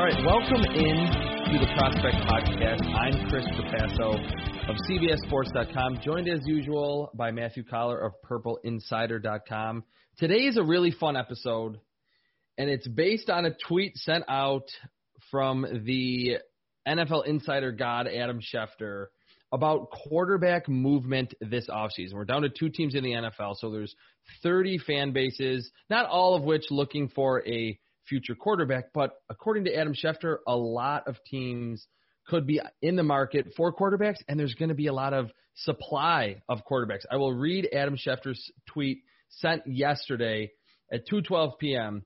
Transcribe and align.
All 0.00 0.06
right, 0.06 0.24
welcome 0.24 0.64
in 0.64 0.96
to 1.52 1.58
the 1.58 1.70
Prospect 1.76 2.16
Podcast. 2.26 2.86
I'm 2.94 3.28
Chris 3.28 3.44
Trapasso 3.48 4.14
of 4.70 4.76
CBSSports.com, 4.88 6.00
joined 6.02 6.26
as 6.26 6.40
usual 6.46 7.10
by 7.12 7.30
Matthew 7.32 7.64
Coller 7.64 7.98
of 7.98 8.14
PurpleInsider.com. 8.24 9.84
Today 10.16 10.46
is 10.46 10.56
a 10.56 10.62
really 10.62 10.90
fun 10.90 11.18
episode, 11.18 11.80
and 12.56 12.70
it's 12.70 12.88
based 12.88 13.28
on 13.28 13.44
a 13.44 13.50
tweet 13.68 13.94
sent 13.98 14.24
out 14.26 14.70
from 15.30 15.66
the 15.84 16.38
NFL 16.88 17.26
insider 17.26 17.70
god 17.70 18.08
Adam 18.08 18.40
Schefter 18.40 19.08
about 19.52 19.90
quarterback 19.90 20.66
movement 20.66 21.34
this 21.42 21.68
offseason. 21.68 22.14
We're 22.14 22.24
down 22.24 22.40
to 22.40 22.48
two 22.48 22.70
teams 22.70 22.94
in 22.94 23.04
the 23.04 23.10
NFL, 23.12 23.56
so 23.58 23.70
there's 23.70 23.94
30 24.42 24.78
fan 24.78 25.12
bases, 25.12 25.70
not 25.90 26.06
all 26.06 26.34
of 26.34 26.42
which 26.42 26.70
looking 26.70 27.10
for 27.10 27.46
a 27.46 27.78
future 28.10 28.34
quarterback. 28.34 28.92
But 28.92 29.12
according 29.30 29.64
to 29.64 29.74
Adam 29.74 29.94
Schefter, 29.94 30.38
a 30.46 30.54
lot 30.54 31.08
of 31.08 31.16
teams 31.24 31.86
could 32.26 32.46
be 32.46 32.60
in 32.82 32.96
the 32.96 33.02
market 33.02 33.54
for 33.56 33.72
quarterbacks, 33.72 34.18
and 34.28 34.38
there's 34.38 34.54
going 34.54 34.68
to 34.68 34.74
be 34.74 34.88
a 34.88 34.92
lot 34.92 35.14
of 35.14 35.30
supply 35.54 36.42
of 36.48 36.60
quarterbacks. 36.70 37.06
I 37.10 37.16
will 37.16 37.32
read 37.32 37.68
Adam 37.72 37.96
Schefter's 37.96 38.50
tweet 38.66 39.04
sent 39.30 39.62
yesterday 39.66 40.50
at 40.92 41.08
2:12 41.08 41.58
p.m. 41.58 42.04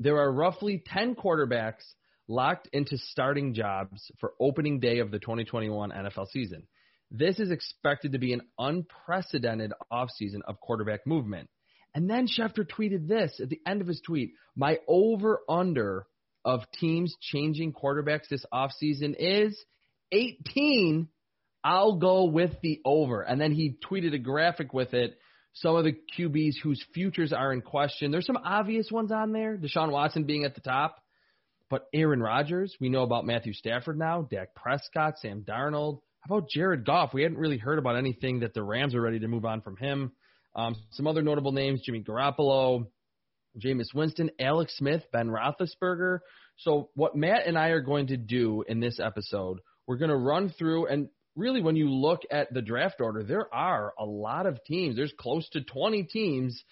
There 0.00 0.18
are 0.18 0.32
roughly 0.32 0.82
10 0.84 1.14
quarterbacks 1.14 1.84
locked 2.28 2.68
into 2.72 2.96
starting 2.96 3.54
jobs 3.54 4.10
for 4.18 4.32
opening 4.40 4.80
day 4.80 4.98
of 4.98 5.10
the 5.10 5.18
2021 5.18 5.90
NFL 5.90 6.28
season. 6.28 6.66
This 7.10 7.38
is 7.40 7.50
expected 7.50 8.12
to 8.12 8.18
be 8.18 8.32
an 8.32 8.42
unprecedented 8.58 9.72
offseason 9.92 10.40
of 10.46 10.60
quarterback 10.60 11.06
movement. 11.06 11.50
And 11.94 12.08
then 12.08 12.26
Schefter 12.26 12.66
tweeted 12.66 13.08
this 13.08 13.40
at 13.42 13.48
the 13.48 13.60
end 13.66 13.80
of 13.80 13.86
his 13.86 14.00
tweet 14.00 14.32
My 14.54 14.78
over 14.86 15.40
under 15.48 16.06
of 16.44 16.60
teams 16.78 17.16
changing 17.20 17.72
quarterbacks 17.72 18.28
this 18.28 18.44
offseason 18.52 19.14
is 19.18 19.62
18. 20.12 21.08
I'll 21.62 21.96
go 21.96 22.24
with 22.24 22.52
the 22.62 22.80
over. 22.84 23.22
And 23.22 23.40
then 23.40 23.52
he 23.52 23.76
tweeted 23.84 24.14
a 24.14 24.18
graphic 24.18 24.72
with 24.72 24.94
it. 24.94 25.18
Some 25.52 25.76
of 25.76 25.84
the 25.84 25.96
QBs 26.16 26.54
whose 26.62 26.82
futures 26.94 27.32
are 27.32 27.52
in 27.52 27.60
question. 27.60 28.10
There's 28.10 28.26
some 28.26 28.38
obvious 28.42 28.90
ones 28.90 29.10
on 29.10 29.32
there, 29.32 29.58
Deshaun 29.58 29.90
Watson 29.90 30.24
being 30.24 30.44
at 30.44 30.54
the 30.54 30.60
top. 30.60 30.96
But 31.68 31.86
Aaron 31.92 32.20
Rodgers, 32.20 32.74
we 32.80 32.88
know 32.88 33.02
about 33.02 33.26
Matthew 33.26 33.52
Stafford 33.52 33.98
now, 33.98 34.22
Dak 34.22 34.54
Prescott, 34.54 35.18
Sam 35.18 35.42
Darnold. 35.42 36.00
How 36.20 36.36
about 36.36 36.50
Jared 36.50 36.84
Goff? 36.84 37.14
We 37.14 37.22
hadn't 37.22 37.38
really 37.38 37.58
heard 37.58 37.78
about 37.78 37.96
anything 37.96 38.40
that 38.40 38.54
the 38.54 38.62
Rams 38.62 38.94
are 38.94 39.00
ready 39.00 39.20
to 39.20 39.28
move 39.28 39.44
on 39.44 39.60
from 39.60 39.76
him. 39.76 40.12
Um, 40.54 40.76
some 40.92 41.06
other 41.06 41.22
notable 41.22 41.52
names: 41.52 41.82
Jimmy 41.82 42.02
Garoppolo, 42.02 42.86
Jameis 43.58 43.94
Winston, 43.94 44.30
Alex 44.38 44.76
Smith, 44.76 45.02
Ben 45.12 45.28
Roethlisberger. 45.28 46.20
So 46.58 46.90
what 46.94 47.16
Matt 47.16 47.46
and 47.46 47.58
I 47.58 47.68
are 47.68 47.80
going 47.80 48.08
to 48.08 48.16
do 48.16 48.64
in 48.68 48.80
this 48.80 49.00
episode, 49.00 49.60
we're 49.86 49.96
going 49.96 50.10
to 50.10 50.16
run 50.16 50.50
through 50.50 50.86
and 50.86 51.08
really 51.36 51.62
when 51.62 51.76
you 51.76 51.90
look 51.90 52.20
at 52.30 52.52
the 52.52 52.62
draft 52.62 53.00
order, 53.00 53.22
there 53.22 53.52
are 53.54 53.92
a 53.98 54.04
lot 54.04 54.46
of 54.46 54.62
teams. 54.64 54.96
There's 54.96 55.12
close 55.18 55.48
to 55.50 55.62
20 55.62 56.04
teams 56.04 56.62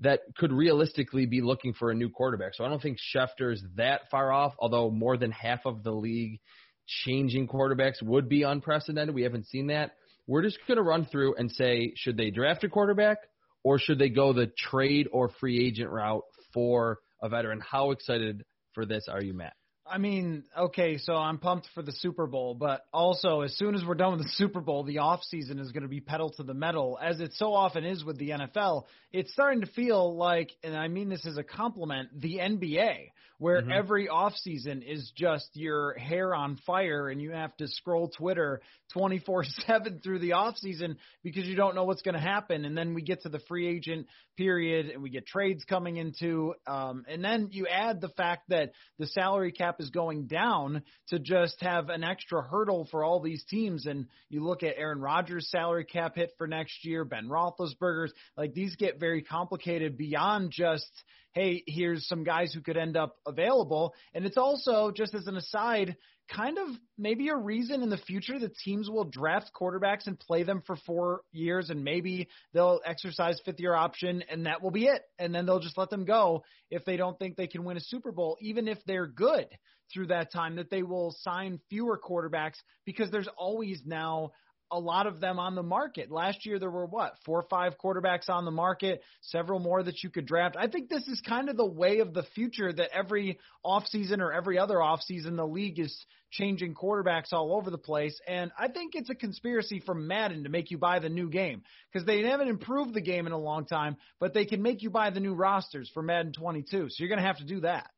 that 0.00 0.20
could 0.36 0.52
realistically 0.52 1.26
be 1.26 1.40
looking 1.40 1.72
for 1.72 1.90
a 1.90 1.94
new 1.94 2.10
quarterback. 2.10 2.54
So 2.54 2.64
I 2.64 2.68
don't 2.68 2.82
think 2.82 2.98
Schefter 2.98 3.52
is 3.52 3.62
that 3.76 4.02
far 4.10 4.30
off, 4.32 4.54
although 4.58 4.90
more 4.90 5.16
than 5.16 5.30
half 5.30 5.60
of 5.64 5.82
the 5.82 5.92
league 5.92 6.40
changing 6.86 7.48
quarterbacks 7.48 8.02
would 8.02 8.28
be 8.28 8.42
unprecedented. 8.42 9.14
We 9.14 9.22
haven't 9.22 9.46
seen 9.46 9.68
that. 9.68 9.92
We're 10.26 10.42
just 10.42 10.58
going 10.66 10.76
to 10.76 10.82
run 10.82 11.06
through 11.06 11.36
and 11.36 11.50
say, 11.50 11.92
should 11.96 12.16
they 12.16 12.30
draft 12.30 12.64
a 12.64 12.68
quarterback 12.68 13.18
or 13.62 13.78
should 13.78 13.98
they 13.98 14.08
go 14.08 14.32
the 14.32 14.50
trade 14.58 15.08
or 15.12 15.30
free 15.40 15.64
agent 15.66 15.90
route 15.90 16.24
for 16.52 16.98
a 17.22 17.28
veteran? 17.28 17.60
How 17.60 17.92
excited 17.92 18.42
for 18.74 18.84
this 18.86 19.06
are 19.08 19.22
you, 19.22 19.34
Matt? 19.34 19.54
I 19.88 19.98
mean, 19.98 20.44
okay, 20.58 20.98
so 20.98 21.14
I'm 21.14 21.38
pumped 21.38 21.68
for 21.74 21.82
the 21.82 21.92
Super 21.92 22.26
Bowl, 22.26 22.54
but 22.54 22.84
also 22.92 23.42
as 23.42 23.56
soon 23.56 23.74
as 23.74 23.84
we're 23.84 23.94
done 23.94 24.12
with 24.16 24.22
the 24.22 24.32
Super 24.34 24.60
Bowl, 24.60 24.84
the 24.84 24.98
off 24.98 25.22
season 25.24 25.58
is 25.58 25.72
going 25.72 25.82
to 25.82 25.88
be 25.88 26.00
pedal 26.00 26.30
to 26.30 26.42
the 26.42 26.54
metal, 26.54 26.98
as 27.00 27.20
it 27.20 27.32
so 27.34 27.54
often 27.54 27.84
is 27.84 28.04
with 28.04 28.18
the 28.18 28.30
NFL. 28.30 28.84
It's 29.12 29.32
starting 29.32 29.60
to 29.60 29.66
feel 29.68 30.16
like, 30.16 30.50
and 30.62 30.76
I 30.76 30.88
mean 30.88 31.08
this 31.08 31.26
as 31.26 31.36
a 31.36 31.44
compliment, 31.44 32.08
the 32.20 32.38
NBA, 32.38 33.10
where 33.38 33.60
mm-hmm. 33.60 33.72
every 33.72 34.08
off 34.08 34.34
season 34.36 34.82
is 34.82 35.12
just 35.14 35.50
your 35.54 35.94
hair 35.94 36.34
on 36.34 36.56
fire, 36.66 37.08
and 37.08 37.20
you 37.20 37.32
have 37.32 37.56
to 37.58 37.68
scroll 37.68 38.08
Twitter 38.08 38.60
24/7 38.96 40.02
through 40.02 40.20
the 40.20 40.32
off 40.32 40.56
season 40.56 40.96
because 41.22 41.44
you 41.44 41.56
don't 41.56 41.74
know 41.74 41.84
what's 41.84 42.02
going 42.02 42.14
to 42.14 42.20
happen, 42.20 42.64
and 42.64 42.76
then 42.76 42.94
we 42.94 43.02
get 43.02 43.22
to 43.22 43.28
the 43.28 43.40
free 43.40 43.68
agent 43.68 44.06
period, 44.36 44.90
and 44.90 45.02
we 45.02 45.10
get 45.10 45.26
trades 45.26 45.64
coming 45.64 45.96
into, 45.96 46.54
um, 46.66 47.04
and 47.08 47.22
then 47.22 47.48
you 47.52 47.66
add 47.66 48.00
the 48.00 48.08
fact 48.10 48.48
that 48.48 48.72
the 48.98 49.06
salary 49.06 49.52
cap 49.52 49.75
cap 49.76 49.84
is 49.84 49.90
going 49.90 50.26
down 50.26 50.82
to 51.08 51.18
just 51.18 51.60
have 51.60 51.88
an 51.88 52.04
extra 52.04 52.42
hurdle 52.42 52.88
for 52.90 53.04
all 53.04 53.20
these 53.20 53.44
teams. 53.44 53.86
And 53.86 54.06
you 54.28 54.44
look 54.44 54.62
at 54.62 54.76
Aaron 54.76 55.00
Rodgers' 55.00 55.48
salary 55.50 55.84
cap 55.84 56.16
hit 56.16 56.32
for 56.38 56.46
next 56.46 56.84
year, 56.84 57.04
Ben 57.04 57.28
Roethlisberger's, 57.28 58.12
like 58.36 58.54
these 58.54 58.76
get 58.76 59.00
very 59.00 59.22
complicated 59.22 59.96
beyond 59.96 60.50
just, 60.50 60.90
hey, 61.36 61.62
here's 61.66 62.08
some 62.08 62.24
guys 62.24 62.50
who 62.54 62.62
could 62.62 62.78
end 62.78 62.96
up 62.96 63.16
available. 63.26 63.92
And 64.14 64.24
it's 64.24 64.38
also, 64.38 64.90
just 64.90 65.14
as 65.14 65.26
an 65.26 65.36
aside, 65.36 65.94
kind 66.34 66.56
of 66.56 66.68
maybe 66.96 67.28
a 67.28 67.36
reason 67.36 67.82
in 67.82 67.90
the 67.90 67.98
future 67.98 68.38
that 68.38 68.56
teams 68.56 68.88
will 68.88 69.04
draft 69.04 69.50
quarterbacks 69.54 70.06
and 70.06 70.18
play 70.18 70.44
them 70.44 70.62
for 70.66 70.76
four 70.86 71.20
years 71.32 71.68
and 71.68 71.84
maybe 71.84 72.28
they'll 72.54 72.80
exercise 72.86 73.38
fifth 73.44 73.60
year 73.60 73.74
option 73.74 74.24
and 74.30 74.46
that 74.46 74.62
will 74.62 74.70
be 74.70 74.86
it. 74.86 75.02
And 75.18 75.34
then 75.34 75.44
they'll 75.44 75.60
just 75.60 75.76
let 75.76 75.90
them 75.90 76.06
go 76.06 76.42
if 76.70 76.86
they 76.86 76.96
don't 76.96 77.18
think 77.18 77.36
they 77.36 77.46
can 77.46 77.64
win 77.64 77.76
a 77.76 77.80
Super 77.80 78.12
Bowl, 78.12 78.38
even 78.40 78.66
if 78.66 78.78
they're 78.86 79.06
good 79.06 79.46
through 79.92 80.06
that 80.06 80.32
time, 80.32 80.56
that 80.56 80.70
they 80.70 80.82
will 80.82 81.14
sign 81.20 81.60
fewer 81.68 82.00
quarterbacks 82.02 82.56
because 82.86 83.10
there's 83.10 83.28
always 83.36 83.82
now 83.84 84.30
a 84.70 84.78
lot 84.78 85.06
of 85.06 85.20
them 85.20 85.38
on 85.38 85.54
the 85.54 85.62
market. 85.62 86.10
Last 86.10 86.44
year 86.44 86.58
there 86.58 86.70
were 86.70 86.86
what, 86.86 87.14
four 87.24 87.40
or 87.40 87.46
five 87.48 87.74
quarterbacks 87.82 88.28
on 88.28 88.44
the 88.44 88.50
market, 88.50 89.02
several 89.20 89.60
more 89.60 89.82
that 89.82 90.02
you 90.02 90.10
could 90.10 90.26
draft. 90.26 90.56
I 90.58 90.66
think 90.66 90.88
this 90.88 91.06
is 91.08 91.20
kind 91.26 91.48
of 91.48 91.56
the 91.56 91.66
way 91.66 92.00
of 92.00 92.12
the 92.12 92.24
future 92.34 92.72
that 92.72 92.90
every 92.92 93.38
offseason 93.64 94.18
or 94.18 94.32
every 94.32 94.58
other 94.58 94.76
offseason 94.76 95.36
the 95.36 95.46
league 95.46 95.78
is 95.78 96.04
changing 96.30 96.74
quarterbacks 96.74 97.32
all 97.32 97.54
over 97.56 97.70
the 97.70 97.78
place. 97.78 98.18
And 98.26 98.50
I 98.58 98.68
think 98.68 98.94
it's 98.94 99.10
a 99.10 99.14
conspiracy 99.14 99.80
from 99.80 100.06
Madden 100.06 100.44
to 100.44 100.48
make 100.48 100.70
you 100.70 100.78
buy 100.78 100.98
the 100.98 101.08
new 101.08 101.30
game 101.30 101.62
because 101.92 102.06
they 102.06 102.22
haven't 102.22 102.48
improved 102.48 102.94
the 102.94 103.00
game 103.00 103.26
in 103.26 103.32
a 103.32 103.38
long 103.38 103.66
time, 103.66 103.96
but 104.18 104.34
they 104.34 104.44
can 104.44 104.62
make 104.62 104.82
you 104.82 104.90
buy 104.90 105.10
the 105.10 105.20
new 105.20 105.34
rosters 105.34 105.90
for 105.94 106.02
Madden 106.02 106.32
22. 106.32 106.88
So 106.88 106.94
you're 106.98 107.08
going 107.08 107.20
to 107.20 107.26
have 107.26 107.38
to 107.38 107.44
do 107.44 107.60
that. 107.60 107.90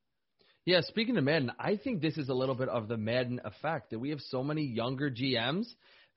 Yeah, 0.68 0.82
speaking 0.82 1.16
of 1.16 1.24
Madden, 1.24 1.50
I 1.58 1.76
think 1.76 2.02
this 2.02 2.18
is 2.18 2.28
a 2.28 2.34
little 2.34 2.54
bit 2.54 2.68
of 2.68 2.88
the 2.88 2.98
Madden 2.98 3.40
effect 3.42 3.88
that 3.88 3.98
we 3.98 4.10
have 4.10 4.20
so 4.20 4.44
many 4.44 4.64
younger 4.64 5.10
GMs 5.10 5.64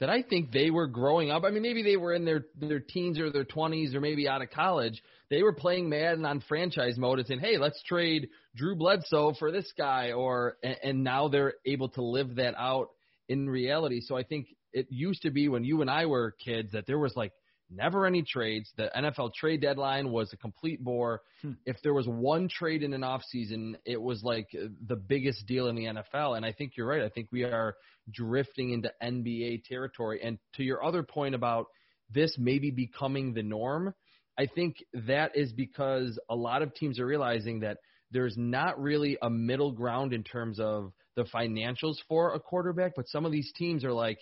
that 0.02 0.10
I 0.10 0.24
think 0.24 0.52
they 0.52 0.72
were 0.72 0.88
growing 0.88 1.30
up. 1.30 1.44
I 1.44 1.52
mean, 1.52 1.62
maybe 1.62 1.84
they 1.84 1.96
were 1.96 2.14
in 2.14 2.26
their 2.26 2.44
their 2.60 2.80
teens 2.80 3.20
or 3.20 3.32
their 3.32 3.46
20s 3.46 3.94
or 3.94 4.02
maybe 4.02 4.28
out 4.28 4.42
of 4.42 4.50
college. 4.50 5.02
They 5.30 5.44
were 5.44 5.54
playing 5.54 5.90
Madden 5.90 6.26
on 6.26 6.42
franchise 6.42 6.98
mode 6.98 7.20
and 7.20 7.28
saying, 7.28 7.40
"Hey, 7.40 7.58
let's 7.60 7.82
trade 7.84 8.30
Drew 8.56 8.76
Bledsoe 8.76 9.34
for 9.38 9.52
this 9.52 9.72
guy," 9.78 10.12
or 10.12 10.58
and, 10.64 10.78
and 10.84 11.04
now 11.04 11.28
they're 11.28 11.54
able 11.66 11.90
to 11.90 12.02
live 12.02 12.36
that 12.36 12.56
out 12.58 12.90
in 13.30 13.48
reality. 13.48 14.02
So 14.02 14.18
I 14.18 14.24
think 14.24 14.48
it 14.74 14.88
used 14.90 15.22
to 15.22 15.30
be 15.30 15.48
when 15.48 15.64
you 15.64 15.82
and 15.82 15.90
I 15.90 16.08
were 16.08 16.36
kids 16.44 16.72
that 16.72 16.88
there 16.88 17.00
was 17.00 17.16
like 17.16 17.32
never 17.72 18.06
any 18.06 18.24
trades. 18.24 18.72
The 18.78 18.92
NFL 18.96 19.34
trade 19.34 19.62
deadline 19.62 20.12
was 20.12 20.32
a 20.34 20.38
complete 20.38 20.84
bore. 20.84 21.22
Hmm. 21.42 21.54
If 21.66 21.78
there 21.84 21.94
was 21.94 22.08
one 22.08 22.50
trade 22.50 22.84
in 22.84 22.94
an 22.94 23.04
off 23.04 23.24
season, 23.30 23.78
it 23.86 24.02
was 24.02 24.24
like 24.24 24.48
the 24.52 24.96
biggest 24.96 25.46
deal 25.48 25.68
in 25.68 25.76
the 25.76 25.86
NFL. 25.86 26.36
And 26.38 26.46
I 26.46 26.52
think 26.52 26.74
you're 26.76 26.88
right. 26.88 27.02
I 27.02 27.10
think 27.10 27.30
we 27.32 27.44
are 27.44 27.76
drifting 28.12 28.72
into 28.72 28.92
NBA 29.02 29.64
territory. 29.66 30.22
And 30.24 30.38
to 30.56 30.64
your 30.64 30.84
other 30.84 31.04
point 31.04 31.36
about 31.36 31.68
this 32.10 32.36
maybe 32.38 32.72
becoming 32.72 33.34
the 33.34 33.44
norm, 33.44 33.94
I 34.38 34.48
think 34.48 34.78
that 34.94 35.36
is 35.36 35.54
because 35.54 36.20
a 36.30 36.36
lot 36.36 36.62
of 36.62 36.74
teams 36.74 37.00
are 37.00 37.06
realizing 37.06 37.62
that 37.62 37.78
there's 38.12 38.36
not 38.38 38.80
really 38.82 39.18
a 39.22 39.30
middle 39.30 39.72
ground 39.72 40.14
in 40.14 40.24
terms 40.24 40.60
of 40.60 40.92
the 41.16 41.24
financials 41.24 41.96
for 42.08 42.34
a 42.34 42.40
quarterback, 42.40 42.94
but 42.96 43.08
some 43.08 43.26
of 43.26 43.32
these 43.32 43.52
teams 43.54 43.84
are 43.84 43.94
like 43.94 44.18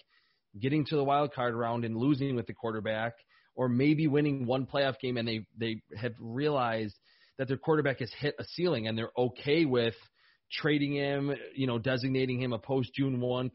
getting 0.60 0.86
to 0.86 0.96
the 0.96 1.04
wild 1.04 1.34
card 1.34 1.56
round 1.56 1.86
and 1.86 1.96
losing 1.96 2.36
with 2.36 2.48
the 2.48 2.54
quarterback 2.54 3.14
or 3.56 3.70
maybe 3.70 4.08
winning 4.08 4.46
one 4.46 4.66
playoff 4.66 5.00
game 5.00 5.18
and 5.18 5.28
they 5.28 5.46
they 5.58 5.82
have 5.98 6.14
realized 6.20 6.96
that 7.38 7.48
their 7.48 7.58
quarterback 7.58 8.00
has 8.00 8.12
hit 8.20 8.36
a 8.40 8.44
ceiling 8.44 8.88
and 8.88 8.98
they're 8.98 9.12
okay 9.18 9.66
with 9.66 9.96
trading 10.52 10.94
him, 10.94 11.34
you 11.56 11.68
know, 11.68 11.80
designating 11.80 12.42
him 12.42 12.54
a 12.54 12.60
post 12.60 12.94
June 12.94 13.20
1 13.20 13.52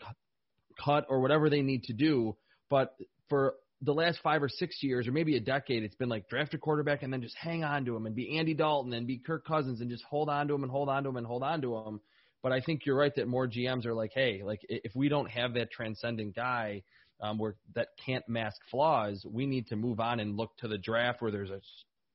cut 0.82 1.06
or 1.08 1.20
whatever 1.20 1.50
they 1.50 1.62
need 1.62 1.84
to 1.84 1.92
do. 1.92 2.36
But 2.70 2.94
for 3.28 3.54
the 3.82 3.92
last 3.92 4.20
five 4.22 4.42
or 4.42 4.48
six 4.48 4.82
years, 4.82 5.06
or 5.06 5.12
maybe 5.12 5.36
a 5.36 5.40
decade, 5.40 5.82
it's 5.82 5.96
been 5.96 6.08
like 6.08 6.28
draft 6.28 6.54
a 6.54 6.58
quarterback 6.58 7.02
and 7.02 7.12
then 7.12 7.20
just 7.20 7.36
hang 7.36 7.64
on 7.64 7.84
to 7.84 7.96
him 7.96 8.06
and 8.06 8.14
be 8.14 8.38
Andy 8.38 8.54
Dalton 8.54 8.92
and 8.92 9.06
be 9.06 9.18
Kirk 9.18 9.46
Cousins 9.46 9.80
and 9.80 9.90
just 9.90 10.04
hold 10.04 10.28
on 10.28 10.48
to 10.48 10.54
him 10.54 10.62
and 10.62 10.72
hold 10.72 10.88
on 10.88 11.02
to 11.02 11.10
him 11.10 11.16
and 11.16 11.26
hold 11.26 11.42
on 11.42 11.60
to 11.62 11.76
him. 11.76 12.00
But 12.42 12.52
I 12.52 12.60
think 12.60 12.82
you're 12.84 12.96
right 12.96 13.14
that 13.16 13.28
more 13.28 13.48
GMs 13.48 13.86
are 13.86 13.94
like, 13.94 14.12
hey, 14.14 14.42
like 14.44 14.60
if 14.68 14.92
we 14.94 15.08
don't 15.08 15.30
have 15.30 15.54
that 15.54 15.70
transcendent 15.70 16.34
guy, 16.34 16.82
um, 17.20 17.38
where 17.38 17.56
that 17.74 17.88
can't 18.04 18.28
mask 18.28 18.60
flaws, 18.70 19.24
we 19.28 19.46
need 19.46 19.68
to 19.68 19.76
move 19.76 20.00
on 20.00 20.20
and 20.20 20.36
look 20.36 20.56
to 20.58 20.68
the 20.68 20.78
draft 20.78 21.22
where 21.22 21.30
there's 21.30 21.50
a 21.50 21.60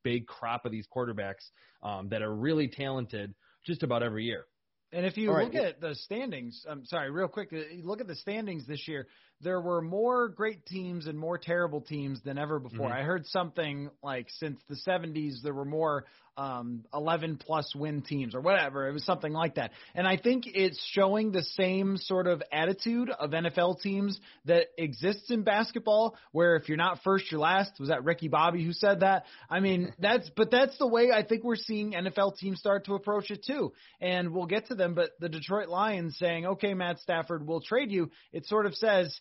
big 0.03 0.27
crop 0.27 0.65
of 0.65 0.71
these 0.71 0.87
quarterbacks 0.95 1.49
um, 1.83 2.09
that 2.09 2.21
are 2.21 2.33
really 2.33 2.67
talented 2.67 3.33
just 3.65 3.83
about 3.83 4.03
every 4.03 4.25
year. 4.25 4.45
And 4.91 5.05
if 5.05 5.17
you 5.17 5.31
look 5.31 5.53
at 5.53 5.79
the 5.79 5.93
standings, 5.93 6.65
I'm 6.67 6.83
sorry, 6.85 7.11
real 7.11 7.27
quick, 7.27 7.49
uh, 7.53 7.57
look 7.83 8.01
at 8.01 8.07
the 8.07 8.15
standings 8.15 8.65
this 8.65 8.87
year 8.87 9.07
there 9.41 9.61
were 9.61 9.81
more 9.81 10.27
great 10.27 10.65
teams 10.65 11.07
and 11.07 11.17
more 11.17 11.37
terrible 11.37 11.81
teams 11.81 12.21
than 12.23 12.37
ever 12.37 12.59
before. 12.59 12.89
Mm-hmm. 12.89 12.99
I 12.99 13.03
heard 13.03 13.25
something 13.27 13.89
like 14.03 14.27
since 14.39 14.59
the 14.67 14.75
70s 14.87 15.41
there 15.43 15.53
were 15.53 15.65
more 15.65 16.05
um 16.37 16.85
11 16.93 17.37
plus 17.37 17.75
win 17.75 18.01
teams 18.01 18.33
or 18.33 18.39
whatever. 18.39 18.87
It 18.87 18.93
was 18.93 19.03
something 19.03 19.33
like 19.33 19.55
that. 19.55 19.71
And 19.93 20.07
I 20.07 20.15
think 20.15 20.45
it's 20.47 20.81
showing 20.93 21.31
the 21.31 21.43
same 21.43 21.97
sort 21.97 22.27
of 22.27 22.41
attitude 22.51 23.09
of 23.09 23.31
NFL 23.31 23.81
teams 23.81 24.19
that 24.45 24.67
exists 24.77 25.31
in 25.31 25.43
basketball 25.43 26.15
where 26.31 26.55
if 26.55 26.69
you're 26.69 26.77
not 26.77 26.99
first 27.03 27.29
you're 27.29 27.41
last. 27.41 27.71
Was 27.79 27.89
that 27.89 28.05
Ricky 28.05 28.29
Bobby 28.29 28.63
who 28.63 28.71
said 28.71 29.01
that? 29.01 29.25
I 29.49 29.59
mean, 29.59 29.93
that's 29.99 30.29
but 30.35 30.49
that's 30.49 30.77
the 30.77 30.87
way 30.87 31.11
I 31.11 31.23
think 31.23 31.43
we're 31.43 31.57
seeing 31.57 31.91
NFL 31.91 32.37
teams 32.37 32.59
start 32.59 32.85
to 32.85 32.93
approach 32.93 33.31
it 33.31 33.43
too. 33.45 33.73
And 33.99 34.33
we'll 34.33 34.45
get 34.45 34.67
to 34.67 34.75
them, 34.75 34.93
but 34.93 35.11
the 35.19 35.29
Detroit 35.29 35.67
Lions 35.67 36.17
saying, 36.17 36.45
"Okay, 36.45 36.73
Matt 36.73 36.99
Stafford, 36.99 37.45
we'll 37.45 37.61
trade 37.61 37.91
you." 37.91 38.11
It 38.31 38.45
sort 38.45 38.65
of 38.65 38.75
says 38.75 39.19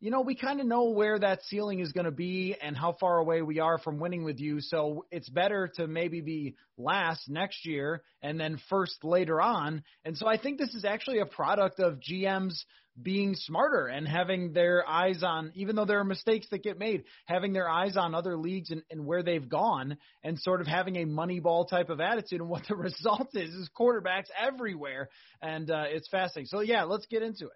you 0.00 0.10
know, 0.10 0.22
we 0.22 0.34
kind 0.34 0.60
of 0.60 0.66
know 0.66 0.84
where 0.90 1.18
that 1.18 1.42
ceiling 1.44 1.80
is 1.80 1.92
going 1.92 2.06
to 2.06 2.10
be 2.10 2.56
and 2.60 2.74
how 2.74 2.96
far 2.98 3.18
away 3.18 3.42
we 3.42 3.60
are 3.60 3.78
from 3.78 3.98
winning 3.98 4.24
with 4.24 4.40
you. 4.40 4.62
So 4.62 5.04
it's 5.10 5.28
better 5.28 5.70
to 5.76 5.86
maybe 5.86 6.22
be 6.22 6.56
last 6.78 7.28
next 7.28 7.66
year 7.66 8.02
and 8.22 8.40
then 8.40 8.58
first 8.70 9.04
later 9.04 9.42
on. 9.42 9.82
And 10.06 10.16
so 10.16 10.26
I 10.26 10.38
think 10.38 10.58
this 10.58 10.74
is 10.74 10.86
actually 10.86 11.18
a 11.18 11.26
product 11.26 11.80
of 11.80 12.00
GMs 12.00 12.54
being 13.00 13.34
smarter 13.34 13.86
and 13.88 14.08
having 14.08 14.54
their 14.54 14.88
eyes 14.88 15.22
on, 15.22 15.52
even 15.54 15.76
though 15.76 15.84
there 15.84 16.00
are 16.00 16.04
mistakes 16.04 16.46
that 16.50 16.62
get 16.62 16.78
made, 16.78 17.04
having 17.26 17.52
their 17.52 17.68
eyes 17.68 17.96
on 17.98 18.14
other 18.14 18.38
leagues 18.38 18.70
and, 18.70 18.82
and 18.90 19.04
where 19.04 19.22
they've 19.22 19.48
gone 19.48 19.98
and 20.24 20.38
sort 20.38 20.62
of 20.62 20.66
having 20.66 20.96
a 20.96 21.04
money 21.04 21.40
ball 21.40 21.66
type 21.66 21.90
of 21.90 22.00
attitude. 22.00 22.40
And 22.40 22.48
what 22.48 22.66
the 22.66 22.74
result 22.76 23.28
is, 23.34 23.50
is 23.50 23.68
quarterbacks 23.78 24.28
everywhere. 24.38 25.10
And 25.42 25.70
uh, 25.70 25.84
it's 25.88 26.08
fascinating. 26.08 26.46
So 26.46 26.60
yeah, 26.60 26.84
let's 26.84 27.04
get 27.04 27.22
into 27.22 27.44
it. 27.46 27.52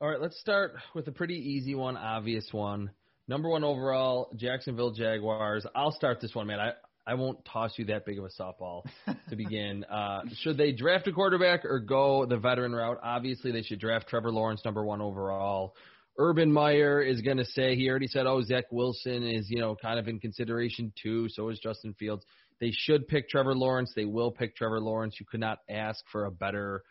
All 0.00 0.08
right, 0.08 0.20
let's 0.20 0.38
start 0.38 0.76
with 0.94 1.08
a 1.08 1.10
pretty 1.10 1.34
easy 1.34 1.74
one, 1.74 1.96
obvious 1.96 2.46
one. 2.52 2.92
Number 3.26 3.48
one 3.48 3.64
overall, 3.64 4.30
Jacksonville 4.36 4.92
Jaguars. 4.92 5.66
I'll 5.74 5.90
start 5.90 6.20
this 6.20 6.36
one, 6.36 6.46
man. 6.46 6.60
I, 6.60 6.70
I 7.04 7.14
won't 7.14 7.44
toss 7.44 7.72
you 7.78 7.86
that 7.86 8.06
big 8.06 8.16
of 8.16 8.24
a 8.24 8.28
softball 8.28 8.84
to 9.28 9.34
begin. 9.36 9.82
Uh, 9.82 10.20
should 10.42 10.56
they 10.56 10.70
draft 10.70 11.08
a 11.08 11.12
quarterback 11.12 11.64
or 11.64 11.80
go 11.80 12.26
the 12.26 12.36
veteran 12.36 12.76
route? 12.76 13.00
Obviously, 13.02 13.50
they 13.50 13.62
should 13.62 13.80
draft 13.80 14.06
Trevor 14.06 14.30
Lawrence, 14.30 14.64
number 14.64 14.84
one 14.84 15.00
overall. 15.00 15.74
Urban 16.16 16.52
Meyer 16.52 17.02
is 17.02 17.20
going 17.20 17.38
to 17.38 17.44
say 17.44 17.74
he 17.74 17.90
already 17.90 18.06
said, 18.06 18.24
oh, 18.24 18.40
Zach 18.42 18.66
Wilson 18.70 19.24
is 19.24 19.50
you 19.50 19.58
know 19.58 19.74
kind 19.74 19.98
of 19.98 20.06
in 20.06 20.20
consideration 20.20 20.92
too. 21.02 21.28
So 21.28 21.48
is 21.48 21.58
Justin 21.58 21.92
Fields. 21.94 22.24
They 22.60 22.70
should 22.72 23.08
pick 23.08 23.28
Trevor 23.28 23.56
Lawrence. 23.56 23.92
They 23.96 24.04
will 24.04 24.30
pick 24.30 24.54
Trevor 24.54 24.78
Lawrence. 24.78 25.16
You 25.18 25.26
could 25.28 25.40
not 25.40 25.58
ask 25.68 26.04
for 26.12 26.26
a 26.26 26.30
better 26.30 26.84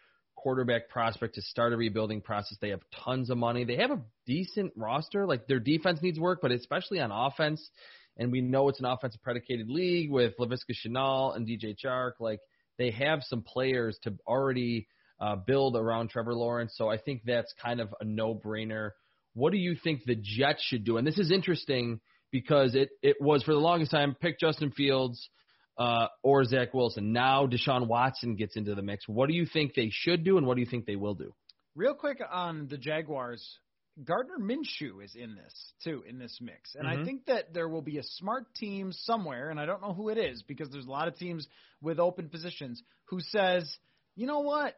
quarterback 0.47 0.87
prospect 0.87 1.35
to 1.35 1.41
start 1.41 1.73
a 1.73 1.75
rebuilding 1.75 2.21
process. 2.21 2.57
They 2.61 2.69
have 2.69 2.79
tons 3.03 3.29
of 3.29 3.37
money. 3.37 3.65
They 3.65 3.75
have 3.75 3.91
a 3.91 3.99
decent 4.25 4.71
roster. 4.77 5.25
Like 5.25 5.45
their 5.45 5.59
defense 5.59 5.99
needs 6.01 6.17
work, 6.17 6.39
but 6.41 6.53
especially 6.53 7.01
on 7.01 7.11
offense. 7.11 7.69
And 8.15 8.31
we 8.31 8.39
know 8.39 8.69
it's 8.69 8.79
an 8.79 8.85
offensive 8.85 9.21
predicated 9.21 9.69
league 9.69 10.09
with 10.09 10.37
Laviska 10.39 10.71
Shenault 10.71 11.35
and 11.35 11.45
DJ 11.45 11.75
Chark. 11.77 12.11
Like 12.21 12.39
they 12.77 12.91
have 12.91 13.23
some 13.23 13.41
players 13.41 13.99
to 14.03 14.13
already 14.25 14.87
uh, 15.19 15.35
build 15.35 15.75
around 15.75 16.11
Trevor 16.11 16.33
Lawrence. 16.33 16.75
So 16.77 16.87
I 16.87 16.97
think 16.97 17.23
that's 17.25 17.53
kind 17.61 17.81
of 17.81 17.93
a 17.99 18.05
no 18.05 18.33
brainer. 18.33 18.91
What 19.33 19.51
do 19.51 19.57
you 19.57 19.75
think 19.75 20.05
the 20.05 20.15
Jets 20.15 20.63
should 20.63 20.85
do? 20.85 20.95
And 20.95 21.05
this 21.05 21.19
is 21.19 21.29
interesting 21.29 21.99
because 22.31 22.73
it, 22.73 22.87
it 23.03 23.17
was 23.19 23.43
for 23.43 23.51
the 23.51 23.59
longest 23.59 23.91
time 23.91 24.15
pick 24.17 24.39
Justin 24.39 24.71
Fields 24.71 25.27
uh, 25.77 26.07
or 26.23 26.43
Zach 26.43 26.73
Wilson. 26.73 27.13
Now 27.13 27.45
Deshaun 27.47 27.87
Watson 27.87 28.35
gets 28.35 28.55
into 28.55 28.75
the 28.75 28.81
mix. 28.81 29.07
What 29.07 29.29
do 29.29 29.35
you 29.35 29.45
think 29.45 29.73
they 29.73 29.89
should 29.91 30.23
do, 30.23 30.37
and 30.37 30.47
what 30.47 30.55
do 30.55 30.61
you 30.61 30.67
think 30.67 30.85
they 30.85 30.95
will 30.95 31.13
do? 31.13 31.33
Real 31.75 31.93
quick 31.93 32.19
on 32.31 32.67
the 32.67 32.77
Jaguars, 32.77 33.59
Gardner 34.03 34.37
Minshew 34.39 35.03
is 35.03 35.15
in 35.15 35.35
this 35.35 35.73
too 35.83 36.03
in 36.07 36.17
this 36.17 36.39
mix, 36.41 36.75
and 36.75 36.87
mm-hmm. 36.87 37.01
I 37.01 37.05
think 37.05 37.25
that 37.27 37.53
there 37.53 37.69
will 37.69 37.81
be 37.81 37.97
a 37.99 38.03
smart 38.03 38.53
team 38.55 38.91
somewhere, 38.91 39.49
and 39.49 39.59
I 39.59 39.65
don't 39.65 39.81
know 39.81 39.93
who 39.93 40.09
it 40.09 40.17
is 40.17 40.43
because 40.43 40.69
there's 40.69 40.85
a 40.85 40.91
lot 40.91 41.07
of 41.07 41.15
teams 41.17 41.47
with 41.81 41.99
open 41.99 42.29
positions 42.29 42.81
who 43.05 43.19
says, 43.19 43.71
you 44.15 44.25
know 44.25 44.39
what, 44.39 44.73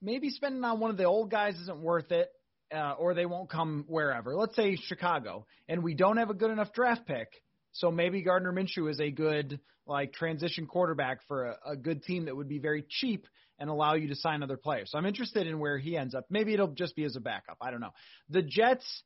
maybe 0.00 0.30
spending 0.30 0.62
on 0.64 0.80
one 0.80 0.90
of 0.90 0.96
the 0.96 1.04
old 1.04 1.30
guys 1.30 1.54
isn't 1.56 1.80
worth 1.80 2.12
it. 2.12 2.28
Uh, 2.72 2.92
or 3.00 3.14
they 3.14 3.26
won't 3.26 3.50
come 3.50 3.84
wherever. 3.88 4.36
Let's 4.36 4.54
say 4.54 4.76
Chicago, 4.76 5.44
and 5.68 5.82
we 5.82 5.94
don't 5.94 6.18
have 6.18 6.30
a 6.30 6.34
good 6.34 6.52
enough 6.52 6.72
draft 6.72 7.04
pick 7.04 7.26
so 7.72 7.90
maybe 7.90 8.22
Gardner 8.22 8.52
Minshew 8.52 8.90
is 8.90 9.00
a 9.00 9.10
good 9.10 9.60
like 9.86 10.12
transition 10.12 10.66
quarterback 10.66 11.20
for 11.26 11.46
a, 11.46 11.72
a 11.72 11.76
good 11.76 12.02
team 12.02 12.26
that 12.26 12.36
would 12.36 12.48
be 12.48 12.58
very 12.58 12.84
cheap 12.88 13.26
and 13.58 13.68
allow 13.68 13.94
you 13.94 14.08
to 14.08 14.14
sign 14.14 14.42
other 14.42 14.56
players. 14.56 14.90
So 14.90 14.98
I'm 14.98 15.06
interested 15.06 15.46
in 15.46 15.58
where 15.58 15.78
he 15.78 15.96
ends 15.96 16.14
up. 16.14 16.24
Maybe 16.30 16.54
it'll 16.54 16.68
just 16.68 16.96
be 16.96 17.04
as 17.04 17.16
a 17.16 17.20
backup. 17.20 17.58
I 17.60 17.70
don't 17.70 17.80
know. 17.80 17.92
The 18.30 18.42
Jets 18.42 19.02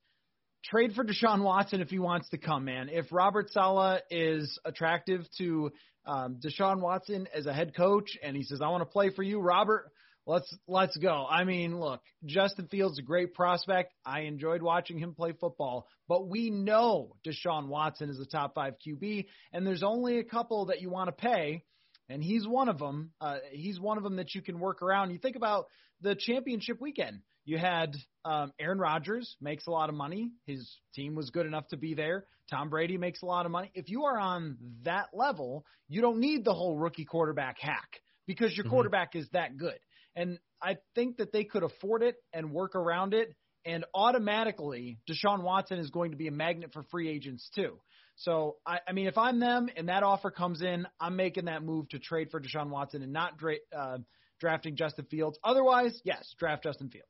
trade 0.65 0.93
for 0.95 1.05
Deshaun 1.05 1.43
Watson 1.43 1.81
if 1.81 1.91
he 1.91 1.99
wants 1.99 2.29
to 2.31 2.39
come, 2.39 2.65
man. 2.65 2.89
If 2.89 3.07
Robert 3.11 3.51
Saleh 3.51 4.01
is 4.11 4.59
attractive 4.65 5.23
to 5.39 5.73
um, 6.07 6.39
Deshaun 6.45 6.81
Watson 6.81 7.29
as 7.35 7.47
a 7.47 7.53
head 7.53 7.75
coach 7.75 8.17
and 8.23 8.37
he 8.37 8.43
says, 8.45 8.61
I 8.63 8.69
want 8.69 8.83
to 8.83 8.87
play 8.87 9.11
for 9.11 9.23
you, 9.23 9.41
Robert, 9.41 9.91
let's 10.27 10.55
let's 10.67 10.97
go. 10.97 11.27
I 11.29 11.45
mean, 11.45 11.79
look, 11.79 12.01
Justin 12.25 12.69
Fields 12.69 12.95
is 12.95 12.99
a 13.01 13.03
great 13.03 13.35
prospect. 13.35 13.93
I 14.05 14.21
enjoyed 14.21 14.63
watching 14.63 14.99
him 14.99 15.15
play 15.15 15.33
football, 15.33 15.87
but 16.09 16.29
we 16.29 16.51
know 16.51 17.17
Deshaun 17.27 17.69
Watson 17.69 18.11
is 18.11 18.21
a 18.21 18.27
top 18.27 18.55
five 18.55 18.75
QB, 18.87 19.27
and 19.53 19.67
there's 19.67 19.83
only 19.83 20.19
a 20.19 20.25
couple 20.25 20.67
that 20.67 20.81
you 20.81 20.91
want 20.91 21.09
to 21.09 21.13
pay, 21.13 21.65
and 22.09 22.23
he's 22.23 22.47
one 22.47 22.69
of 22.69 22.79
them. 22.79 23.13
Uh, 23.21 23.39
he's 23.53 23.81
one 23.81 23.97
of 23.97 24.05
them 24.05 24.17
that 24.17 24.35
you 24.35 24.43
can 24.43 24.59
work 24.59 24.83
around. 24.83 25.11
You 25.11 25.19
think 25.19 25.37
about 25.37 25.67
the 26.01 26.15
championship 26.15 26.81
weekend. 26.81 27.21
You 27.45 27.59
had 27.59 27.95
um, 28.25 28.53
Aaron 28.59 28.79
Rodgers 28.79 29.37
makes 29.41 29.67
a 29.67 29.71
lot 29.71 29.91
of 29.91 29.95
money. 29.95 30.31
His 30.47 30.79
team 30.95 31.15
was 31.15 31.31
good 31.31 31.47
enough 31.47 31.69
to 31.69 31.77
be 31.77 31.95
there. 31.95 32.25
Tom 32.51 32.71
Brady 32.71 32.97
makes 32.97 33.23
a 33.23 33.27
lot 33.27 33.47
of 33.47 33.53
money. 33.53 33.71
If 33.75 33.89
you 33.89 34.05
are 34.05 34.19
on 34.19 34.57
that 34.83 35.09
level, 35.13 35.65
you 35.89 36.01
don't 36.01 36.21
need 36.21 36.45
the 36.45 36.55
whole 36.55 36.77
rookie 36.77 37.05
quarterback 37.05 37.57
hack 37.61 38.01
because 38.27 38.57
your 38.57 38.65
mm-hmm. 38.65 38.73
quarterback 38.73 39.15
is 39.15 39.29
that 39.33 39.57
good. 39.57 39.79
And 40.17 40.39
I 40.63 40.77
think 40.95 41.19
that 41.19 41.33
they 41.33 41.45
could 41.45 41.63
afford 41.63 42.03
it 42.03 42.17
and 42.33 42.53
work 42.53 42.75
around 42.75 43.15
it. 43.15 43.35
And 43.67 43.85
automatically, 43.95 44.99
Deshaun 45.09 45.43
Watson 45.43 45.79
is 45.79 45.91
going 45.91 46.11
to 46.11 46.17
be 46.17 46.29
a 46.29 46.33
magnet 46.33 46.71
for 46.73 46.83
free 46.85 47.09
agents 47.09 47.49
too. 47.55 47.79
So, 48.17 48.57
I, 48.65 48.79
I 48.87 48.93
mean, 48.93 49.07
if 49.07 49.19
I'm 49.19 49.41
them 49.41 49.69
and 49.77 49.89
that 49.89 50.03
offer 50.03 50.31
comes 50.31 50.63
in, 50.63 50.87
I'm 51.01 51.17
making 51.17 51.47
that 51.47 51.63
move 51.63 51.89
to 51.91 51.99
trade 51.99 52.31
for 52.31 52.41
Deshaun 52.41 52.69
Watson 52.69 53.03
and 53.03 53.13
not 53.13 53.39
dra- 53.39 53.57
uh, 53.77 53.99
drafting 54.39 54.77
Justin 54.77 55.07
Fields. 55.11 55.39
Otherwise, 55.43 56.01
yes, 56.05 56.35
draft 56.39 56.63
Justin 56.63 56.91
Fields. 56.91 57.09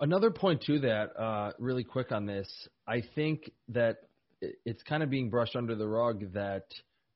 Another 0.00 0.30
point 0.30 0.62
to 0.62 0.80
that, 0.80 1.18
uh, 1.18 1.52
really 1.58 1.84
quick 1.84 2.12
on 2.12 2.26
this, 2.26 2.48
I 2.86 3.02
think 3.14 3.50
that 3.68 3.98
it's 4.40 4.82
kind 4.82 5.02
of 5.02 5.10
being 5.10 5.30
brushed 5.30 5.56
under 5.56 5.74
the 5.74 5.88
rug 5.88 6.32
that 6.34 6.64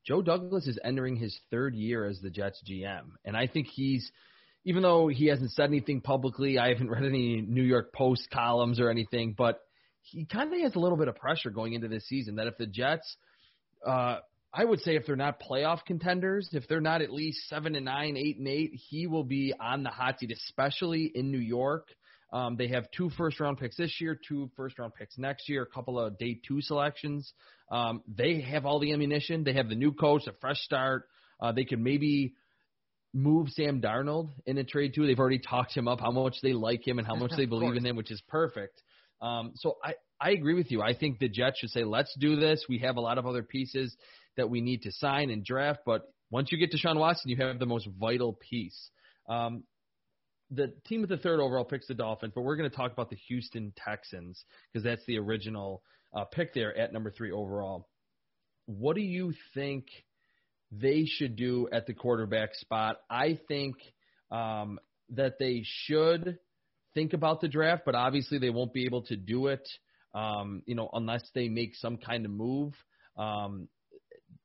Joe 0.06 0.22
Douglas 0.22 0.66
is 0.66 0.78
entering 0.82 1.16
his 1.16 1.38
third 1.50 1.74
year 1.74 2.06
as 2.06 2.20
the 2.20 2.30
Jets 2.30 2.62
GM, 2.68 3.12
and 3.24 3.36
I 3.36 3.46
think 3.46 3.66
he's 3.66 4.10
even 4.64 4.82
though 4.82 5.08
he 5.08 5.26
hasn't 5.26 5.52
said 5.52 5.66
anything 5.66 6.00
publicly, 6.00 6.58
I 6.58 6.68
haven't 6.68 6.90
read 6.90 7.04
any 7.04 7.40
New 7.40 7.62
York 7.62 7.92
Post 7.92 8.28
columns 8.30 8.80
or 8.80 8.90
anything, 8.90 9.34
but 9.36 9.60
he 10.02 10.24
kind 10.24 10.52
of 10.52 10.60
has 10.60 10.74
a 10.74 10.78
little 10.78 10.98
bit 10.98 11.08
of 11.08 11.16
pressure 11.16 11.50
going 11.50 11.72
into 11.72 11.88
this 11.88 12.06
season 12.06 12.36
that 12.36 12.46
if 12.46 12.56
the 12.58 12.66
Jets, 12.66 13.16
uh, 13.86 14.18
I 14.52 14.64
would 14.64 14.80
say 14.80 14.96
if 14.96 15.06
they're 15.06 15.16
not 15.16 15.40
playoff 15.40 15.84
contenders, 15.86 16.50
if 16.52 16.66
they're 16.68 16.80
not 16.80 17.02
at 17.02 17.12
least 17.12 17.48
seven 17.48 17.76
and 17.76 17.84
nine, 17.84 18.16
eight 18.16 18.38
and 18.38 18.48
eight, 18.48 18.72
he 18.74 19.06
will 19.06 19.24
be 19.24 19.54
on 19.58 19.82
the 19.82 19.90
hot 19.90 20.18
seat, 20.18 20.32
especially 20.32 21.10
in 21.14 21.30
New 21.30 21.38
York. 21.38 21.88
Um, 22.32 22.56
they 22.56 22.68
have 22.68 22.90
two 22.90 23.10
first 23.10 23.40
round 23.40 23.58
picks 23.58 23.76
this 23.76 24.00
year, 24.00 24.18
two 24.28 24.50
first 24.56 24.78
round 24.78 24.94
picks 24.94 25.18
next 25.18 25.48
year, 25.48 25.62
a 25.62 25.66
couple 25.66 25.98
of 25.98 26.18
day 26.18 26.38
two 26.46 26.60
selections. 26.60 27.32
Um, 27.70 28.02
they 28.08 28.40
have 28.40 28.66
all 28.66 28.78
the 28.80 28.92
ammunition. 28.92 29.44
They 29.44 29.54
have 29.54 29.68
the 29.68 29.74
new 29.74 29.92
coach, 29.92 30.26
a 30.26 30.32
fresh 30.40 30.58
start. 30.58 31.08
Uh, 31.40 31.52
they 31.52 31.64
could 31.64 31.80
maybe 31.80 32.34
move 33.12 33.48
Sam 33.50 33.80
Darnold 33.80 34.30
in 34.46 34.58
a 34.58 34.64
trade 34.64 34.94
too. 34.94 35.06
They've 35.06 35.18
already 35.18 35.38
talked 35.38 35.76
him 35.76 35.88
up 35.88 36.00
how 36.00 36.10
much 36.10 36.36
they 36.42 36.52
like 36.52 36.86
him 36.86 36.98
and 36.98 37.06
how 37.06 37.14
much 37.16 37.32
they 37.36 37.46
believe 37.46 37.76
in 37.76 37.84
him, 37.84 37.96
which 37.96 38.10
is 38.10 38.22
perfect. 38.28 38.82
Um, 39.20 39.52
so 39.56 39.76
I, 39.84 39.94
I 40.20 40.30
agree 40.30 40.54
with 40.54 40.70
you. 40.70 40.82
I 40.82 40.94
think 40.94 41.18
the 41.18 41.28
Jets 41.28 41.58
should 41.58 41.70
say, 41.70 41.84
let's 41.84 42.14
do 42.18 42.36
this. 42.36 42.64
We 42.68 42.78
have 42.78 42.96
a 42.96 43.00
lot 43.00 43.18
of 43.18 43.26
other 43.26 43.42
pieces 43.42 43.96
that 44.36 44.48
we 44.48 44.60
need 44.60 44.82
to 44.82 44.92
sign 44.92 45.30
and 45.30 45.44
draft, 45.44 45.80
but 45.84 46.02
once 46.30 46.50
you 46.52 46.58
get 46.58 46.72
Deshaun 46.72 46.96
Watson, 46.96 47.30
you 47.30 47.36
have 47.36 47.58
the 47.58 47.66
most 47.66 47.88
vital 47.98 48.38
piece. 48.48 48.90
Um, 49.28 49.64
the 50.52 50.72
team 50.86 51.00
with 51.00 51.10
the 51.10 51.16
third 51.16 51.40
overall 51.40 51.64
picks 51.64 51.86
the 51.88 51.94
Dolphins, 51.94 52.32
but 52.34 52.42
we're 52.42 52.56
going 52.56 52.70
to 52.70 52.76
talk 52.76 52.92
about 52.92 53.10
the 53.10 53.16
Houston 53.28 53.72
Texans 53.76 54.44
because 54.72 54.84
that's 54.84 55.04
the 55.06 55.18
original 55.18 55.82
uh, 56.14 56.24
pick 56.24 56.54
there 56.54 56.76
at 56.76 56.92
number 56.92 57.10
three 57.10 57.32
overall. 57.32 57.88
What 58.66 58.94
do 58.94 59.02
you 59.02 59.34
think– 59.54 59.86
they 60.72 61.04
should 61.06 61.36
do 61.36 61.68
at 61.72 61.86
the 61.86 61.94
quarterback 61.94 62.54
spot. 62.54 62.96
I 63.08 63.38
think 63.48 63.76
um, 64.30 64.78
that 65.10 65.38
they 65.38 65.62
should 65.64 66.38
think 66.94 67.12
about 67.12 67.40
the 67.40 67.48
draft, 67.48 67.82
but 67.84 67.94
obviously 67.94 68.38
they 68.38 68.50
won't 68.50 68.72
be 68.72 68.84
able 68.84 69.02
to 69.02 69.16
do 69.16 69.48
it, 69.48 69.68
um, 70.14 70.62
you 70.66 70.74
know, 70.74 70.88
unless 70.92 71.22
they 71.34 71.48
make 71.48 71.74
some 71.76 71.96
kind 71.96 72.24
of 72.24 72.30
move 72.30 72.74
um, 73.16 73.68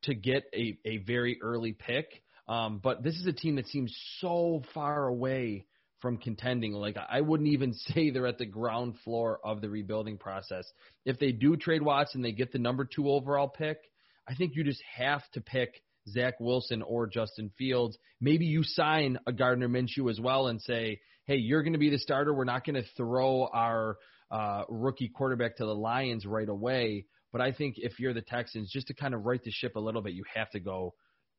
to 0.03 0.13
get 0.13 0.43
a, 0.53 0.77
a 0.85 0.97
very 0.97 1.39
early 1.41 1.73
pick. 1.73 2.23
Um, 2.47 2.79
but 2.83 3.03
this 3.03 3.15
is 3.15 3.25
a 3.25 3.33
team 3.33 3.55
that 3.55 3.67
seems 3.67 3.95
so 4.19 4.61
far 4.73 5.07
away 5.07 5.65
from 5.99 6.17
contending. 6.17 6.73
Like 6.73 6.97
I 7.09 7.21
wouldn't 7.21 7.49
even 7.49 7.73
say 7.93 8.09
they're 8.09 8.27
at 8.27 8.37
the 8.37 8.45
ground 8.45 8.95
floor 9.03 9.39
of 9.43 9.61
the 9.61 9.69
rebuilding 9.69 10.17
process. 10.17 10.65
If 11.05 11.19
they 11.19 11.31
do 11.31 11.55
trade 11.55 11.81
Watson, 11.81 12.21
they 12.21 12.31
get 12.31 12.51
the 12.51 12.59
number 12.59 12.85
two 12.85 13.09
overall 13.09 13.47
pick. 13.47 13.77
I 14.27 14.35
think 14.35 14.55
you 14.55 14.63
just 14.63 14.83
have 14.97 15.21
to 15.33 15.41
pick 15.41 15.81
Zach 16.09 16.35
Wilson 16.39 16.81
or 16.81 17.07
Justin 17.07 17.51
Fields. 17.57 17.97
Maybe 18.21 18.45
you 18.45 18.63
sign 18.63 19.17
a 19.25 19.33
Gardner 19.33 19.69
Minshew 19.69 20.09
as 20.09 20.19
well 20.19 20.47
and 20.47 20.61
say, 20.61 20.99
hey, 21.25 21.37
you're 21.37 21.63
going 21.63 21.73
to 21.73 21.79
be 21.79 21.89
the 21.89 21.97
starter. 21.97 22.33
We're 22.33 22.43
not 22.43 22.65
going 22.65 22.75
to 22.75 22.87
throw 22.95 23.47
our 23.47 23.97
uh, 24.31 24.63
rookie 24.69 25.09
quarterback 25.09 25.57
to 25.57 25.65
the 25.65 25.75
Lions 25.75 26.25
right 26.25 26.49
away. 26.49 27.05
But 27.31 27.41
I 27.41 27.51
think 27.51 27.75
if 27.77 27.99
you're 27.99 28.13
the 28.13 28.21
Texans, 28.21 28.71
just 28.71 28.87
to 28.87 28.93
kind 28.93 29.13
of 29.13 29.25
right 29.25 29.43
the 29.43 29.51
ship 29.51 29.75
a 29.75 29.79
little 29.79 30.01
bit, 30.01 30.13
you 30.13 30.23
have 30.33 30.49
to 30.51 30.59
go 30.59 30.93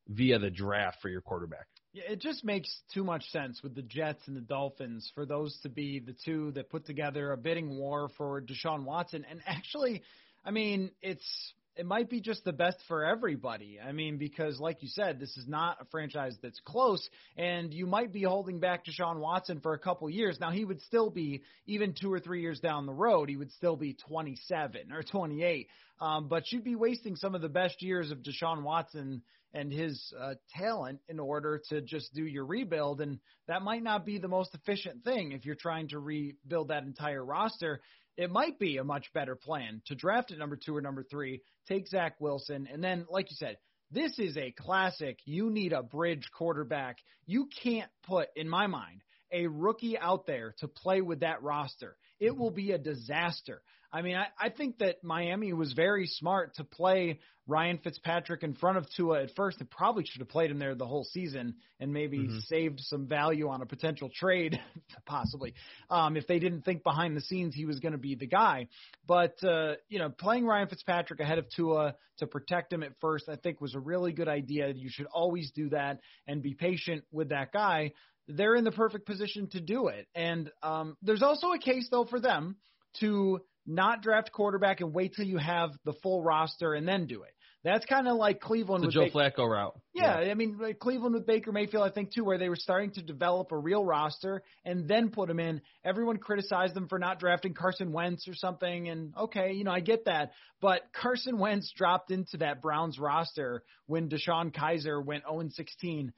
via 0.09 0.39
the 0.39 0.51
draft 0.51 0.99
for 1.01 1.09
your 1.09 1.21
quarterback. 1.21 1.67
Yeah, 1.93 2.05
it 2.11 2.21
just 2.21 2.45
makes 2.45 2.83
too 2.93 3.03
much 3.03 3.25
sense 3.31 3.63
with 3.63 3.75
the 3.75 3.83
Jets 3.83 4.21
and 4.27 4.37
the 4.37 4.43
Dolphins 4.43 5.11
for 5.15 5.25
those 5.25 5.59
to 5.63 5.69
be 5.69 5.99
the 5.99 6.15
two 6.25 6.53
that 6.53 6.69
put 6.69 6.85
together 6.85 7.33
a 7.33 7.37
bidding 7.37 7.79
war 7.79 8.11
for 8.19 8.43
Deshaun 8.43 8.85
Watson. 8.85 9.25
And 9.29 9.41
actually, 9.47 10.03
I 10.45 10.51
mean, 10.51 10.91
it's 11.01 11.55
it 11.77 11.85
might 11.85 12.09
be 12.09 12.21
just 12.21 12.45
the 12.45 12.53
best 12.53 12.79
for 12.89 13.05
everybody. 13.05 13.79
I 13.79 13.93
mean, 13.93 14.17
because 14.17 14.59
like 14.59 14.83
you 14.83 14.89
said, 14.89 15.21
this 15.21 15.37
is 15.37 15.47
not 15.47 15.79
a 15.81 15.85
franchise 15.87 16.37
that's 16.43 16.61
close, 16.65 17.07
and 17.37 17.73
you 17.73 17.87
might 17.87 18.13
be 18.13 18.23
holding 18.23 18.61
back 18.61 18.85
Deshaun 18.87 19.19
Watson 19.19 19.61
for 19.61 19.75
a 19.75 19.79
couple 19.79 20.09
years. 20.09 20.39
Now 20.41 20.51
he 20.51 20.65
would 20.65 20.81
still 20.83 21.11
be 21.11 21.43
even 21.67 21.95
two 21.99 22.13
or 22.13 22.21
three 22.21 22.41
years 22.41 22.61
down 22.61 22.87
the 22.87 22.95
road, 22.95 23.29
he 23.29 23.37
would 23.37 23.53
still 23.53 23.77
be 23.77 23.95
27 24.09 24.93
or 24.93 25.03
28. 25.03 25.69
Um, 26.01 26.29
but 26.29 26.51
you'd 26.51 26.65
be 26.65 26.77
wasting 26.77 27.17
some 27.17 27.35
of 27.35 27.41
the 27.41 27.49
best 27.49 27.83
years 27.83 28.11
of 28.11 28.19
Deshaun 28.19 28.63
Watson 28.63 29.23
and 29.55 29.73
his 29.73 30.13
uh, 30.21 30.35
talent 30.55 31.01
in 31.09 31.19
order 31.19 31.63
to 31.71 31.81
just 31.81 32.13
do 32.15 32.25
your 32.25 32.45
rebuild, 32.45 33.01
and 33.01 33.19
that 33.49 33.63
might 33.63 33.83
not 33.83 34.05
be 34.05 34.19
the 34.19 34.29
most 34.29 34.55
efficient 34.55 35.05
thing 35.05 35.33
if 35.33 35.47
you're 35.47 35.55
trying 35.55 35.89
to 35.89 35.99
rebuild 35.99 36.69
that 36.69 36.83
entire 36.83 37.25
roster 37.25 37.81
it 38.17 38.31
might 38.31 38.59
be 38.59 38.79
a 38.79 38.85
much 38.85 39.13
better 39.13 39.37
plan 39.37 39.83
to 39.87 39.95
draft 39.95 40.33
at 40.33 40.39
number 40.39 40.57
two 40.57 40.77
or 40.77 40.81
number 40.81 41.03
three, 41.03 41.43
take 41.69 41.89
Zach 41.89 42.17
Wilson, 42.21 42.69
and 42.73 42.83
then, 42.83 43.07
like 43.11 43.31
you 43.31 43.37
said, 43.37 43.59
this 43.91 44.19
is 44.19 44.37
a 44.37 44.53
classic. 44.53 45.19
You 45.25 45.51
need 45.51 45.73
a 45.73 45.83
bridge 45.83 46.29
quarterback. 46.37 46.99
You 47.27 47.49
can't 47.63 47.91
put, 48.05 48.29
in 48.35 48.49
my 48.49 48.67
mind, 48.67 49.03
a 49.33 49.47
rookie 49.47 49.99
out 49.99 50.27
there 50.27 50.55
to 50.59 50.69
play 50.69 51.01
with 51.01 51.21
that 51.21 51.43
roster. 51.43 51.97
It 52.19 52.31
mm-hmm. 52.31 52.41
will 52.41 52.51
be 52.51 52.73
a 52.73 52.79
disaster. 52.79 53.63
I 53.93 54.03
mean, 54.03 54.17
I, 54.17 54.27
I 54.39 54.51
think 54.51 54.79
that 54.79 55.03
Miami 55.03 55.53
was 55.53 55.73
very 55.73 56.07
smart 56.07 56.57
to 56.57 56.65
play 56.65 57.21
Ryan 57.49 57.79
Fitzpatrick 57.79 58.43
in 58.43 58.55
front 58.55 58.79
of 58.79 58.87
Tua 58.97 59.23
at 59.23 59.35
first. 59.37 59.59
They 59.59 59.67
probably 59.67 60.05
should 60.05 60.21
have 60.21 60.29
played 60.29 60.51
him 60.51 60.59
there 60.59 60.75
the 60.75 60.87
whole 60.87 61.05
season 61.05 61.55
and 61.79 61.93
maybe 61.93 62.19
mm-hmm. 62.19 62.39
saved 62.41 62.81
some 62.81 63.07
value 63.07 63.49
on 63.49 63.63
a 63.63 63.67
potential 63.67 64.11
trade, 64.13 64.61
possibly, 65.07 65.55
um, 65.89 66.17
if 66.17 66.27
they 66.27 66.39
didn't 66.39 66.63
think 66.63 66.83
behind 66.83 67.17
the 67.17 67.21
scenes 67.21 67.55
he 67.55 67.65
was 67.65 67.79
going 67.79 67.93
to 67.93 67.99
be 67.99 68.17
the 68.17 68.27
guy. 68.27 68.69
But, 69.07 69.43
uh, 69.45 69.75
you 69.89 69.99
know, 69.99 70.11
playing 70.11 70.47
Ryan 70.47 70.69
Fitzpatrick 70.69 71.21
ahead 71.21 71.39
of 71.39 71.47
Tua 71.55 71.95
to 72.19 72.27
protect 72.27 72.73
him 72.73 72.83
at 72.83 72.93
first, 73.01 73.29
I 73.29 73.37
think 73.37 73.61
was 73.61 73.75
a 73.75 73.81
really 73.81 74.13
good 74.13 74.29
idea. 74.29 74.73
You 74.75 74.89
should 74.91 75.07
always 75.07 75.53
do 75.53 75.69
that 75.71 76.01
and 76.27 76.43
be 76.43 76.55
patient 76.55 77.05
with 77.13 77.29
that 77.29 77.53
guy. 77.53 77.93
They're 78.29 78.57
in 78.57 78.65
the 78.65 78.73
perfect 78.73 79.07
position 79.07 79.49
to 79.51 79.61
do 79.61 79.87
it. 79.87 80.09
And 80.17 80.51
um, 80.63 80.97
there's 81.03 81.23
also 81.23 81.53
a 81.53 81.59
case, 81.61 81.87
though, 81.91 82.05
for 82.05 82.19
them 82.19 82.57
to 83.01 83.41
not 83.67 84.03
draft 84.03 84.33
quarterback 84.33 84.81
and 84.81 84.95
wait 84.95 85.15
till 85.15 85.27
you 85.27 85.39
have 85.39 85.71
the 85.85 85.93
full 86.03 86.23
roster 86.23 86.75
and 86.75 86.87
then 86.87 87.07
do 87.07 87.23
it. 87.23 87.33
That's 87.67 87.85
kind 87.85 88.07
of 88.07 88.17
like 88.17 88.41
Cleveland 88.41 88.85
the 88.85 88.87
with 88.87 88.95
Joe 88.95 89.05
Baker. 89.07 89.19
Flacco 89.43 89.51
route. 89.51 89.77
Yeah, 89.93 90.21
yeah, 90.21 90.31
I 90.31 90.35
mean 90.35 90.57
like 90.61 90.79
Cleveland 90.79 91.15
with 91.15 91.27
Baker 91.27 91.51
Mayfield, 91.51 91.83
I 91.83 91.91
think 91.91 92.15
too, 92.15 92.23
where 92.23 92.39
they 92.39 92.49
were 92.49 92.55
starting 92.55 92.93
to 92.93 93.03
develop 93.03 93.51
a 93.51 93.59
real 93.59 93.85
roster 93.85 94.45
and 94.65 94.87
then 94.87 95.11
put 95.11 95.29
him 95.29 95.41
in. 95.41 95.61
Everyone 95.85 96.19
criticized 96.19 96.75
them 96.75 96.87
for 96.87 97.01
not 97.01 97.19
drafting 97.19 97.55
Carson 97.55 97.91
Wentz 97.91 98.29
or 98.29 98.35
something, 98.35 98.89
and 98.89 99.13
okay, 99.19 99.53
you 99.55 99.65
know 99.65 99.73
I 99.73 99.81
get 99.81 100.05
that, 100.05 100.31
but 100.61 100.83
Carson 100.93 101.39
Wentz 101.39 101.73
dropped 101.77 102.13
into 102.13 102.37
that 102.37 102.63
Browns 102.63 103.01
roster 103.01 103.65
when 103.87 104.09
DeShone 104.09 104.55
Kizer 104.55 105.05
went 105.05 105.25
0 105.29 105.49
16. 105.51 106.13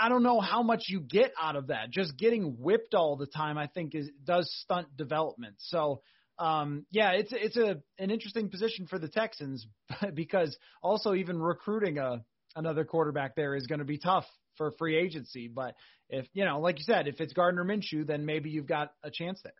I 0.00 0.08
don't 0.08 0.22
know 0.22 0.40
how 0.40 0.62
much 0.62 0.84
you 0.88 1.00
get 1.00 1.32
out 1.38 1.56
of 1.56 1.66
that. 1.66 1.90
Just 1.90 2.16
getting 2.16 2.56
whipped 2.58 2.94
all 2.94 3.16
the 3.16 3.26
time, 3.26 3.58
I 3.58 3.66
think, 3.66 3.94
is 3.94 4.08
does 4.24 4.50
stunt 4.62 4.96
development. 4.96 5.56
So 5.58 6.00
um, 6.38 6.86
yeah, 6.90 7.12
it's 7.12 7.32
it's 7.32 7.56
a 7.56 7.82
an 7.98 8.10
interesting 8.10 8.48
position 8.48 8.86
for 8.86 8.98
the 8.98 9.08
Texans 9.08 9.66
because 10.14 10.56
also 10.82 11.14
even 11.14 11.40
recruiting 11.40 11.98
a 11.98 12.24
another 12.56 12.84
quarterback 12.84 13.36
there 13.36 13.54
is 13.54 13.66
going 13.66 13.80
to 13.80 13.84
be 13.84 13.98
tough 13.98 14.26
for 14.56 14.72
free 14.72 14.96
agency. 14.96 15.48
But 15.48 15.74
if 16.08 16.26
you 16.32 16.44
know, 16.44 16.60
like 16.60 16.78
you 16.78 16.84
said, 16.84 17.08
if 17.08 17.20
it's 17.20 17.32
Gardner 17.32 17.64
Minshew, 17.64 18.06
then 18.06 18.26
maybe 18.26 18.50
you've 18.50 18.66
got 18.66 18.92
a 19.02 19.10
chance 19.10 19.40
there. 19.42 19.52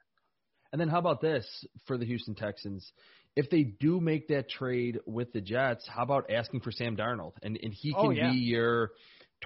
And 0.73 0.81
then 0.81 0.89
how 0.89 0.99
about 0.99 1.21
this 1.21 1.47
for 1.87 1.97
the 1.97 2.05
Houston 2.05 2.35
Texans? 2.35 2.93
If 3.37 3.51
they 3.51 3.63
do 3.63 4.01
make 4.01 4.29
that 4.29 4.49
trade 4.49 5.01
with 5.07 5.33
the 5.33 5.41
Jets, 5.41 5.89
how 5.89 6.03
about 6.03 6.31
asking 6.31 6.61
for 6.61 6.73
Sam 6.73 6.97
Darnold 6.97 7.33
and 7.43 7.59
and 7.63 7.73
he 7.73 7.93
can 7.93 8.07
oh, 8.07 8.11
yeah. 8.11 8.31
be 8.31 8.39
your 8.39 8.93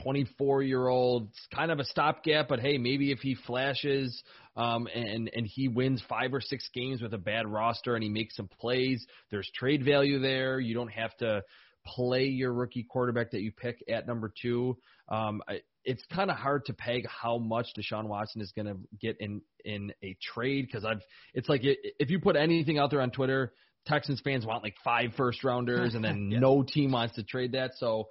24 0.03 0.63
year 0.63 0.87
old, 0.87 1.31
kind 1.55 1.71
of 1.71 1.79
a 1.79 1.85
stopgap, 1.85 2.49
but 2.49 2.61
hey, 2.61 2.79
maybe 2.79 3.11
if 3.11 3.19
he 3.21 3.35
flashes 3.35 4.23
um, 4.57 4.87
and 4.95 5.31
and 5.35 5.47
he 5.47 5.69
wins 5.69 6.03
five 6.09 6.33
or 6.35 6.41
six 6.41 6.69
games 6.75 7.03
with 7.03 7.15
a 7.15 7.19
bad 7.19 7.47
roster 7.47 7.95
and 7.95 8.03
he 8.03 8.11
makes 8.11 8.37
some 8.37 8.49
plays, 8.61 9.05
there's 9.31 9.51
trade 9.55 9.85
value 9.85 10.19
there. 10.21 10.61
You 10.61 10.75
don't 10.75 10.93
have 10.93 11.17
to 11.19 11.43
play 11.87 12.25
your 12.25 12.53
rookie 12.53 12.83
quarterback 12.83 13.31
that 13.31 13.41
you 13.41 13.53
pick 13.53 13.83
at 13.89 14.07
number 14.07 14.33
two. 14.41 14.77
Um, 15.09 15.43
I, 15.49 15.61
it's 15.85 16.05
kind 16.13 16.31
of 16.31 16.37
hard 16.37 16.67
to 16.67 16.75
peg 16.75 17.07
how 17.07 17.39
much 17.39 17.69
Deshaun 17.79 18.09
Watson 18.09 18.43
is 18.43 18.53
going 18.53 18.67
to 18.67 18.77
get 19.01 19.17
in 19.21 19.41
in 19.65 19.93
a 20.03 20.17
trade 20.21 20.67
because 20.67 20.85
I've 20.85 21.01
it's 21.35 21.49
like 21.49 21.63
if 21.65 22.11
you 22.11 22.21
put 22.21 22.37
anything 22.37 22.79
out 22.79 22.91
there 22.91 23.01
on 23.01 23.11
Twitter, 23.11 23.53
Texans 23.87 24.21
fans 24.23 24.45
want 24.45 24.63
like 24.63 24.75
five 24.85 25.13
first 25.17 25.43
rounders 25.45 25.95
and 25.97 26.05
then 26.05 26.31
yeah. 26.31 26.41
no 26.41 26.63
team 26.63 26.93
wants 26.93 27.15
to 27.17 27.23
trade 27.23 27.53
that. 27.53 27.73
So 27.77 28.09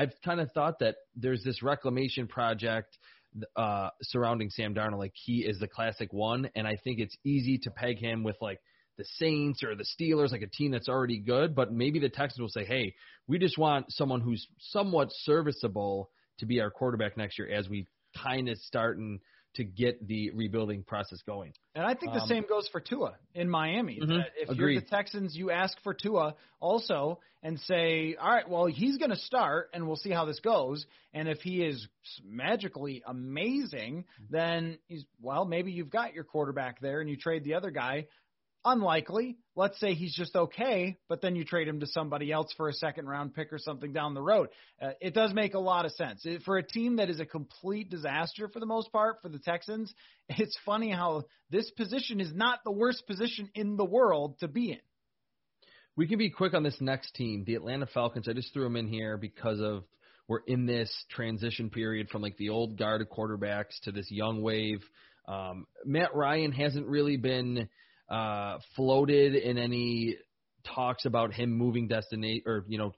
I've 0.00 0.14
kind 0.24 0.40
of 0.40 0.50
thought 0.52 0.78
that 0.78 0.96
there's 1.14 1.44
this 1.44 1.62
reclamation 1.62 2.26
project 2.26 2.96
uh, 3.54 3.90
surrounding 4.00 4.48
Sam 4.48 4.74
Darnold. 4.74 4.98
Like 4.98 5.12
he 5.14 5.44
is 5.46 5.58
the 5.58 5.68
classic 5.68 6.10
one, 6.10 6.48
and 6.54 6.66
I 6.66 6.76
think 6.82 7.00
it's 7.00 7.14
easy 7.22 7.58
to 7.64 7.70
peg 7.70 7.98
him 7.98 8.22
with 8.22 8.36
like 8.40 8.60
the 8.96 9.04
Saints 9.18 9.62
or 9.62 9.74
the 9.74 9.84
Steelers, 9.84 10.32
like 10.32 10.40
a 10.40 10.46
team 10.46 10.70
that's 10.70 10.88
already 10.88 11.18
good. 11.18 11.54
But 11.54 11.70
maybe 11.70 11.98
the 11.98 12.08
Texans 12.08 12.40
will 12.40 12.48
say, 12.48 12.64
"Hey, 12.64 12.94
we 13.26 13.38
just 13.38 13.58
want 13.58 13.92
someone 13.92 14.22
who's 14.22 14.48
somewhat 14.58 15.08
serviceable 15.12 16.08
to 16.38 16.46
be 16.46 16.62
our 16.62 16.70
quarterback 16.70 17.18
next 17.18 17.38
year," 17.38 17.50
as 17.50 17.68
we 17.68 17.86
kind 18.16 18.48
of 18.48 18.56
start 18.56 18.96
and 18.96 19.20
to 19.54 19.64
get 19.64 20.06
the 20.06 20.30
rebuilding 20.30 20.82
process 20.84 21.20
going. 21.26 21.52
And 21.74 21.84
I 21.84 21.94
think 21.94 22.12
the 22.12 22.20
Um, 22.20 22.28
same 22.28 22.44
goes 22.48 22.68
for 22.68 22.80
Tua 22.80 23.16
in 23.34 23.48
Miami. 23.50 23.98
Mhm. 23.98 24.24
If 24.36 24.50
Agreed. 24.50 24.72
you're 24.74 24.80
the 24.82 24.86
Texans, 24.86 25.36
you 25.36 25.50
ask 25.50 25.80
for 25.82 25.92
Tua 25.92 26.36
also 26.60 27.20
and 27.42 27.58
say, 27.60 28.14
all 28.14 28.30
right, 28.30 28.48
well, 28.48 28.66
he's 28.66 28.96
going 28.98 29.10
to 29.10 29.16
start 29.16 29.70
and 29.72 29.86
we'll 29.86 29.96
see 29.96 30.10
how 30.10 30.24
this 30.24 30.40
goes. 30.40 30.86
And 31.12 31.28
if 31.28 31.40
he 31.42 31.64
is 31.64 31.88
magically 32.22 33.02
amazing, 33.06 34.04
then 34.28 34.78
he's, 34.86 35.04
well, 35.20 35.44
maybe 35.44 35.72
you've 35.72 35.90
got 35.90 36.14
your 36.14 36.24
quarterback 36.24 36.80
there 36.80 37.00
and 37.00 37.08
you 37.10 37.16
trade 37.16 37.42
the 37.44 37.54
other 37.54 37.70
guy. 37.70 38.06
Unlikely. 38.64 39.38
Let's 39.56 39.80
say 39.80 39.94
he's 39.94 40.14
just 40.14 40.36
okay, 40.36 40.98
but 41.08 41.22
then 41.22 41.34
you 41.34 41.44
trade 41.44 41.66
him 41.66 41.80
to 41.80 41.86
somebody 41.86 42.30
else 42.30 42.52
for 42.56 42.68
a 42.68 42.74
second 42.74 43.06
round 43.06 43.34
pick 43.34 43.52
or 43.52 43.58
something 43.58 43.92
down 43.92 44.12
the 44.12 44.20
road. 44.20 44.48
Uh, 44.80 44.90
it 45.00 45.14
does 45.14 45.32
make 45.32 45.54
a 45.54 45.58
lot 45.58 45.86
of 45.86 45.92
sense. 45.92 46.26
For 46.44 46.58
a 46.58 46.62
team 46.62 46.96
that 46.96 47.08
is 47.08 47.20
a 47.20 47.26
complete 47.26 47.90
disaster 47.90 48.48
for 48.48 48.60
the 48.60 48.66
most 48.66 48.92
part 48.92 49.16
for 49.22 49.30
the 49.30 49.38
Texans, 49.38 49.94
it's 50.28 50.58
funny 50.66 50.90
how 50.90 51.24
this 51.50 51.70
position 51.70 52.20
is 52.20 52.34
not 52.34 52.60
the 52.64 52.70
worst 52.70 53.06
position 53.06 53.48
in 53.54 53.76
the 53.76 53.84
world 53.84 54.38
to 54.40 54.48
be 54.48 54.72
in. 54.72 54.80
We 55.96 56.06
can 56.06 56.18
be 56.18 56.30
quick 56.30 56.54
on 56.54 56.62
this 56.62 56.80
next 56.80 57.14
team, 57.14 57.44
the 57.46 57.54
Atlanta 57.54 57.86
Falcons. 57.86 58.28
I 58.28 58.32
just 58.34 58.52
threw 58.52 58.64
them 58.64 58.76
in 58.76 58.88
here 58.88 59.16
because 59.16 59.60
of 59.60 59.84
we're 60.28 60.40
in 60.46 60.64
this 60.64 60.90
transition 61.10 61.70
period 61.70 62.08
from 62.08 62.22
like 62.22 62.36
the 62.36 62.50
old 62.50 62.78
guard 62.78 63.00
of 63.00 63.08
quarterbacks 63.08 63.80
to 63.82 63.92
this 63.92 64.10
young 64.10 64.42
wave. 64.42 64.82
Um, 65.26 65.66
Matt 65.84 66.14
Ryan 66.14 66.52
hasn't 66.52 66.86
really 66.86 67.16
been 67.16 67.68
uh, 68.10 68.58
floated 68.76 69.34
in 69.34 69.58
any 69.58 70.16
talks 70.64 71.04
about 71.04 71.32
him 71.32 71.50
moving 71.50 71.88
destination 71.88 72.42
or 72.46 72.64
you 72.68 72.78
know 72.78 72.92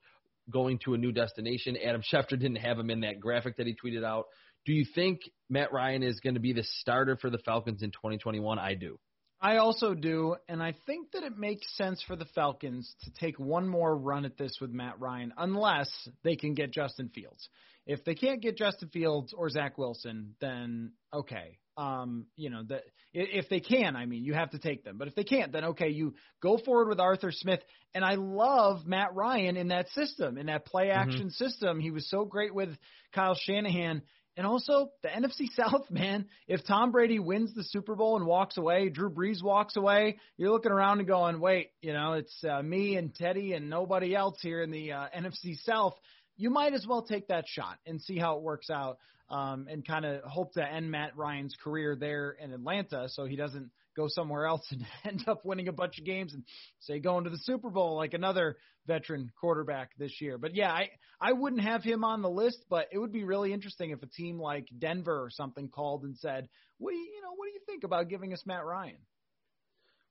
going 0.51 0.79
to 0.85 0.95
a 0.95 0.99
new 0.99 1.13
destination. 1.13 1.77
Adam 1.77 2.03
Schefter 2.03 2.31
didn't 2.31 2.57
have 2.57 2.79
him 2.79 2.91
in 2.91 3.01
that 3.01 3.21
graphic 3.21 3.57
that 3.57 3.67
he 3.67 3.75
tweeted 3.75 4.05
out. 4.05 4.27
Do 4.65 4.73
you 4.73 4.85
think 4.95 5.21
Matt 5.49 5.73
Ryan 5.73 6.03
is 6.03 6.21
going 6.21 6.35
to 6.35 6.41
be 6.41 6.53
the 6.53 6.65
starter 6.81 7.17
for 7.17 7.31
the 7.31 7.39
Falcons 7.39 7.83
in 7.83 7.91
2021? 7.91 8.59
I 8.59 8.75
do. 8.75 8.99
I 9.41 9.57
also 9.57 9.93
do, 9.93 10.37
and 10.49 10.63
I 10.63 10.73
think 10.87 11.11
that 11.13 11.25
it 11.25 11.37
makes 11.37 11.67
sense 11.77 12.01
for 12.07 12.15
the 12.15 12.27
Falcons 12.27 12.95
to 13.03 13.11
take 13.19 13.41
one 13.41 13.69
more 13.69 13.97
run 13.97 14.25
at 14.25 14.39
this 14.39 14.59
with 14.61 14.71
Matt 14.71 15.01
Ryan, 15.01 15.33
unless 15.37 15.91
they 16.23 16.37
can 16.37 16.55
get 16.55 16.71
Justin 16.71 17.09
Fields. 17.09 17.49
If 17.85 18.05
they 18.05 18.15
can't 18.15 18.41
get 18.41 18.57
Justin 18.57 18.91
Fields 18.91 19.35
or 19.37 19.51
Zach 19.51 19.79
Wilson, 19.79 20.37
then 20.41 20.93
okay. 21.13 21.59
Um, 21.77 22.27
you 22.37 22.51
know, 22.51 22.63
that 22.69 22.83
if 23.15 23.49
they 23.49 23.61
can, 23.61 23.97
I 23.97 24.07
mean, 24.07 24.25
you 24.25 24.35
have 24.35 24.51
to 24.51 24.59
take 24.59 24.85
them. 24.85 24.99
But 24.99 25.09
if 25.09 25.15
they 25.15 25.25
can't, 25.25 25.53
then 25.53 25.65
okay, 25.65 25.89
you 25.89 26.15
go 26.43 26.59
forward 26.59 26.89
with 26.89 27.01
Arthur 27.01 27.33
Smith. 27.33 27.61
And 27.95 28.05
I 28.05 28.15
love 28.15 28.87
Matt 28.87 29.15
Ryan 29.15 29.57
in 29.57 29.69
that 29.69 29.89
system, 29.91 30.39
in 30.39 30.47
that 30.47 30.67
play 30.67 30.91
action 30.91 31.31
system. 31.31 31.81
He 31.81 31.91
was 31.91 32.09
so 32.09 32.25
great 32.25 32.55
with 32.55 32.71
Kyle 33.15 33.35
Shanahan. 33.35 34.03
And 34.37 34.47
also 34.47 34.91
the 35.03 35.09
NFC 35.09 35.49
South, 35.55 35.91
man. 35.91 36.27
If 36.49 36.65
Tom 36.67 36.91
Brady 36.91 37.19
wins 37.19 37.55
the 37.55 37.65
Super 37.65 37.95
Bowl 37.95 38.17
and 38.17 38.27
walks 38.27 38.57
away, 38.57 38.89
Drew 38.89 39.11
Brees 39.11 39.43
walks 39.43 39.77
away, 39.77 40.19
you're 40.37 40.51
looking 40.51 40.73
around 40.73 40.99
and 40.99 41.09
going, 41.09 41.41
wait, 41.41 41.71
you 41.81 41.93
know, 41.93 42.15
it's 42.15 42.43
uh, 42.45 42.63
me 42.63 42.97
and 42.97 43.15
Teddy 43.15 43.53
and 43.53 43.69
nobody 43.69 44.15
else 44.15 44.39
here 44.41 44.63
in 44.63 44.71
the 44.71 44.93
uh, 44.93 45.07
NFC 45.17 45.59
South. 45.65 45.95
You 46.37 46.51
might 46.51 46.73
as 46.73 46.87
well 46.87 47.03
take 47.03 47.29
that 47.29 47.45
shot 47.47 47.79
and 47.87 48.01
see 48.01 48.19
how 48.19 48.37
it 48.37 48.43
works 48.43 48.71
out, 48.71 48.99
um, 49.33 49.67
and 49.69 49.87
kind 49.87 50.05
of 50.05 50.23
hope 50.25 50.53
to 50.55 50.63
end 50.63 50.91
Matt 50.91 51.17
Ryan's 51.17 51.57
career 51.63 51.97
there 51.99 52.37
in 52.39 52.53
Atlanta, 52.53 53.09
so 53.09 53.25
he 53.25 53.35
doesn't 53.35 53.71
go 53.97 54.07
somewhere 54.09 54.47
else 54.47 54.65
and 54.71 54.85
end 55.05 55.25
up 55.27 55.45
winning 55.45 55.69
a 55.69 55.73
bunch 55.73 55.99
of 55.99 56.05
games 56.05 56.35
and 56.35 56.45
say 56.81 56.99
going 56.99 57.25
to 57.25 57.31
the 57.31 57.39
Super 57.39 57.71
Bowl 57.71 57.97
like 57.97 58.15
another 58.15 58.57
veteran 58.87 59.31
quarterback 59.41 59.91
this 59.99 60.21
year. 60.21 60.39
But 60.39 60.55
yeah, 60.55 60.71
I 60.71 60.91
I 61.21 61.33
wouldn't 61.33 61.63
have 61.63 61.83
him 61.83 62.05
on 62.05 62.21
the 62.21 62.31
list, 62.31 62.65
but 62.69 62.89
it 62.93 62.99
would 62.99 63.13
be 63.13 63.25
really 63.25 63.53
interesting 63.53 63.91
if 63.91 64.03
a 64.03 64.07
team 64.07 64.39
like 64.39 64.69
Denver 64.79 65.23
or 65.23 65.31
something 65.31 65.69
called 65.69 66.05
and 66.05 66.17
said, 66.19 66.49
"What 66.79 66.91
do 66.91 66.97
you, 66.97 67.11
you 67.17 67.23
know, 67.23 67.33
what 67.35 67.47
do 67.47 67.53
you 67.53 67.61
think 67.67 67.85
about 67.85 68.09
giving 68.09 68.33
us 68.35 68.43
Matt 68.45 68.65
Ryan?" 68.65 68.99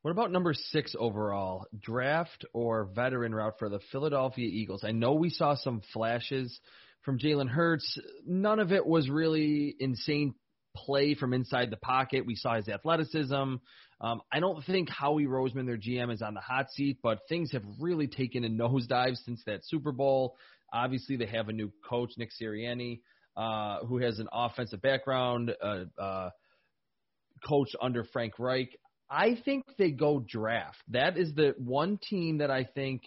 What 0.02 0.12
about 0.12 0.32
number 0.32 0.56
six 0.56 0.96
overall, 0.98 1.68
draft 1.80 2.44
or 2.54 2.86
veteran 2.86 3.36
route 3.36 3.60
for 3.60 3.70
the 3.70 3.80
Philadelphia 3.92 4.48
Eagles? 4.52 4.84
I 4.84 4.94
know 4.94 5.14
we 5.14 5.30
saw 5.30 5.54
some 5.54 5.84
flashes 5.94 6.60
from 7.04 7.20
Jalen 7.20 7.50
Hurts. 7.50 7.98
None 8.26 8.60
of 8.60 8.72
it 8.72 8.86
was 8.86 9.10
really 9.10 9.76
insane 9.80 10.36
play 10.76 11.16
from 11.16 11.34
inside 11.34 11.70
the 11.70 11.78
pocket. 11.78 12.26
We 12.26 12.36
saw 12.36 12.56
his 12.56 12.70
athleticism. 12.70 13.36
Um, 14.02 14.22
I 14.32 14.40
don't 14.40 14.64
think 14.66 14.90
Howie 14.90 15.26
Roseman, 15.26 15.66
their 15.66 15.78
GM, 15.78 16.12
is 16.12 16.22
on 16.22 16.34
the 16.34 16.40
hot 16.40 16.72
seat, 16.72 17.00
but 17.04 17.20
things 17.30 17.52
have 17.52 17.64
really 17.80 18.08
taken 18.08 18.44
a 18.44 18.50
nosedive 18.50 19.18
since 19.18 19.42
that 19.46 19.62
Super 19.64 19.92
Bowl. 19.92 20.36
Obviously, 20.74 21.18
they 21.18 21.26
have 21.26 21.50
a 21.50 21.54
new 21.54 21.72
coach, 21.88 22.12
Nick 22.18 22.30
Sirianni, 22.42 23.02
uh, 23.36 23.80
who 23.86 23.98
has 23.98 24.20
an 24.20 24.28
offensive 24.32 24.82
background, 24.82 25.54
uh, 25.62 25.84
uh, 26.02 26.30
coach 27.48 27.70
under 27.82 28.04
Frank 28.06 28.40
Reich. 28.40 28.70
I 29.10 29.38
think 29.44 29.66
they 29.78 29.92
go 29.92 30.24
draft. 30.26 30.78
That 30.90 31.18
is 31.18 31.36
the 31.36 31.54
one 31.58 31.98
team 31.98 32.38
that 32.38 32.50
I 32.50 32.64
think 32.64 33.04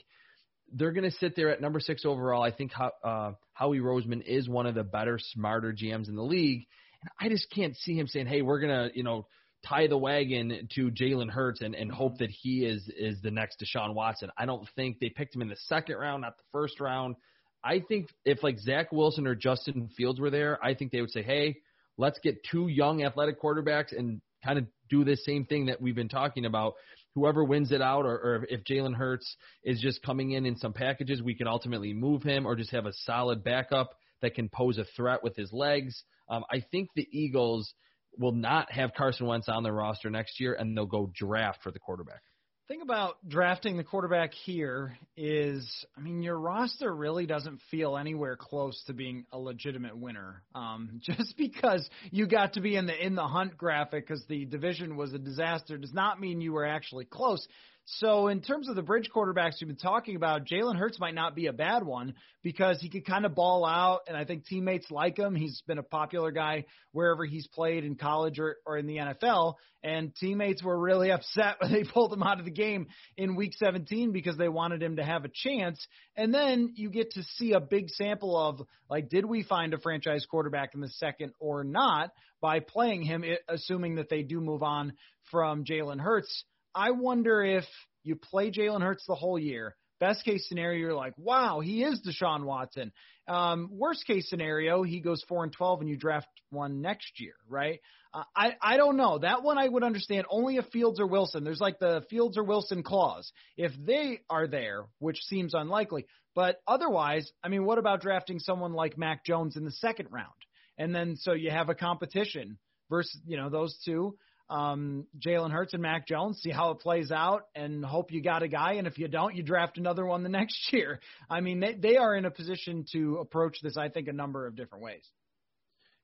they're 0.72 0.92
going 0.92 1.11
to 1.11 1.16
sit 1.16 1.35
there 1.35 1.50
at 1.50 1.61
number 1.61 1.80
six 1.80 2.04
overall. 2.04 2.42
I 2.42 2.50
think 2.50 2.72
uh, 3.02 3.33
Howie 3.54 3.78
Roseman 3.78 4.22
is 4.22 4.48
one 4.48 4.66
of 4.66 4.74
the 4.74 4.84
better, 4.84 5.18
smarter 5.18 5.72
GMs 5.72 6.08
in 6.08 6.16
the 6.16 6.22
league, 6.22 6.66
and 7.00 7.10
I 7.20 7.28
just 7.28 7.50
can't 7.50 7.76
see 7.76 7.96
him 7.98 8.06
saying, 8.06 8.26
"Hey, 8.26 8.42
we're 8.42 8.60
going 8.60 8.90
to, 8.90 8.96
you 8.96 9.02
know." 9.02 9.26
tie 9.66 9.86
the 9.86 9.96
wagon 9.96 10.68
to 10.74 10.90
Jalen 10.90 11.30
Hurts 11.30 11.62
and, 11.62 11.74
and 11.74 11.90
hope 11.90 12.18
that 12.18 12.28
he 12.28 12.66
is 12.66 12.86
is 12.98 13.22
the 13.22 13.30
next 13.30 13.64
Deshaun 13.64 13.94
Watson. 13.94 14.30
I 14.36 14.44
don't 14.44 14.68
think 14.76 14.98
they 15.00 15.08
picked 15.08 15.34
him 15.34 15.40
in 15.40 15.48
the 15.48 15.56
second 15.56 15.96
round, 15.96 16.20
not 16.20 16.36
the 16.36 16.44
first 16.52 16.80
round. 16.80 17.16
I 17.64 17.80
think 17.80 18.10
if 18.26 18.42
like 18.42 18.58
Zach 18.58 18.92
Wilson 18.92 19.26
or 19.26 19.34
Justin 19.34 19.88
Fields 19.96 20.20
were 20.20 20.28
there, 20.28 20.62
I 20.62 20.74
think 20.74 20.92
they 20.92 21.00
would 21.00 21.10
say, 21.10 21.22
"Hey, 21.22 21.56
let's 21.96 22.18
get 22.18 22.44
two 22.44 22.68
young 22.68 23.04
athletic 23.04 23.40
quarterbacks 23.40 23.96
and 23.96 24.20
kind 24.44 24.58
of 24.58 24.66
do 24.90 25.04
this 25.04 25.24
same 25.24 25.44
thing 25.46 25.66
that 25.66 25.80
we've 25.80 25.94
been 25.94 26.08
talking 26.08 26.44
about. 26.44 26.74
Whoever 27.14 27.44
wins 27.44 27.70
it 27.70 27.81
out, 27.81 28.07
or, 28.07 28.14
or 28.14 28.46
if 28.48 28.64
Jalen 28.64 28.94
Hurts 28.94 29.37
is 29.62 29.81
just 29.81 30.03
coming 30.03 30.33
in 30.33 30.46
in 30.46 30.57
some 30.57 30.72
packages, 30.72 31.22
we 31.22 31.35
can 31.35 31.46
ultimately 31.46 31.92
move 31.92 32.22
him 32.22 32.46
or 32.46 32.57
just 32.57 32.72
have 32.72 32.87
a 32.87 32.92
solid 32.92 33.44
backup 33.44 33.90
that 34.20 34.35
can 34.35 34.48
pose 34.48 34.79
a 34.79 34.85
threat 34.96 35.22
with 35.22 35.37
his 35.37 35.53
legs. 35.53 36.03
Um, 36.29 36.44
I 36.50 36.64
think 36.72 36.88
the 36.94 37.07
Eagles 37.11 37.72
will 38.18 38.33
not 38.33 38.70
have 38.72 38.94
Carson 38.94 39.27
Wentz 39.27 39.48
on 39.48 39.62
their 39.62 39.72
roster 39.72 40.11
next 40.11 40.40
year, 40.40 40.55
and 40.55 40.77
they'll 40.77 40.87
go 40.87 41.11
draft 41.14 41.62
for 41.62 41.70
the 41.70 41.79
quarterback. 41.79 42.22
Thing 42.68 42.81
about 42.81 43.16
drafting 43.29 43.77
the 43.77 43.85
quarterback 43.85 44.33
here 44.33 44.96
is, 45.16 45.68
I 45.96 46.00
mean, 46.00 46.22
your 46.22 46.38
roster 46.38 46.94
really 46.94 47.27
doesn't 47.27 47.61
feel 47.70 47.96
anywhere 47.96 48.37
close 48.37 48.83
to 48.87 48.94
being 48.94 49.27
a 49.33 49.38
legitimate 49.38 49.96
winner. 49.96 50.42
Um, 50.55 50.92
just 51.00 51.37
because 51.37 51.88
you 52.11 52.27
got 52.27 52.55
to 52.55 52.61
be 52.61 52.77
in 52.77 52.87
the 52.87 53.07
in 53.07 53.14
the 53.14 53.27
hunt 53.27 53.59
graphic 53.59 54.07
because 54.07 54.24
the 54.29 54.46
division 54.46 54.96
was 54.96 55.12
a 55.12 55.18
disaster 55.18 55.77
does 55.77 55.92
not 55.92 56.20
mean 56.20 56.40
you 56.40 56.53
were 56.53 56.64
actually 56.66 57.05
close. 57.05 57.46
So 57.86 58.28
in 58.28 58.40
terms 58.40 58.70
of 58.70 58.76
the 58.76 58.82
bridge 58.82 59.10
quarterbacks 59.14 59.60
you've 59.60 59.68
been 59.68 59.76
talking 59.76 60.16
about, 60.16 60.46
Jalen 60.46 60.76
Hurts 60.76 60.98
might 60.98 61.14
not 61.14 61.34
be 61.34 61.48
a 61.48 61.52
bad 61.52 61.84
one 61.84 62.14
because 62.42 62.80
he 62.80 62.88
could 62.88 63.04
kind 63.04 63.26
of 63.26 63.34
ball 63.34 63.66
out, 63.66 64.00
and 64.08 64.16
I 64.16 64.24
think 64.24 64.46
teammates 64.46 64.90
like 64.90 65.18
him. 65.18 65.34
He's 65.34 65.62
been 65.66 65.76
a 65.76 65.82
popular 65.82 66.30
guy 66.30 66.64
wherever 66.92 67.26
he's 67.26 67.46
played 67.46 67.84
in 67.84 67.96
college 67.96 68.38
or, 68.38 68.56
or 68.64 68.78
in 68.78 68.86
the 68.86 68.96
NFL, 68.96 69.54
and 69.82 70.14
teammates 70.14 70.62
were 70.62 70.78
really 70.78 71.10
upset 71.10 71.56
when 71.60 71.72
they 71.72 71.84
pulled 71.84 72.12
him 72.12 72.22
out 72.22 72.38
of 72.38 72.46
the 72.46 72.50
game 72.50 72.86
in 73.18 73.36
Week 73.36 73.52
17 73.54 74.12
because 74.12 74.38
they 74.38 74.48
wanted 74.48 74.82
him 74.82 74.96
to 74.96 75.04
have 75.04 75.26
a 75.26 75.30
chance. 75.32 75.86
And 76.16 76.32
then 76.32 76.72
you 76.76 76.88
get 76.88 77.10
to 77.12 77.22
see 77.36 77.52
a 77.52 77.60
big 77.60 77.90
sample 77.90 78.34
of 78.34 78.66
like, 78.88 79.10
did 79.10 79.26
we 79.26 79.42
find 79.42 79.74
a 79.74 79.78
franchise 79.78 80.26
quarterback 80.30 80.74
in 80.74 80.80
the 80.80 80.88
second 80.88 81.32
or 81.38 81.64
not 81.64 82.12
by 82.40 82.60
playing 82.60 83.02
him, 83.02 83.24
assuming 83.48 83.96
that 83.96 84.08
they 84.08 84.22
do 84.22 84.40
move 84.40 84.62
on 84.62 84.92
from 85.30 85.64
Jalen 85.64 85.98
Hurts. 85.98 86.44
I 86.74 86.90
wonder 86.90 87.42
if 87.42 87.64
you 88.02 88.16
play 88.16 88.50
Jalen 88.50 88.82
Hurts 88.82 89.04
the 89.06 89.14
whole 89.14 89.38
year. 89.38 89.76
Best 90.00 90.24
case 90.24 90.48
scenario, 90.48 90.78
you're 90.80 90.94
like, 90.94 91.14
wow, 91.16 91.60
he 91.60 91.84
is 91.84 92.02
Deshaun 92.06 92.44
Watson. 92.44 92.92
Um, 93.28 93.70
worst 93.72 94.06
case 94.06 94.28
scenario, 94.28 94.82
he 94.82 95.00
goes 95.00 95.22
four 95.28 95.44
and 95.44 95.52
twelve, 95.52 95.80
and 95.80 95.88
you 95.88 95.96
draft 95.96 96.28
one 96.50 96.82
next 96.82 97.20
year, 97.20 97.34
right? 97.48 97.80
Uh, 98.12 98.24
I 98.37 98.54
I 98.60 98.76
don't 98.76 98.96
know 98.96 99.18
that 99.18 99.42
one. 99.42 99.56
I 99.56 99.68
would 99.68 99.84
understand 99.84 100.26
only 100.28 100.56
if 100.56 100.66
Fields 100.66 101.00
or 101.00 101.06
Wilson. 101.06 101.44
There's 101.44 101.60
like 101.60 101.78
the 101.78 102.04
Fields 102.10 102.37
or 102.37 102.42
Wilson 102.42 102.82
clause. 102.82 103.32
If 103.56 103.72
they 103.78 104.20
are 104.28 104.46
there, 104.46 104.87
which 104.98 105.20
seems 105.22 105.54
unlikely, 105.54 106.06
but 106.34 106.60
otherwise, 106.66 107.30
I 107.42 107.48
mean, 107.48 107.64
what 107.64 107.78
about 107.78 108.02
drafting 108.02 108.40
someone 108.40 108.72
like 108.72 108.98
Mac 108.98 109.24
Jones 109.24 109.56
in 109.56 109.64
the 109.64 109.72
second 109.72 110.08
round, 110.10 110.34
and 110.76 110.94
then 110.94 111.16
so 111.16 111.32
you 111.32 111.50
have 111.50 111.70
a 111.70 111.74
competition 111.74 112.58
versus 112.90 113.18
you 113.24 113.37
know 113.37 113.48
those 113.48 113.78
two 113.84 114.16
um, 114.50 115.07
Jalen 115.18 115.50
Hurts 115.50 115.72
and 115.72 115.83
Mac 115.83 116.07
Jones, 116.07 116.40
see 116.42 116.50
how 116.50 116.70
it 116.70 116.80
plays 116.80 117.11
out, 117.11 117.46
and 117.54 117.85
hope 117.85 118.12
you 118.12 118.22
got 118.22 118.42
a 118.42 118.48
guy. 118.48 118.74
And 118.74 118.87
if 118.87 118.98
you 118.98 119.09
don't, 119.09 119.35
you 119.35 119.42
draft 119.42 119.78
another 119.78 120.04
one 120.07 120.22
the 120.22 120.28
next 120.40 120.72
year. 120.72 121.00
I 121.30 121.40
mean, 121.40 121.61
they, 121.61 121.74
they 121.74 121.96
are 121.96 122.14
in 122.14 122.24
a 122.24 122.30
position 122.30 122.85
to 122.92 123.18
approach 123.18 123.59
this, 123.62 123.76
I 123.76 123.88
think, 123.88 124.09
a 124.09 124.12
number 124.12 124.46
of 124.46 124.54
different 124.57 124.85
ways. 124.85 125.04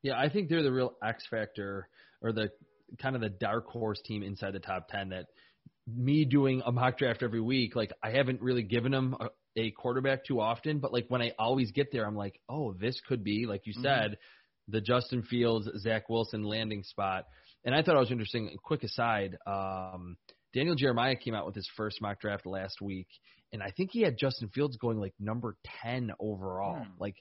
Yeah, 0.02 0.18
I 0.18 0.30
think 0.30 0.48
they're 0.48 0.62
the 0.62 0.72
real 0.72 0.94
X 1.04 1.24
factor 1.30 1.88
or 2.22 2.32
the 2.32 2.50
kind 3.00 3.14
of 3.14 3.20
the 3.20 3.28
dark 3.28 3.66
horse 3.68 4.00
team 4.04 4.22
inside 4.22 4.52
the 4.54 4.58
top 4.60 4.88
10 4.88 5.10
that 5.10 5.26
me 5.86 6.24
doing 6.24 6.62
a 6.64 6.72
mock 6.72 6.98
draft 6.98 7.22
every 7.22 7.40
week, 7.40 7.76
like 7.76 7.92
I 8.02 8.10
haven't 8.10 8.40
really 8.40 8.62
given 8.62 8.92
them 8.92 9.16
a, 9.20 9.28
a 9.56 9.70
quarterback 9.72 10.24
too 10.24 10.40
often, 10.40 10.78
but 10.78 10.92
like 10.92 11.06
when 11.08 11.20
I 11.22 11.32
always 11.38 11.70
get 11.72 11.92
there, 11.92 12.06
I'm 12.06 12.16
like, 12.16 12.40
oh, 12.48 12.72
this 12.72 13.00
could 13.06 13.22
be, 13.22 13.46
like 13.46 13.66
you 13.66 13.74
Mhm. 13.74 13.82
said, 13.82 14.18
the 14.68 14.80
Justin 14.80 15.22
Fields, 15.22 15.68
Zach 15.78 16.08
Wilson 16.08 16.44
landing 16.44 16.82
spot. 16.84 17.26
And 17.64 17.74
I 17.74 17.82
thought 17.82 17.96
it 17.96 18.00
was 18.00 18.10
interesting. 18.10 18.50
Quick 18.62 18.84
aside, 18.84 19.36
um, 19.46 20.16
Daniel 20.54 20.74
Jeremiah 20.74 21.16
came 21.16 21.34
out 21.34 21.46
with 21.46 21.54
his 21.54 21.68
first 21.76 22.00
mock 22.00 22.20
draft 22.20 22.46
last 22.46 22.80
week, 22.80 23.08
and 23.52 23.62
I 23.62 23.70
think 23.76 23.90
he 23.92 24.02
had 24.02 24.16
Justin 24.18 24.48
Fields 24.48 24.76
going 24.76 24.98
like 24.98 25.14
number 25.20 25.56
ten 25.82 26.10
overall. 26.18 26.84
Hmm. 26.84 26.90
Like 26.98 27.16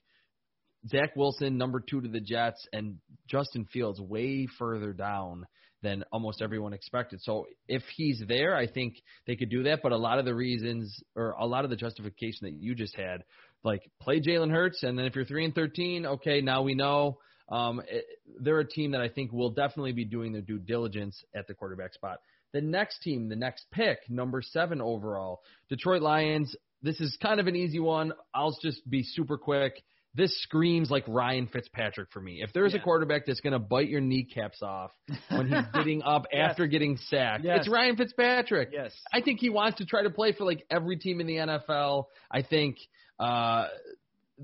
Zach 0.88 1.16
Wilson, 1.16 1.58
number 1.58 1.82
two 1.82 2.02
to 2.02 2.08
the 2.08 2.22
Jets, 2.22 2.66
and 2.72 3.00
Justin 3.28 3.66
Fields 3.66 4.00
way 4.00 4.48
further 4.58 4.94
down 4.94 5.46
than 5.82 6.04
almost 6.12 6.42
everyone 6.42 6.74
expected. 6.74 7.22
So 7.22 7.46
if 7.68 7.84
he's 7.96 8.22
there, 8.28 8.56
I 8.56 8.68
think 8.68 8.96
they 9.28 9.36
could 9.36 9.50
do 9.50 9.64
that. 9.64 9.80
But 9.82 9.92
a 9.92 9.98
lot 9.98 10.20
of 10.20 10.26
the 10.26 10.36
reasons 10.36 11.02
or 11.16 11.32
a 11.32 11.46
lot 11.46 11.64
of 11.64 11.70
the 11.70 11.76
justification 11.76 12.40
that 12.44 12.54
you 12.54 12.76
just 12.76 12.96
had, 12.96 13.24
like 13.64 13.82
play 14.02 14.22
Jalen 14.22 14.52
Hurts, 14.52 14.84
and 14.84 14.98
then 14.98 15.06
if 15.06 15.16
you're 15.16 15.26
three 15.26 15.46
and 15.46 15.54
thirteen, 15.54 16.06
okay, 16.06 16.42
now 16.42 16.64
we 16.64 16.76
know. 16.76 17.18
Um, 17.50 17.82
it, 17.88 18.06
they're 18.42 18.60
a 18.60 18.68
team 18.68 18.92
that 18.92 19.02
I 19.02 19.10
think 19.10 19.32
will 19.32 19.50
definitely 19.52 19.94
be 19.94 20.06
doing 20.06 20.32
their 20.34 20.42
due 20.42 20.60
diligence 20.60 21.24
at 21.36 21.48
the 21.48 21.54
quarterback 21.54 21.94
spot. 21.94 22.20
The 22.54 22.62
next 22.62 23.00
team, 23.04 23.30
the 23.30 23.36
next 23.36 23.66
pick, 23.72 24.00
number 24.10 24.42
seven 24.42 24.82
overall, 24.82 25.42
Detroit 25.70 26.02
Lions. 26.02 26.56
This 26.82 27.00
is 27.00 27.18
kind 27.22 27.40
of 27.40 27.48
an 27.48 27.56
easy 27.56 27.80
one. 27.80 28.14
I'll 28.34 28.58
just 28.62 28.88
be 28.90 29.04
super 29.04 29.38
quick. 29.38 29.84
This 30.16 30.36
screams 30.42 30.90
like 30.90 31.04
Ryan 31.08 31.46
Fitzpatrick 31.48 32.10
for 32.12 32.20
me. 32.20 32.42
If 32.42 32.52
there's 32.52 32.74
Yeah. 32.74 32.80
a 32.80 32.84
quarterback 32.84 33.28
that's 33.28 33.42
going 33.42 33.54
to 33.54 33.60
bite 33.60 33.90
your 33.90 34.02
kneecaps 34.02 34.64
off 34.64 34.90
when 35.30 35.48
he's 35.50 35.66
getting 35.74 36.02
up 36.02 36.26
Yes. 36.34 36.52
after 36.52 36.66
getting 36.66 36.98
sacked, 36.98 37.44
Yes. 37.46 37.60
it's 37.60 37.70
Ryan 37.70 37.96
Fitzpatrick. 37.96 38.70
Yes. 38.74 38.92
I 39.14 39.22
think 39.22 39.40
he 39.40 39.50
wants 39.52 39.78
to 39.78 39.86
try 39.86 40.02
to 40.02 40.10
play 40.10 40.32
for 40.32 40.46
like 40.46 40.66
every 40.72 40.98
team 40.98 41.22
in 41.22 41.28
the 41.28 41.36
NFL. 41.36 42.06
I 42.32 42.42
think 42.42 42.78
uh, 43.20 43.68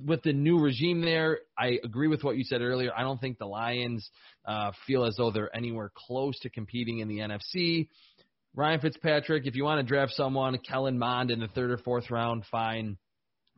with 0.04 0.24
the 0.24 0.34
new 0.34 0.60
regime 0.60 1.02
there, 1.02 1.40
I 1.58 1.80
agree 1.84 2.08
with 2.08 2.24
what 2.24 2.38
you 2.38 2.44
said 2.44 2.62
earlier. 2.62 2.92
I 2.96 3.02
don't 3.02 3.20
think 3.20 3.38
the 3.38 3.46
Lions 3.46 4.10
uh, 4.46 4.72
feel 4.86 5.06
as 5.06 5.16
though 5.16 5.32
they're 5.32 5.56
anywhere 5.56 5.92
close 5.96 6.38
to 6.40 6.50
competing 6.50 7.00
in 7.00 7.08
the 7.08 7.20
NFC. 7.20 7.88
Ryan 8.56 8.80
Fitzpatrick, 8.80 9.46
if 9.46 9.56
you 9.56 9.64
want 9.64 9.80
to 9.80 9.88
draft 9.88 10.14
someone, 10.14 10.58
Kellen 10.60 10.98
Mond 10.98 11.32
in 11.32 11.40
the 11.40 11.48
third 11.48 11.72
or 11.72 11.78
fourth 11.78 12.10
round, 12.10 12.44
fine. 12.50 12.98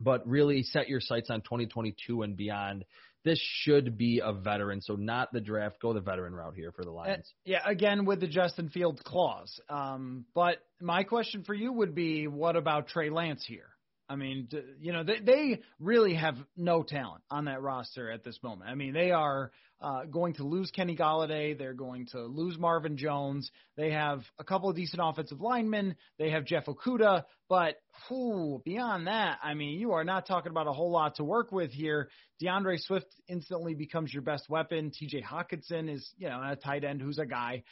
But 0.00 0.26
really 0.28 0.62
set 0.62 0.88
your 0.88 1.00
sights 1.00 1.28
on 1.28 1.40
2022 1.40 2.22
and 2.22 2.36
beyond. 2.36 2.84
This 3.24 3.40
should 3.42 3.98
be 3.98 4.22
a 4.24 4.32
veteran, 4.32 4.80
so 4.80 4.94
not 4.94 5.32
the 5.32 5.40
draft. 5.40 5.80
Go 5.82 5.92
the 5.92 6.00
veteran 6.00 6.32
route 6.32 6.54
here 6.54 6.70
for 6.70 6.84
the 6.84 6.90
Lions. 6.90 7.32
Yeah, 7.44 7.58
again 7.66 8.04
with 8.04 8.20
the 8.20 8.28
Justin 8.28 8.68
Fields 8.68 9.02
clause. 9.04 9.60
Um, 9.68 10.24
but 10.34 10.58
my 10.80 11.02
question 11.02 11.42
for 11.42 11.52
you 11.52 11.72
would 11.72 11.96
be, 11.96 12.28
what 12.28 12.54
about 12.54 12.86
Trey 12.88 13.10
Lance 13.10 13.44
here? 13.44 13.70
I 14.08 14.16
mean, 14.16 14.48
you 14.80 14.92
know, 14.92 15.04
they 15.04 15.20
they 15.20 15.60
really 15.78 16.14
have 16.14 16.36
no 16.56 16.82
talent 16.82 17.22
on 17.30 17.44
that 17.44 17.60
roster 17.60 18.10
at 18.10 18.24
this 18.24 18.38
moment. 18.42 18.70
I 18.70 18.74
mean, 18.74 18.94
they 18.94 19.10
are 19.10 19.50
uh, 19.80 20.04
going 20.04 20.34
to 20.34 20.44
lose 20.44 20.70
Kenny 20.70 20.96
Golladay. 20.96 21.56
They're 21.56 21.74
going 21.74 22.06
to 22.12 22.22
lose 22.22 22.58
Marvin 22.58 22.96
Jones. 22.96 23.50
They 23.76 23.90
have 23.90 24.22
a 24.38 24.44
couple 24.44 24.70
of 24.70 24.76
decent 24.76 25.02
offensive 25.04 25.40
linemen. 25.40 25.94
They 26.18 26.30
have 26.30 26.46
Jeff 26.46 26.64
Okudah, 26.66 27.24
but 27.48 27.76
whew, 28.08 28.62
beyond 28.64 29.06
that, 29.06 29.38
I 29.42 29.54
mean, 29.54 29.78
you 29.78 29.92
are 29.92 30.04
not 30.04 30.26
talking 30.26 30.50
about 30.50 30.66
a 30.66 30.72
whole 30.72 30.90
lot 30.90 31.16
to 31.16 31.24
work 31.24 31.52
with 31.52 31.70
here. 31.70 32.08
D'Andre 32.40 32.78
Swift 32.78 33.14
instantly 33.28 33.74
becomes 33.74 34.12
your 34.12 34.22
best 34.22 34.48
weapon. 34.48 34.90
T.J. 34.90 35.22
Hockenson 35.22 35.92
is, 35.92 36.10
you 36.16 36.28
know, 36.28 36.40
a 36.42 36.56
tight 36.56 36.84
end 36.84 37.02
who's 37.02 37.18
a 37.18 37.26
guy. 37.26 37.62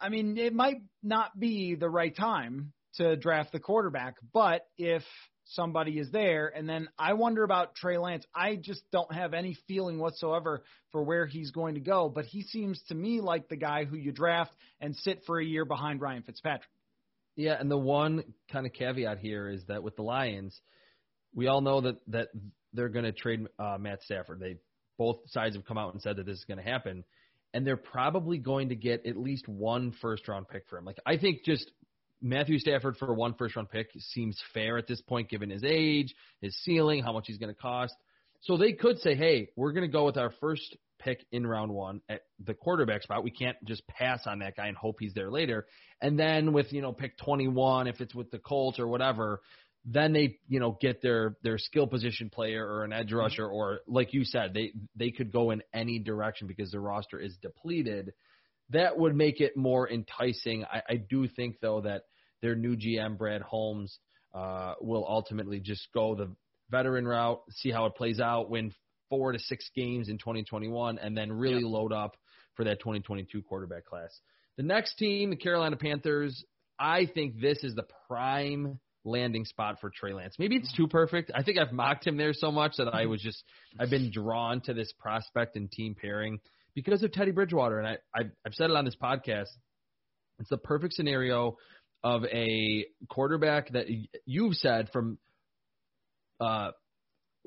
I 0.00 0.10
mean, 0.10 0.36
it 0.38 0.52
might 0.52 0.82
not 1.02 1.38
be 1.38 1.74
the 1.74 1.88
right 1.88 2.14
time 2.14 2.72
to 2.96 3.16
draft 3.16 3.52
the 3.52 3.60
quarterback, 3.60 4.16
but 4.32 4.66
if 4.78 5.02
somebody 5.50 5.98
is 5.98 6.10
there, 6.10 6.48
and 6.54 6.68
then 6.68 6.88
I 6.98 7.14
wonder 7.14 7.44
about 7.44 7.74
Trey 7.74 7.98
Lance. 7.98 8.24
I 8.34 8.56
just 8.56 8.82
don't 8.90 9.12
have 9.12 9.34
any 9.34 9.56
feeling 9.68 9.98
whatsoever 9.98 10.62
for 10.92 11.02
where 11.02 11.26
he's 11.26 11.50
going 11.50 11.74
to 11.74 11.80
go, 11.80 12.08
but 12.08 12.24
he 12.24 12.42
seems 12.42 12.80
to 12.88 12.94
me 12.94 13.20
like 13.20 13.48
the 13.48 13.56
guy 13.56 13.84
who 13.84 13.96
you 13.96 14.12
draft 14.12 14.52
and 14.80 14.94
sit 14.96 15.22
for 15.26 15.38
a 15.38 15.44
year 15.44 15.64
behind 15.64 16.00
Ryan 16.00 16.22
Fitzpatrick. 16.22 16.68
Yeah, 17.36 17.56
and 17.60 17.70
the 17.70 17.76
one 17.78 18.24
kind 18.50 18.66
of 18.66 18.72
caveat 18.72 19.18
here 19.18 19.48
is 19.48 19.62
that 19.66 19.82
with 19.82 19.94
the 19.96 20.02
Lions, 20.02 20.58
we 21.34 21.48
all 21.48 21.60
know 21.60 21.82
that 21.82 21.96
that 22.08 22.28
they're 22.72 22.88
going 22.88 23.04
to 23.04 23.12
trade 23.12 23.46
uh, 23.58 23.76
Matt 23.78 24.02
Stafford. 24.02 24.40
They 24.40 24.56
both 24.98 25.18
sides 25.26 25.54
have 25.54 25.66
come 25.66 25.78
out 25.78 25.92
and 25.92 26.02
said 26.02 26.16
that 26.16 26.26
this 26.26 26.38
is 26.38 26.44
going 26.44 26.58
to 26.58 26.64
happen, 26.64 27.04
and 27.52 27.66
they're 27.66 27.76
probably 27.76 28.38
going 28.38 28.70
to 28.70 28.74
get 28.74 29.06
at 29.06 29.16
least 29.16 29.46
one 29.46 29.92
first 30.00 30.26
round 30.28 30.48
pick 30.48 30.64
for 30.68 30.78
him. 30.78 30.86
Like 30.86 30.98
I 31.04 31.18
think 31.18 31.44
just 31.44 31.70
Matthew 32.22 32.58
Stafford 32.58 32.96
for 32.96 33.12
one 33.14 33.34
first 33.34 33.56
round 33.56 33.70
pick 33.70 33.88
seems 33.98 34.40
fair 34.54 34.78
at 34.78 34.86
this 34.86 35.00
point, 35.02 35.28
given 35.28 35.50
his 35.50 35.64
age, 35.64 36.14
his 36.40 36.56
ceiling, 36.62 37.02
how 37.02 37.12
much 37.12 37.24
he's 37.26 37.38
going 37.38 37.54
to 37.54 37.60
cost. 37.60 37.94
So 38.42 38.56
they 38.56 38.72
could 38.72 38.98
say, 38.98 39.14
hey, 39.14 39.48
we're 39.56 39.72
going 39.72 39.86
to 39.86 39.92
go 39.92 40.04
with 40.04 40.16
our 40.16 40.32
first 40.40 40.76
pick 40.98 41.24
in 41.32 41.46
round 41.46 41.72
one 41.72 42.00
at 42.08 42.22
the 42.44 42.54
quarterback 42.54 43.02
spot. 43.02 43.24
We 43.24 43.30
can't 43.30 43.56
just 43.64 43.86
pass 43.86 44.20
on 44.26 44.40
that 44.40 44.56
guy 44.56 44.68
and 44.68 44.76
hope 44.76 44.96
he's 45.00 45.14
there 45.14 45.30
later. 45.30 45.66
And 46.00 46.18
then 46.18 46.52
with, 46.52 46.72
you 46.72 46.82
know, 46.82 46.92
pick 46.92 47.18
21, 47.18 47.86
if 47.86 48.00
it's 48.00 48.14
with 48.14 48.30
the 48.30 48.38
Colts 48.38 48.78
or 48.78 48.86
whatever, 48.86 49.40
then 49.84 50.12
they, 50.12 50.38
you 50.48 50.58
know, 50.58 50.76
get 50.80 51.00
their, 51.00 51.36
their 51.42 51.58
skill 51.58 51.86
position 51.86 52.28
player 52.28 52.66
or 52.66 52.84
an 52.84 52.92
edge 52.92 53.08
mm-hmm. 53.08 53.18
rusher, 53.18 53.46
or 53.46 53.80
like 53.86 54.12
you 54.12 54.24
said, 54.24 54.52
they, 54.52 54.72
they 54.96 55.10
could 55.10 55.32
go 55.32 55.50
in 55.50 55.62
any 55.72 55.98
direction 55.98 56.46
because 56.48 56.70
the 56.70 56.80
roster 56.80 57.20
is 57.20 57.36
depleted. 57.40 58.12
That 58.70 58.98
would 58.98 59.14
make 59.14 59.40
it 59.40 59.56
more 59.56 59.88
enticing. 59.90 60.64
I, 60.64 60.82
I 60.88 60.96
do 60.96 61.28
think 61.28 61.56
though 61.60 61.82
that 61.82 62.02
their 62.42 62.54
new 62.54 62.76
GM, 62.76 63.16
Brad 63.16 63.42
Holmes, 63.42 63.98
uh, 64.34 64.74
will 64.80 65.06
ultimately 65.08 65.60
just 65.60 65.88
go 65.94 66.14
the 66.14 66.34
veteran 66.70 67.06
route, 67.06 67.40
see 67.50 67.70
how 67.70 67.86
it 67.86 67.94
plays 67.94 68.20
out, 68.20 68.50
win 68.50 68.72
four 69.08 69.32
to 69.32 69.38
six 69.38 69.70
games 69.74 70.08
in 70.08 70.18
2021, 70.18 70.98
and 70.98 71.16
then 71.16 71.32
really 71.32 71.60
Yeah. 71.62 71.68
load 71.68 71.92
up 71.92 72.16
for 72.54 72.64
that 72.64 72.80
2022 72.80 73.42
quarterback 73.42 73.84
class. 73.84 74.20
The 74.56 74.62
next 74.62 74.96
team, 74.96 75.30
the 75.30 75.36
Carolina 75.36 75.76
Panthers, 75.76 76.44
I 76.78 77.06
think 77.06 77.40
this 77.40 77.62
is 77.62 77.74
the 77.74 77.86
prime 78.08 78.80
landing 79.04 79.44
spot 79.44 79.80
for 79.80 79.90
Trey 79.90 80.12
Lance. 80.12 80.34
Maybe 80.38 80.56
it's 80.56 80.72
too 80.74 80.88
perfect. 80.88 81.30
I 81.34 81.42
think 81.42 81.58
I've 81.58 81.72
mocked 81.72 82.06
him 82.06 82.16
there 82.16 82.32
so 82.32 82.50
much 82.50 82.76
that 82.78 82.92
I 82.92 83.06
was 83.06 83.22
just 83.22 83.42
I've 83.78 83.90
been 83.90 84.10
drawn 84.10 84.60
to 84.62 84.74
this 84.74 84.92
prospect 84.98 85.56
and 85.56 85.70
team 85.70 85.94
pairing 85.94 86.40
because 86.76 87.02
of 87.02 87.10
Teddy 87.10 87.32
Bridgewater, 87.32 87.80
and 87.80 87.88
I 87.88 87.96
I've, 88.14 88.30
I've 88.46 88.54
said 88.54 88.70
it 88.70 88.76
on 88.76 88.84
this 88.84 88.94
podcast. 88.94 89.48
It's 90.38 90.50
the 90.50 90.58
perfect 90.58 90.94
scenario 90.94 91.56
of 92.04 92.24
a 92.26 92.86
quarterback 93.08 93.72
that 93.72 93.86
you've 94.26 94.54
said 94.54 94.90
from 94.92 95.18
uh, 96.38 96.70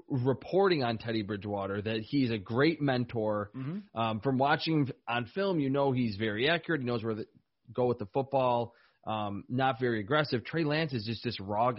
reporting 0.10 0.84
on 0.84 0.98
Teddy 0.98 1.22
Bridgewater 1.22 1.82
that 1.82 2.02
he's 2.02 2.32
a 2.32 2.39
great 2.39 2.82
mentor. 2.82 3.52
Mm-hmm. 3.56 4.00
Um, 4.00 4.20
from 4.20 4.39
watching 4.39 4.89
on 5.08 5.28
film, 5.36 5.60
you 5.60 5.70
know 5.70 5.92
he's 5.92 6.15
very 6.15 6.50
accurate. 6.50 6.82
He 6.82 6.88
knows 6.88 7.04
where 7.04 7.15
to 7.15 7.26
go 7.72 7.86
with 7.86 8.00
the 8.00 8.08
football. 8.08 8.74
Um, 9.06 9.44
not 9.48 9.80
very 9.80 10.00
aggressive. 10.00 10.44
Trey 10.44 10.63
Lance 10.63 10.94
is 10.94 11.06
just 11.06 11.24
this 11.24 11.39
raw 11.39 11.72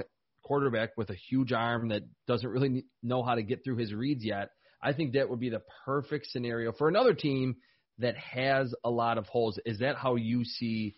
quarterback 0.44 0.90
with 0.96 1.10
a 1.10 1.14
huge 1.14 1.52
arm 1.52 1.88
that 1.88 2.02
doesn't 2.26 2.48
really 2.48 2.84
know 3.02 3.22
how 3.22 3.34
to 3.34 3.42
get 3.42 3.64
through 3.64 3.76
his 3.76 3.92
reads 3.92 4.24
yet. 4.24 4.50
I 4.82 4.92
think 4.92 5.12
that 5.12 5.28
would 5.28 5.40
be 5.40 5.50
the 5.50 5.62
perfect 5.84 6.26
scenario 6.30 6.72
for 6.72 6.88
another 6.88 7.14
team 7.14 7.56
that 7.98 8.16
has 8.16 8.74
a 8.84 8.90
lot 8.90 9.18
of 9.18 9.26
holes. 9.26 9.58
Is 9.66 9.80
that 9.80 9.96
how 9.96 10.16
you 10.16 10.44
see 10.44 10.94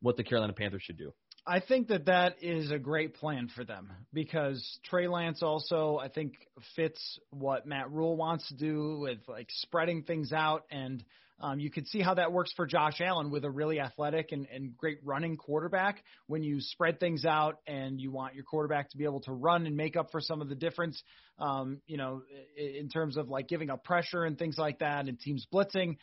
what 0.00 0.16
the 0.16 0.24
Carolina 0.24 0.52
Panthers 0.52 0.82
should 0.82 0.98
do? 0.98 1.12
I 1.46 1.60
think 1.60 1.88
that 1.88 2.06
that 2.06 2.36
is 2.42 2.70
a 2.70 2.78
great 2.78 3.14
plan 3.14 3.48
for 3.54 3.64
them 3.64 3.92
because 4.14 4.78
Trey 4.84 5.08
Lance 5.08 5.42
also, 5.42 5.98
I 5.98 6.08
think, 6.08 6.34
fits 6.74 7.18
what 7.30 7.66
Matt 7.66 7.90
Rhule 7.90 8.16
wants 8.16 8.48
to 8.48 8.56
do 8.56 8.98
with 9.00 9.18
like 9.28 9.48
spreading 9.50 10.04
things 10.04 10.32
out. 10.32 10.64
And 10.70 11.04
um, 11.40 11.58
you 11.58 11.70
could 11.70 11.86
see 11.88 12.00
how 12.00 12.14
that 12.14 12.32
works 12.32 12.52
for 12.54 12.66
Josh 12.66 13.00
Allen 13.00 13.30
with 13.30 13.44
a 13.44 13.50
really 13.50 13.80
athletic 13.80 14.30
and, 14.32 14.46
and 14.52 14.76
great 14.76 14.98
running 15.04 15.36
quarterback. 15.36 16.02
When 16.26 16.42
you 16.42 16.60
spread 16.60 17.00
things 17.00 17.24
out 17.24 17.58
and 17.66 18.00
you 18.00 18.12
want 18.12 18.34
your 18.34 18.44
quarterback 18.44 18.90
to 18.90 18.96
be 18.96 19.04
able 19.04 19.20
to 19.22 19.32
run 19.32 19.66
and 19.66 19.76
make 19.76 19.96
up 19.96 20.10
for 20.12 20.20
some 20.20 20.40
of 20.40 20.48
the 20.48 20.54
difference, 20.54 21.02
um, 21.38 21.80
you 21.86 21.96
know, 21.96 22.22
in, 22.56 22.76
in 22.76 22.88
terms 22.88 23.16
of 23.16 23.28
like 23.28 23.48
giving 23.48 23.70
up 23.70 23.84
pressure 23.84 24.24
and 24.24 24.38
things 24.38 24.56
like 24.58 24.78
that 24.78 25.08
and 25.08 25.18
teams 25.18 25.46
blitzing. 25.52 25.96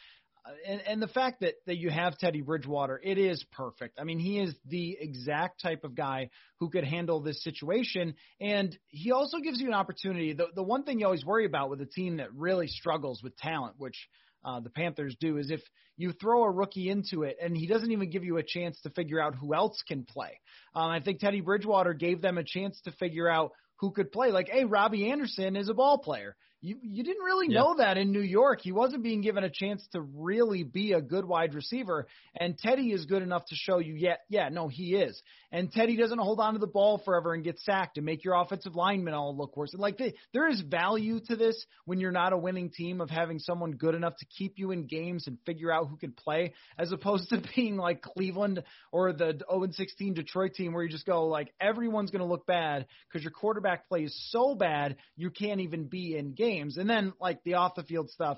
Uh, 0.44 0.50
and, 0.67 0.82
and 0.88 1.02
the 1.02 1.08
fact 1.08 1.41
that, 1.41 1.54
that 1.65 1.78
you 1.78 1.89
have 1.89 2.17
Teddy 2.17 2.41
Bridgewater, 2.41 3.00
it 3.02 3.17
is 3.17 3.44
perfect. 3.52 4.00
I 4.00 4.04
mean, 4.04 4.20
he 4.20 4.39
is 4.39 4.54
the 4.65 4.98
exact 5.00 5.62
type 5.62 5.84
of 5.84 5.96
guy 5.96 6.30
who 6.60 6.70
could 6.70 6.84
handle 6.84 7.22
this 7.22 7.44
situation. 7.44 8.15
And 8.39 8.78
he 8.88 9.12
also 9.12 9.38
gives 9.38 9.62
you 9.62 9.67
an 9.67 9.74
opportunity. 9.74 10.34
The, 10.34 10.48
the 10.56 10.63
one 10.63 10.84
thing 10.84 11.00
you 11.00 11.06
always 11.06 11.24
worry 11.24 11.46
about 11.46 11.70
with 11.70 11.80
a 11.80 11.86
team 11.86 12.17
that 12.17 12.34
really 12.34 12.67
struggles 12.67 13.22
with 13.24 13.38
talent, 13.38 13.76
which 13.78 13.96
uh, 14.43 14.60
the 14.60 14.69
Panthers 14.69 15.15
do, 15.19 15.38
is 15.38 15.51
if 15.51 15.62
you 15.97 16.12
throw 16.13 16.43
a 16.43 16.51
rookie 16.51 16.89
into 16.89 17.23
it 17.23 17.38
and 17.41 17.56
he 17.56 17.67
doesn't 17.67 17.91
even 17.91 18.10
give 18.10 18.23
you 18.23 18.38
a 18.38 18.43
chance 18.43 18.80
to 18.82 18.89
figure 18.89 19.21
out 19.21 19.36
who 19.36 19.54
else 19.54 19.82
can 19.88 20.04
play. 20.04 20.39
Um, 20.75 20.89
I 20.89 20.99
think 20.99 21.19
Teddy 21.19 21.41
Bridgewater 21.41 21.93
gave 21.93 22.21
them 22.21 22.38
a 22.38 22.43
chance 22.43 22.80
to 22.82 22.91
figure 22.93 23.30
out 23.30 23.51
who 23.77 23.91
could 23.91 24.12
play. 24.12 24.32
Like, 24.32 24.49
hey, 24.49 24.65
Robbie 24.65 25.12
Anderson 25.12 25.56
is 25.56 25.69
a 25.69 25.73
ball 25.73 25.97
player. 25.97 26.36
You 26.63 26.78
you 26.84 27.04
didn't 27.04 27.24
really 27.24 27.47
know 27.47 27.78
that 27.80 27.97
in 27.97 28.12
New 28.12 28.21
York. 28.21 28.60
He 28.62 28.71
wasn't 28.71 29.02
being 29.02 29.21
given 29.21 29.43
a 29.43 29.50
chance 29.50 29.84
to 29.93 30.02
really 30.02 30.63
be 30.63 30.93
a 30.93 31.02
good 31.02 31.26
wide 31.26 31.56
receiver. 31.56 32.06
And 32.39 32.56
Teddy 32.56 32.91
is 32.91 33.06
good 33.06 33.24
enough 33.24 33.45
to 33.45 33.56
show 33.56 33.80
you, 33.80 33.95
yeah, 33.95 34.17
yeah, 34.30 34.50
no, 34.50 34.67
he 34.67 34.93
is. 34.93 35.19
And 35.52 35.71
Teddy 35.71 35.97
doesn't 35.97 36.19
hold 36.19 36.39
on 36.39 36.54
to 36.54 36.60
the 36.60 36.67
ball 36.67 37.02
forever 37.04 37.34
and 37.34 37.43
get 37.43 37.60
sacked 37.60 37.97
and 37.97 38.06
make 38.06 38.24
your 38.24 38.36
offensive 38.36 38.76
linemen 38.76 39.15
all 39.15 39.36
look 39.36 39.58
worse. 39.58 39.74
And 39.74 39.82
like 39.82 39.97
they, 39.97 40.13
there 40.34 40.47
is 40.47 40.62
value 40.62 41.19
to 41.30 41.36
this 41.36 41.65
when 41.86 42.00
you're 42.00 42.12
not 42.12 42.32
a 42.32 42.38
winning 42.38 42.69
team 42.69 43.02
of 43.02 43.10
having 43.10 43.39
someone 43.39 43.71
good 43.71 43.95
enough 43.95 44.15
to 44.17 44.26
keep 44.38 44.60
you 44.60 44.69
in 44.69 44.86
games 44.86 45.26
and 45.26 45.39
figure 45.47 45.71
out 45.71 45.89
who 45.89 45.97
can 45.97 46.12
play, 46.12 46.54
as 46.78 46.91
opposed 46.91 47.30
to 47.30 47.41
being 47.56 47.76
like 47.76 48.04
Cleveland 48.04 48.63
or 48.91 49.13
the 49.13 49.41
0-16 49.52 50.13
Detroit 50.13 50.54
team 50.54 50.74
where 50.74 50.84
you 50.84 50.89
just 50.89 51.08
go 51.08 51.26
like 51.26 51.52
everyone's 51.60 52.12
going 52.12 52.21
to 52.21 52.32
look 52.32 52.45
bad 52.45 52.86
because 53.10 53.24
your 53.24 53.32
quarterback 53.32 53.89
play 53.89 54.04
is 54.04 54.30
so 54.30 54.54
bad 54.54 54.97
you 55.17 55.32
can't 55.32 55.62
even 55.62 55.86
be 55.86 56.15
in 56.15 56.34
games 56.34 56.51
games. 56.52 56.78
And 56.78 56.90
then 56.90 57.14
like 57.20 57.44
the 57.44 57.56
off 57.56 57.76
the 57.76 57.84
field 57.84 58.10
stuff, 58.10 58.38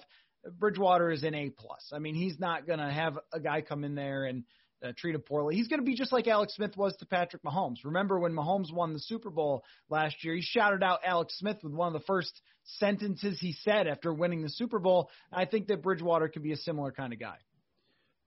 Bridgewater 0.60 1.12
is 1.12 1.24
an 1.24 1.36
A 1.36 1.50
plus. 1.50 1.92
I 1.94 2.00
mean, 2.00 2.16
he's 2.16 2.40
not 2.40 2.66
to 2.68 2.78
have 2.78 3.18
a 3.32 3.40
guy 3.40 3.62
come 3.62 3.84
in 3.84 3.96
there 3.96 4.26
and 4.26 4.44
uh, 4.84 4.92
treat 4.98 5.16
him 5.16 5.22
poorly. 5.22 5.56
He's 5.56 5.68
going 5.68 5.80
to 5.80 5.86
be 5.86 5.96
just 5.96 6.12
like 6.12 6.28
Alex 6.28 6.56
Smith 6.56 6.76
was 6.76 6.96
to 6.98 7.06
Patrick 7.06 7.42
Mahomes. 7.44 7.86
Remember 7.86 8.20
when 8.20 8.34
Mahomes 8.34 8.74
won 8.74 8.94
the 8.94 9.00
Super 9.00 9.30
Bowl 9.30 9.64
last 9.90 10.24
year? 10.24 10.36
He 10.36 10.42
shouted 10.42 10.84
out 10.84 11.00
Alex 11.06 11.38
Smith 11.40 11.58
with 11.64 11.74
one 11.74 11.88
of 11.88 11.94
the 11.94 12.06
first 12.06 12.42
sentences 12.64 13.40
he 13.40 13.54
said 13.64 13.88
after 13.88 14.14
winning 14.14 14.42
the 14.42 14.50
Super 14.50 14.80
Bowl. 14.80 15.10
I 15.32 15.46
think 15.46 15.68
that 15.68 15.82
Bridgewater 15.82 16.28
could 16.28 16.44
be 16.44 16.52
a 16.52 16.58
similar 16.58 16.92
kind 16.92 17.14
of 17.14 17.20
guy. 17.20 17.38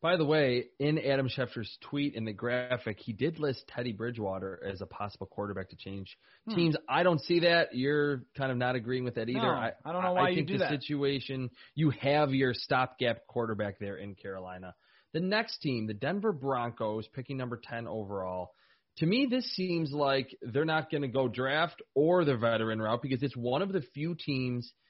By 0.02 0.16
the 0.16 0.24
way, 0.24 0.66
in 0.78 0.98
Adam 0.98 1.28
Schefter's 1.28 1.74
tweet 1.80 2.14
in 2.14 2.26
the 2.26 2.32
graphic, 2.32 2.98
he 3.00 3.12
did 3.12 3.38
list 3.38 3.64
Teddy 3.68 3.92
Bridgewater 3.92 4.60
as 4.64 4.82
a 4.82 4.86
possible 4.86 5.26
quarterback 5.26 5.70
to 5.70 5.76
change 5.76 6.18
hmm. 6.46 6.54
teams. 6.54 6.76
I 6.88 7.02
don't 7.02 7.20
see 7.20 7.40
that. 7.40 7.74
You're 7.74 8.24
kind 8.36 8.52
of 8.52 8.58
not 8.58 8.76
agreeing 8.76 9.04
with 9.04 9.14
that 9.14 9.28
either. 9.28 9.40
No, 9.40 9.48
I, 9.48 9.72
I 9.84 9.92
don't 9.92 10.02
know 10.02 10.12
why 10.12 10.30
I 10.30 10.34
think 10.34 10.50
you 10.50 10.58
do 10.58 10.58
the 10.58 10.64
that. 10.64 10.70
situation 10.70 11.50
you 11.74 11.90
have 11.90 12.34
your 12.34 12.52
stopgap 12.52 13.26
quarterback 13.26 13.78
there 13.78 13.96
in 13.96 14.14
Carolina. 14.14 14.74
The 15.14 15.20
next 15.20 15.58
team, 15.58 15.86
the 15.86 15.94
Denver 15.94 16.32
Broncos, 16.32 17.08
picking 17.14 17.38
number 17.38 17.58
ten 17.62 17.88
overall. 17.88 18.50
To 18.98 19.06
me, 19.06 19.26
this 19.30 19.50
seems 19.54 19.92
like 19.92 20.36
they're 20.42 20.64
not 20.64 20.90
going 20.90 21.02
to 21.02 21.08
go 21.08 21.28
draft 21.28 21.80
or 21.94 22.24
the 22.24 22.36
veteran 22.36 22.80
route 22.80 23.02
because 23.02 23.22
it's 23.22 23.36
one 23.36 23.62
of 23.62 23.72
the 23.72 23.82
few 23.94 24.14
teams– 24.14 24.70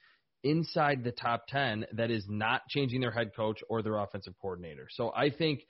inside 0.43 1.03
the 1.03 1.11
top 1.11 1.47
10 1.47 1.85
that 1.93 2.11
is 2.11 2.25
not 2.27 2.67
changing 2.69 3.01
their 3.01 3.11
head 3.11 3.31
coach 3.35 3.59
or 3.69 3.81
their 3.81 3.97
offensive 3.97 4.33
coordinator. 4.41 4.87
So 4.89 5.11
I 5.15 5.29
think 5.29 5.61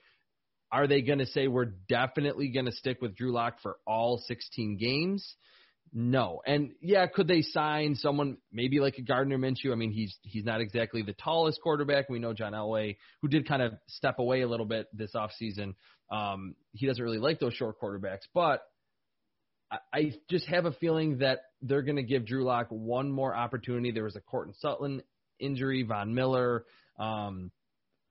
are 0.71 0.87
they 0.87 1.01
going 1.01 1.19
to 1.19 1.25
say 1.25 1.47
we're 1.47 1.73
definitely 1.87 2.49
going 2.49 2.65
to 2.65 2.71
stick 2.71 3.01
with 3.01 3.15
Drew 3.15 3.31
Lock 3.31 3.61
for 3.61 3.77
all 3.85 4.21
16 4.27 4.77
games? 4.77 5.35
No. 5.93 6.41
And 6.45 6.71
yeah, 6.81 7.07
could 7.07 7.27
they 7.27 7.41
sign 7.41 7.95
someone 7.95 8.37
maybe 8.51 8.79
like 8.79 8.97
a 8.97 9.01
Gardner 9.01 9.37
Minshew? 9.37 9.71
I 9.71 9.75
mean, 9.75 9.91
he's 9.91 10.17
he's 10.23 10.43
not 10.43 10.59
exactly 10.59 11.01
the 11.01 11.13
tallest 11.13 11.61
quarterback. 11.61 12.09
We 12.09 12.19
know 12.19 12.33
John 12.33 12.51
Elway, 12.51 12.97
who 13.21 13.29
did 13.29 13.47
kind 13.47 13.61
of 13.61 13.73
step 13.87 14.19
away 14.19 14.41
a 14.41 14.47
little 14.47 14.65
bit 14.65 14.87
this 14.93 15.13
offseason. 15.15 15.75
Um, 16.11 16.55
he 16.73 16.87
doesn't 16.87 17.03
really 17.03 17.19
like 17.19 17.39
those 17.39 17.53
short 17.53 17.79
quarterbacks, 17.81 18.27
but 18.33 18.61
I 19.93 20.13
just 20.29 20.47
have 20.47 20.65
a 20.65 20.71
feeling 20.71 21.17
that 21.17 21.39
they're 21.61 21.81
going 21.81 21.97
to 21.97 22.03
give 22.03 22.25
Drew 22.25 22.43
Lock 22.43 22.67
one 22.69 23.11
more 23.11 23.35
opportunity. 23.35 23.91
There 23.91 24.03
was 24.03 24.15
a 24.15 24.21
Courtland 24.21 24.55
Sutton 24.59 25.01
injury, 25.39 25.83
Von 25.83 26.13
Miller. 26.13 26.65
Um, 26.97 27.51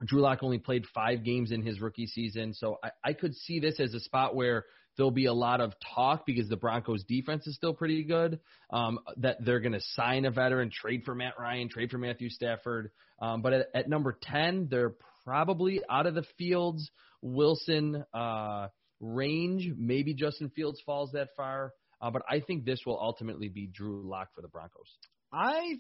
Drew 0.05 0.21
Lock 0.21 0.43
only 0.43 0.59
played 0.59 0.85
five 0.95 1.25
games 1.25 1.53
in 1.53 1.63
his 1.63 1.81
rookie 1.81 2.07
season, 2.07 2.53
so 2.53 2.77
I, 2.85 2.91
I 3.03 3.13
could 3.15 3.35
see 3.35 3.61
this 3.61 3.81
as 3.81 3.95
a 3.95 4.01
spot 4.01 4.35
where 4.35 4.67
there'll 4.97 5.11
be 5.11 5.27
a 5.27 5.33
lot 5.33 5.61
of 5.63 5.73
talk 5.95 6.27
because 6.27 6.49
the 6.49 6.57
Broncos' 6.57 7.05
defense 7.05 7.47
is 7.47 7.57
still 7.57 7.73
pretty 7.73 8.05
good. 8.05 8.41
Um, 8.71 8.99
that 9.19 9.39
they're 9.45 9.61
going 9.61 9.73
to 9.73 9.81
sign 9.95 10.27
a 10.27 10.31
veteran, 10.31 10.71
trade 10.71 11.03
for 11.05 11.15
Matt 11.15 11.35
Ryan, 11.39 11.71
trade 11.71 11.91
for 11.91 11.99
Matthew 11.99 12.29
Stafford. 12.29 12.91
Um, 13.21 13.41
but 13.41 13.55
at, 13.55 13.67
at 13.75 13.89
number 13.89 14.19
ten, 14.21 14.69
they're 14.71 14.95
probably 15.25 15.81
out 15.89 16.07
of 16.07 16.15
the 16.15 16.25
fields. 16.37 16.91
Wilson. 17.23 18.05
Uh, 18.13 18.69
range. 19.01 19.71
Maybe 19.77 20.15
Justin 20.15 20.51
Fields 20.51 20.81
falls 20.85 21.13
that 21.13 21.29
far, 21.37 21.73
uh, 22.01 22.11
but 22.11 22.23
I 22.29 22.41
think 22.41 22.65
this 22.65 22.81
will 22.87 22.99
ultimately 23.01 23.49
be 23.49 23.67
Drew 23.67 24.03
Lock 24.03 24.29
for 24.35 24.43
the 24.43 24.49
Broncos. 24.49 24.89
I 25.33 25.77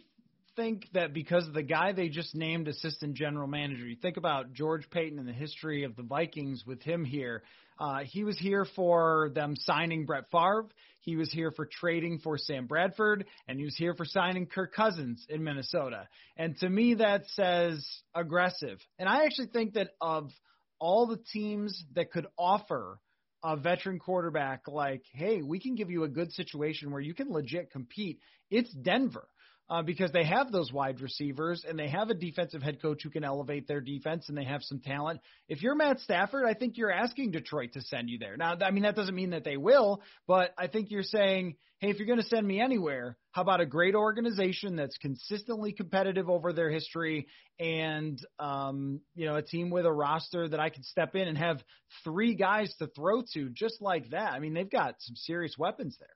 think 0.57 0.89
that 0.95 1.13
because 1.13 1.47
of 1.47 1.55
the 1.55 1.63
guy 1.63 1.93
they 1.93 2.09
just 2.09 2.35
named 2.35 2.67
assistant 2.67 3.15
general 3.15 3.47
manager, 3.47 3.87
you 3.87 3.97
think 3.97 4.17
about 4.17 4.53
George 4.55 4.89
Paton 4.91 5.19
and 5.19 5.29
the 5.29 5.33
history 5.33 5.85
of 5.85 5.95
the 5.97 6.03
Vikings 6.03 6.65
with 6.67 6.83
him 6.83 7.05
here. 7.05 7.43
Uh, 7.79 8.01
he 8.05 8.25
was 8.25 8.39
here 8.39 8.67
for 8.75 9.31
them 9.35 9.55
signing 9.55 10.07
Brett 10.07 10.25
Favre. 10.33 10.67
He 11.01 11.15
was 11.15 11.31
here 11.31 11.53
for 11.53 11.69
trading 11.71 12.19
for 12.19 12.39
Sam 12.39 12.67
Bradford, 12.67 13.27
and 13.47 13.59
he 13.59 13.65
was 13.65 13.77
here 13.77 13.95
for 13.95 14.07
signing 14.07 14.47
Kirk 14.47 14.75
Cousins 14.75 15.25
in 15.29 15.45
Minnesota. 15.45 16.09
And 16.37 16.57
to 16.59 16.69
me, 16.69 16.95
that 16.95 17.25
says 17.35 17.87
aggressive. 18.15 18.79
And 18.99 19.09
I 19.09 19.25
actually 19.25 19.49
think 19.49 19.75
that 19.75 19.91
of 20.01 20.31
all 20.79 21.07
the 21.07 21.21
teams 21.33 21.85
that 21.95 22.11
could 22.11 22.27
offer 22.39 22.99
a 23.47 23.57
veteran 23.57 24.01
quarterback 24.01 24.67
like, 24.67 25.05
hey, 25.13 25.41
we 25.41 25.61
can 25.61 25.77
give 25.77 25.89
you 25.89 26.03
a 26.03 26.09
good 26.09 26.33
situation 26.33 26.91
where 26.91 27.01
you 27.01 27.15
can 27.15 27.31
legit 27.31 27.71
compete, 27.71 28.19
it's 28.51 28.73
Denver 28.73 29.29
uh, 29.69 29.83
because 29.83 30.13
they 30.13 30.25
have 30.25 30.53
those 30.53 30.73
wide 30.73 31.01
receivers 31.01 31.65
and 31.69 31.79
they 31.79 31.89
have 31.89 32.11
a 32.11 32.15
defensive 32.15 32.63
head 32.63 32.81
coach 32.81 33.03
who 33.03 33.11
can 33.11 33.25
elevate 33.25 33.67
their 33.67 33.81
defense 33.81 34.29
and 34.29 34.39
they 34.39 34.45
have 34.45 34.63
some 34.63 34.81
talent. 34.81 35.21
If 35.49 35.63
you're 35.63 35.75
Matt 35.75 36.01
Stafford, 36.01 36.45
I 36.47 36.55
think 36.55 36.77
you're 36.77 36.93
asking 36.93 37.33
Detroit 37.33 37.73
to 37.73 37.83
send 37.83 38.09
you 38.09 38.19
there. 38.19 38.37
Now, 38.37 38.57
I 38.61 38.71
mean, 38.71 38.85
that 38.85 38.97
doesn't 38.97 39.15
mean 39.15 39.31
that 39.31 39.45
they 39.45 39.57
will, 39.57 40.03
but 40.27 40.55
I 40.57 40.69
think 40.69 40.91
you're 40.91 41.03
saying, 41.03 41.57
hey, 41.79 41.91
if 41.91 41.99
you're 41.99 42.07
going 42.07 42.21
to 42.21 42.27
send 42.27 42.47
me 42.47 42.61
anywhere, 42.61 43.19
how 43.33 43.43
about 43.43 43.61
a 43.61 43.67
great 43.67 43.95
organization 43.95 44.77
that's 44.77 44.97
consistently 44.99 45.73
competitive 45.73 46.31
over 46.31 46.53
their 46.53 46.71
history 46.71 47.27
and, 47.59 48.19
um, 48.39 49.01
you 49.15 49.27
know, 49.27 49.37
a 49.37 49.43
team 49.43 49.71
with 49.71 49.85
a 49.85 49.93
roster 49.93 50.49
that 50.49 50.61
I 50.61 50.71
can 50.71 50.85
step 50.85 51.15
in 51.15 51.29
and 51.29 51.37
have 51.37 51.63
three 52.05 52.35
guys 52.35 52.75
to 52.79 52.87
throw 52.87 53.23
to 53.35 53.51
just 53.51 53.83
like 53.83 54.11
that? 54.11 54.33
I 54.33 54.39
mean, 54.39 54.55
they've 54.55 54.71
got 54.71 54.95
some 55.01 55.17
serious 55.17 55.57
weapons 55.59 55.97
there. 55.99 56.09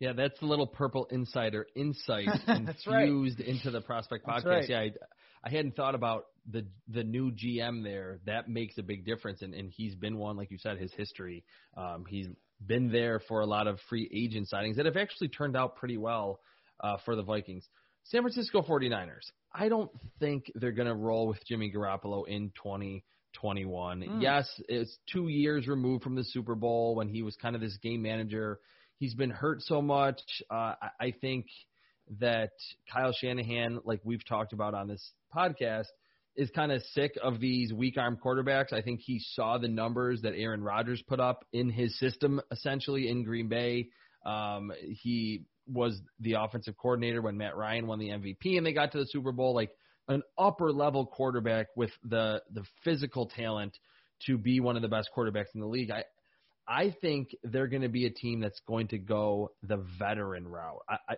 Yeah, 0.00 0.12
that's 0.12 0.38
the 0.40 0.46
little 0.46 0.66
purple 0.66 1.06
insider 1.10 1.66
insight 1.74 2.28
infused 2.48 2.86
right. 3.40 3.48
into 3.48 3.70
the 3.70 3.80
prospect 3.80 4.26
podcast. 4.26 4.44
Right. 4.44 4.68
Yeah, 4.68 4.80
I, 4.80 4.90
I 5.44 5.50
hadn't 5.50 5.76
thought 5.76 5.94
about 5.94 6.26
the 6.50 6.66
the 6.88 7.04
new 7.04 7.30
GM 7.30 7.84
there. 7.84 8.18
That 8.26 8.48
makes 8.48 8.76
a 8.78 8.82
big 8.82 9.04
difference, 9.04 9.42
and 9.42 9.54
and 9.54 9.70
he's 9.70 9.94
been 9.94 10.16
one, 10.16 10.36
like 10.36 10.50
you 10.50 10.58
said, 10.58 10.78
his 10.78 10.92
history. 10.94 11.44
Um, 11.76 12.04
he's 12.08 12.26
been 12.64 12.90
there 12.90 13.20
for 13.28 13.40
a 13.40 13.46
lot 13.46 13.66
of 13.66 13.78
free 13.88 14.10
agent 14.12 14.48
signings 14.52 14.76
that 14.76 14.86
have 14.86 14.96
actually 14.96 15.28
turned 15.28 15.56
out 15.56 15.76
pretty 15.76 15.96
well 15.96 16.40
uh, 16.80 16.96
for 17.04 17.16
the 17.16 17.22
Vikings. 17.22 17.66
San 18.04 18.22
Francisco 18.22 18.62
49ers. 18.62 19.30
I 19.52 19.68
don't 19.68 19.90
think 20.18 20.50
they're 20.54 20.72
going 20.72 20.88
to 20.88 20.94
roll 20.94 21.26
with 21.28 21.44
Jimmy 21.46 21.72
Garoppolo 21.74 22.26
in 22.26 22.50
2021. 22.62 24.00
Mm. 24.00 24.22
Yes, 24.22 24.48
it's 24.68 24.96
two 25.10 25.28
years 25.28 25.66
removed 25.66 26.02
from 26.02 26.14
the 26.14 26.24
Super 26.24 26.54
Bowl 26.54 26.96
when 26.96 27.08
he 27.08 27.22
was 27.22 27.36
kind 27.36 27.54
of 27.54 27.60
this 27.60 27.76
game 27.78 28.02
manager 28.02 28.58
He's 29.04 29.14
been 29.14 29.28
hurt 29.28 29.60
so 29.60 29.82
much. 29.82 30.22
Uh, 30.50 30.72
I 30.80 30.88
I 30.98 31.14
think 31.20 31.44
that 32.20 32.52
Kyle 32.90 33.12
Shanahan, 33.12 33.80
like 33.84 34.00
we've 34.02 34.24
talked 34.26 34.54
about 34.54 34.72
on 34.72 34.88
this 34.88 35.12
podcast, 35.36 35.88
is 36.36 36.48
kind 36.48 36.72
of 36.72 36.80
sick 36.94 37.12
of 37.22 37.38
these 37.38 37.70
weak 37.70 37.98
arm 37.98 38.16
quarterbacks. 38.16 38.72
I 38.72 38.80
think 38.80 39.00
he 39.00 39.18
saw 39.18 39.58
the 39.58 39.68
numbers 39.68 40.22
that 40.22 40.32
Aaron 40.34 40.62
Rodgers 40.62 41.02
put 41.06 41.20
up 41.20 41.44
in 41.52 41.68
his 41.68 41.98
system, 41.98 42.40
essentially 42.50 43.10
in 43.10 43.24
Green 43.24 43.48
Bay. 43.48 43.88
Um, 44.24 44.72
he 45.02 45.44
was 45.66 46.00
the 46.18 46.36
offensive 46.40 46.78
coordinator 46.78 47.20
when 47.20 47.36
Matt 47.36 47.58
Ryan 47.58 47.86
won 47.86 47.98
the 47.98 48.08
MVP 48.08 48.56
and 48.56 48.64
they 48.64 48.72
got 48.72 48.92
to 48.92 48.98
the 49.00 49.06
Super 49.06 49.32
Bowl. 49.32 49.54
Like 49.54 49.72
an 50.08 50.22
upper 50.38 50.72
level 50.72 51.04
quarterback 51.04 51.66
with 51.76 51.90
the 52.04 52.40
the 52.50 52.64
physical 52.84 53.26
talent 53.26 53.76
to 54.24 54.38
be 54.38 54.60
one 54.60 54.76
of 54.76 54.82
the 54.82 54.88
best 54.88 55.10
quarterbacks 55.14 55.54
in 55.54 55.60
the 55.60 55.66
league. 55.66 55.90
I 55.90 56.04
I 56.66 56.94
think 57.00 57.34
they're 57.42 57.66
going 57.66 57.82
to 57.82 57.88
be 57.88 58.06
a 58.06 58.10
team 58.10 58.40
that's 58.40 58.60
going 58.66 58.88
to 58.88 58.98
go 58.98 59.52
the 59.62 59.84
veteran 59.98 60.48
route. 60.48 60.80
I, 60.88 60.96
I 61.08 61.14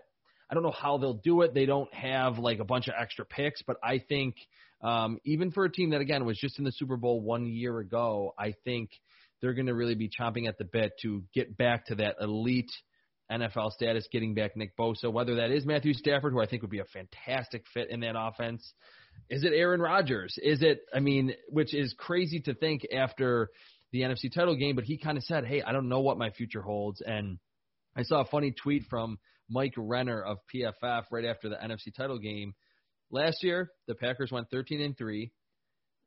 I 0.49 0.55
don't 0.55 0.63
know 0.63 0.71
how 0.71 0.99
they'll 0.99 1.15
do 1.15 1.43
it. 1.43 1.55
They 1.55 1.67
don't 1.67 1.93
have 1.93 2.39
like 2.39 2.61
a 2.61 2.65
bunch 2.65 2.87
of 2.89 2.95
extra 2.99 3.25
picks, 3.25 3.63
but 3.63 3.79
I 3.83 3.99
think 3.99 4.37
um, 4.81 5.19
even 5.25 5.51
for 5.51 5.65
a 5.65 5.73
team 5.73 5.91
that 5.91 6.01
again 6.01 6.25
was 6.25 6.39
just 6.39 6.59
in 6.59 6.65
the 6.65 6.73
Super 6.73 6.97
Bowl 6.97 7.21
one 7.21 7.47
year 7.47 7.79
ago, 7.79 8.33
I 8.39 8.55
think 8.65 8.91
they're 9.41 9.55
going 9.55 9.67
to 9.67 9.75
really 9.75 9.97
be 9.97 10.09
chomping 10.09 10.49
at 10.49 10.59
the 10.59 10.65
bit 10.65 10.93
to 11.03 11.25
get 11.35 11.57
back 11.57 11.87
to 11.87 11.97
that 11.97 12.17
elite 12.21 12.71
NFL 13.31 13.73
status, 13.73 14.07
getting 14.13 14.35
back 14.35 14.57
Nick 14.57 14.77
Bosa. 14.77 15.13
Whether 15.13 15.37
that 15.37 15.51
is 15.51 15.67
Matthew 15.67 15.95
Stafford, 15.95 16.33
who 16.33 16.41
I 16.41 16.47
think 16.47 16.63
would 16.63 16.71
be 16.71 16.79
a 16.79 16.85
fantastic 16.85 17.65
fit 17.75 17.91
in 17.91 18.01
that 18.01 18.15
offense, 18.17 18.73
is 19.29 19.43
it 19.43 19.53
Aaron 19.53 19.81
Rodgers? 19.81 20.39
Is 20.41 20.63
it? 20.63 20.83
I 20.95 21.01
mean, 21.01 21.35
which 21.49 21.75
is 21.75 21.93
crazy 21.99 22.41
to 22.41 22.55
think 22.55 22.87
after 22.95 23.51
the 23.97 24.03
NFC 24.03 24.33
title 24.33 24.57
game, 24.57 24.77
but 24.77 24.85
he 24.85 24.99
kind 24.99 25.19
of 25.19 25.25
said, 25.25 25.45
"Hey, 25.45 25.63
I 25.63 25.73
don't 25.73 25.89
know 25.89 26.01
what 26.01 26.19
my 26.19 26.31
future 26.31 26.63
holds." 26.63 27.01
And 27.01 27.39
I 27.97 28.03
saw 28.03 28.21
a 28.21 28.27
funny 28.27 28.53
tweet 28.53 28.85
from 28.91 29.19
Mike 29.49 29.75
Renner 29.77 30.23
of 30.23 30.39
PFF 30.53 31.05
right 31.11 31.25
after 31.25 31.49
the 31.49 31.57
NFC 31.57 31.95
title 31.97 32.19
game. 32.19 32.55
Last 33.11 33.43
year, 33.43 33.71
the 33.87 33.95
Packers 33.95 34.33
went 34.33 34.51
13 34.51 34.81
and 34.81 34.99
3, 34.99 35.31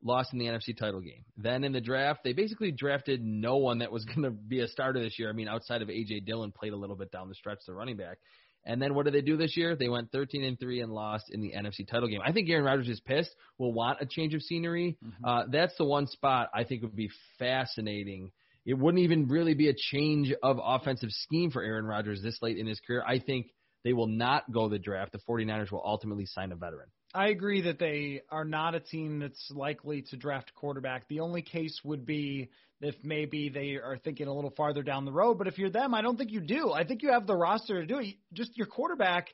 lost 0.02 0.32
in 0.32 0.38
the 0.38 0.46
NFC 0.46 0.76
title 0.76 1.00
game. 1.00 1.24
Then 1.36 1.64
in 1.64 1.72
the 1.72 1.80
draft, 1.80 2.20
they 2.24 2.32
basically 2.32 2.72
drafted 2.72 3.22
no 3.22 3.56
one 3.56 3.78
that 3.78 3.92
was 3.92 4.04
going 4.14 4.22
to 4.22 4.30
be 4.30 4.60
a 4.60 4.68
starter 4.68 5.00
this 5.00 5.18
year. 5.18 5.30
I 5.30 5.32
mean, 5.32 5.48
outside 5.48 5.82
of 5.82 5.88
AJ 5.88 6.26
Dillon 6.26 6.52
played 6.52 6.72
a 6.72 6.76
little 6.76 6.96
bit 6.96 7.10
down 7.10 7.28
the 7.28 7.34
stretch, 7.34 7.58
the 7.66 7.74
running 7.74 7.96
back. 7.96 8.18
And 8.64 8.80
then 8.80 8.94
what 8.94 9.06
did 9.06 9.14
they 9.14 9.22
do 9.22 9.36
this 9.36 9.56
year? 9.56 9.74
They 9.74 9.88
went 9.88 10.12
13 10.12 10.44
and 10.44 10.58
three 10.58 10.80
and 10.80 10.92
lost 10.92 11.26
in 11.30 11.40
the 11.40 11.52
NFC 11.56 11.88
title 11.88 12.08
game. 12.08 12.20
I 12.24 12.32
think 12.32 12.48
Aaron 12.50 12.64
Rodgers 12.64 12.88
is 12.88 13.00
pissed. 13.00 13.34
Will 13.58 13.72
want 13.72 13.98
a 14.00 14.06
change 14.06 14.34
of 14.34 14.42
scenery. 14.42 14.98
Mm-hmm. 15.04 15.24
Uh, 15.24 15.44
that's 15.50 15.76
the 15.76 15.84
one 15.84 16.06
spot 16.06 16.48
I 16.54 16.64
think 16.64 16.82
would 16.82 16.96
be 16.96 17.10
fascinating. 17.38 18.32
It 18.66 18.74
wouldn't 18.74 19.02
even 19.02 19.28
really 19.28 19.54
be 19.54 19.68
a 19.68 19.74
change 19.74 20.32
of 20.42 20.58
offensive 20.62 21.10
scheme 21.10 21.50
for 21.50 21.62
Aaron 21.62 21.86
Rodgers 21.86 22.22
this 22.22 22.38
late 22.42 22.58
in 22.58 22.66
his 22.66 22.80
career. 22.80 23.02
I 23.06 23.18
think 23.18 23.46
they 23.82 23.94
will 23.94 24.06
not 24.06 24.50
go 24.52 24.68
the 24.68 24.78
draft. 24.78 25.12
The 25.12 25.20
49ers 25.28 25.72
will 25.72 25.82
ultimately 25.84 26.26
sign 26.26 26.52
a 26.52 26.56
veteran. 26.56 26.88
I 27.14 27.28
agree 27.28 27.62
that 27.62 27.78
they 27.78 28.22
are 28.30 28.44
not 28.44 28.74
a 28.74 28.80
team 28.80 29.18
that's 29.18 29.50
likely 29.50 30.02
to 30.10 30.16
draft 30.16 30.50
a 30.50 30.58
quarterback. 30.58 31.08
The 31.08 31.20
only 31.20 31.42
case 31.42 31.80
would 31.84 32.06
be 32.06 32.50
if 32.80 32.94
maybe 33.02 33.48
they 33.48 33.74
are 33.74 33.98
thinking 34.02 34.26
a 34.26 34.32
little 34.32 34.52
farther 34.56 34.82
down 34.82 35.04
the 35.04 35.12
road. 35.12 35.36
But 35.36 35.48
if 35.48 35.58
you're 35.58 35.70
them, 35.70 35.92
I 35.94 36.02
don't 36.02 36.16
think 36.16 36.30
you 36.30 36.40
do. 36.40 36.72
I 36.72 36.84
think 36.84 37.02
you 37.02 37.10
have 37.10 37.26
the 37.26 37.36
roster 37.36 37.80
to 37.80 37.86
do 37.86 37.98
it. 37.98 38.14
Just 38.32 38.56
your 38.56 38.66
quarterback 38.66 39.28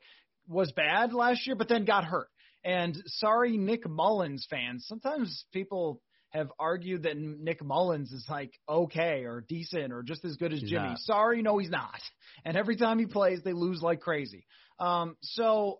was 0.48 0.72
bad 0.72 1.12
last 1.12 1.46
year, 1.46 1.54
but 1.56 1.68
then 1.68 1.84
got 1.84 2.04
hurt. 2.04 2.28
And 2.64 3.00
sorry, 3.06 3.56
Nick 3.56 3.86
Mullens 3.88 4.46
fans. 4.50 4.86
Sometimes 4.88 5.44
people 5.52 6.00
have 6.30 6.50
argued 6.58 7.04
that 7.04 7.16
Nick 7.16 7.62
Mullens 7.62 8.10
is 8.10 8.26
like 8.28 8.52
okay 8.68 9.24
or 9.24 9.44
decent 9.48 9.92
or 9.92 10.02
just 10.02 10.24
as 10.24 10.36
good 10.36 10.52
as 10.52 10.60
he's 10.60 10.70
Jimmy. 10.70 10.88
Not. 10.88 10.98
Sorry, 11.00 11.42
no, 11.42 11.58
he's 11.58 11.70
not. 11.70 12.00
And 12.44 12.56
every 12.56 12.76
time 12.76 12.98
he 12.98 13.06
plays, 13.06 13.40
they 13.44 13.52
lose 13.52 13.80
like 13.82 14.00
crazy. 14.00 14.46
Um, 14.78 15.16
so 15.22 15.78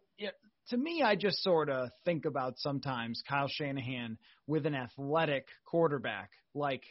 to 0.69 0.77
me, 0.77 1.03
I 1.03 1.17
just 1.17 1.43
sort 1.43 1.69
of 1.71 1.91
think 2.05 2.25
about 2.25 2.59
sometimes 2.59 3.23
Kyle 3.29 3.49
Shanahan 3.49 4.19
with 4.47 4.67
an 4.67 4.75
athletic 4.75 5.47
quarterback 5.65 6.31
like 6.55 6.83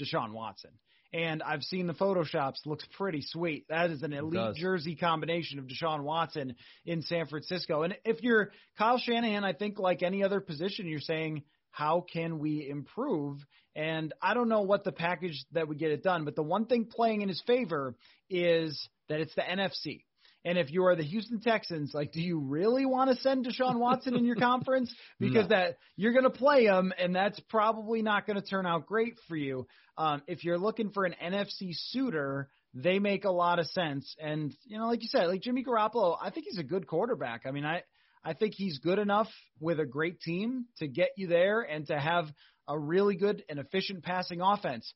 Deshaun 0.00 0.32
Watson. 0.32 0.70
And 1.12 1.42
I've 1.42 1.62
seen 1.62 1.86
the 1.86 1.94
photoshops; 1.94 2.66
looks 2.66 2.84
pretty 2.96 3.22
sweet. 3.22 3.66
That 3.68 3.90
is 3.90 4.02
an 4.02 4.12
elite 4.12 4.56
jersey 4.56 4.94
combination 4.94 5.58
of 5.58 5.66
Deshaun 5.66 6.02
Watson 6.02 6.54
in 6.84 7.00
San 7.02 7.26
Francisco. 7.26 7.82
And 7.82 7.96
if 8.04 8.22
you're 8.22 8.52
Kyle 8.76 8.98
Shanahan, 8.98 9.42
I 9.42 9.54
think 9.54 9.78
like 9.78 10.02
any 10.02 10.22
other 10.22 10.40
position, 10.40 10.86
you're 10.86 11.00
saying 11.00 11.44
how 11.70 12.04
can 12.12 12.38
we 12.38 12.68
improve? 12.68 13.38
And 13.74 14.12
I 14.20 14.34
don't 14.34 14.48
know 14.48 14.62
what 14.62 14.84
the 14.84 14.92
package 14.92 15.44
that 15.52 15.68
would 15.68 15.78
get 15.78 15.92
it 15.92 16.02
done, 16.02 16.24
but 16.24 16.34
the 16.34 16.42
one 16.42 16.66
thing 16.66 16.86
playing 16.86 17.22
in 17.22 17.28
his 17.28 17.42
favor 17.46 17.94
is 18.28 18.88
that 19.08 19.20
it's 19.20 19.34
the 19.34 19.42
NFC. 19.42 20.02
And 20.48 20.56
if 20.56 20.72
you 20.72 20.86
are 20.86 20.96
the 20.96 21.02
Houston 21.02 21.40
Texans, 21.40 21.92
like, 21.92 22.10
do 22.10 22.22
you 22.22 22.38
really 22.38 22.86
want 22.86 23.10
to 23.10 23.16
send 23.16 23.44
Deshaun 23.44 23.78
Watson 23.78 24.16
in 24.16 24.24
your 24.24 24.36
conference? 24.40 24.90
Because 25.20 25.42
no. 25.42 25.56
that 25.56 25.76
you're 25.94 26.14
going 26.14 26.24
to 26.24 26.30
play 26.30 26.64
him, 26.64 26.90
and 26.98 27.14
that's 27.14 27.38
probably 27.50 28.00
not 28.00 28.26
going 28.26 28.40
to 28.40 28.46
turn 28.46 28.64
out 28.64 28.86
great 28.86 29.18
for 29.28 29.36
you. 29.36 29.66
Um, 29.98 30.22
if 30.26 30.44
you're 30.44 30.56
looking 30.56 30.88
for 30.88 31.04
an 31.04 31.14
NFC 31.22 31.72
suitor, 31.74 32.48
they 32.72 32.98
make 32.98 33.26
a 33.26 33.30
lot 33.30 33.58
of 33.58 33.66
sense. 33.66 34.16
And 34.18 34.54
you 34.64 34.78
know, 34.78 34.86
like 34.86 35.02
you 35.02 35.08
said, 35.08 35.26
like 35.26 35.42
Jimmy 35.42 35.62
Garoppolo, 35.62 36.16
I 36.18 36.30
think 36.30 36.46
he's 36.48 36.58
a 36.58 36.64
good 36.64 36.86
quarterback. 36.86 37.42
I 37.44 37.50
mean, 37.50 37.66
I 37.66 37.82
I 38.24 38.32
think 38.32 38.54
he's 38.54 38.78
good 38.78 38.98
enough 38.98 39.28
with 39.60 39.78
a 39.80 39.84
great 39.86 40.18
team 40.22 40.64
to 40.78 40.88
get 40.88 41.10
you 41.18 41.26
there 41.26 41.60
and 41.60 41.86
to 41.88 41.98
have 41.98 42.24
a 42.66 42.78
really 42.78 43.16
good 43.16 43.44
and 43.50 43.58
efficient 43.58 44.02
passing 44.02 44.40
offense. 44.40 44.94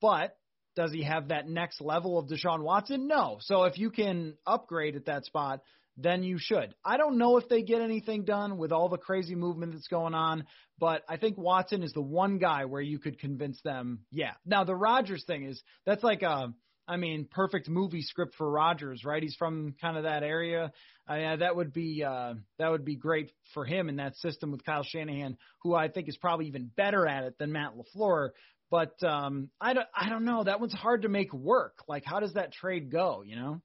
But 0.00 0.36
does 0.76 0.92
he 0.92 1.02
have 1.02 1.28
that 1.28 1.48
next 1.48 1.80
level 1.80 2.18
of 2.18 2.26
Deshaun 2.26 2.62
Watson? 2.62 3.06
No. 3.06 3.38
So 3.40 3.64
if 3.64 3.78
you 3.78 3.90
can 3.90 4.34
upgrade 4.46 4.96
at 4.96 5.06
that 5.06 5.24
spot, 5.24 5.60
then 5.96 6.22
you 6.22 6.38
should. 6.38 6.74
I 6.84 6.96
don't 6.96 7.18
know 7.18 7.36
if 7.36 7.48
they 7.48 7.62
get 7.62 7.80
anything 7.80 8.24
done 8.24 8.58
with 8.58 8.72
all 8.72 8.88
the 8.88 8.98
crazy 8.98 9.34
movement 9.34 9.72
that's 9.72 9.88
going 9.88 10.14
on, 10.14 10.44
but 10.78 11.02
I 11.08 11.16
think 11.16 11.38
Watson 11.38 11.82
is 11.82 11.92
the 11.92 12.02
one 12.02 12.38
guy 12.38 12.64
where 12.64 12.82
you 12.82 12.98
could 12.98 13.20
convince 13.20 13.60
them, 13.62 14.00
yeah. 14.10 14.32
Now 14.44 14.64
the 14.64 14.74
Rodgers 14.74 15.24
thing 15.24 15.44
is 15.44 15.62
that's 15.86 16.02
like 16.02 16.22
a 16.22 16.52
I 16.86 16.96
mean, 16.96 17.26
perfect 17.30 17.68
movie 17.68 18.02
script 18.02 18.34
for 18.34 18.50
Rodgers, 18.50 19.04
right? 19.04 19.22
He's 19.22 19.36
from 19.36 19.74
kind 19.80 19.96
of 19.96 20.02
that 20.02 20.22
area. 20.22 20.72
Uh, 21.08 21.14
yeah, 21.14 21.36
that 21.36 21.56
would 21.56 21.72
be 21.72 22.04
uh, 22.04 22.34
that 22.58 22.70
would 22.70 22.84
be 22.84 22.96
great 22.96 23.30
for 23.52 23.64
him 23.64 23.88
in 23.88 23.96
that 23.96 24.16
system 24.16 24.50
with 24.50 24.64
Kyle 24.64 24.84
Shanahan, 24.84 25.36
who 25.62 25.74
I 25.74 25.88
think 25.88 26.08
is 26.08 26.16
probably 26.16 26.46
even 26.46 26.70
better 26.76 27.06
at 27.06 27.24
it 27.24 27.38
than 27.38 27.52
Matt 27.52 27.72
LaFleur. 27.76 28.30
But 28.74 29.00
um, 29.04 29.50
I 29.60 29.72
don't, 29.72 29.86
I 29.94 30.08
don't 30.08 30.24
know. 30.24 30.42
That 30.42 30.58
one's 30.58 30.72
hard 30.72 31.02
to 31.02 31.08
make 31.08 31.32
work. 31.32 31.84
Like, 31.86 32.04
how 32.04 32.18
does 32.18 32.32
that 32.32 32.52
trade 32.52 32.90
go? 32.90 33.22
You 33.24 33.36
know? 33.36 33.62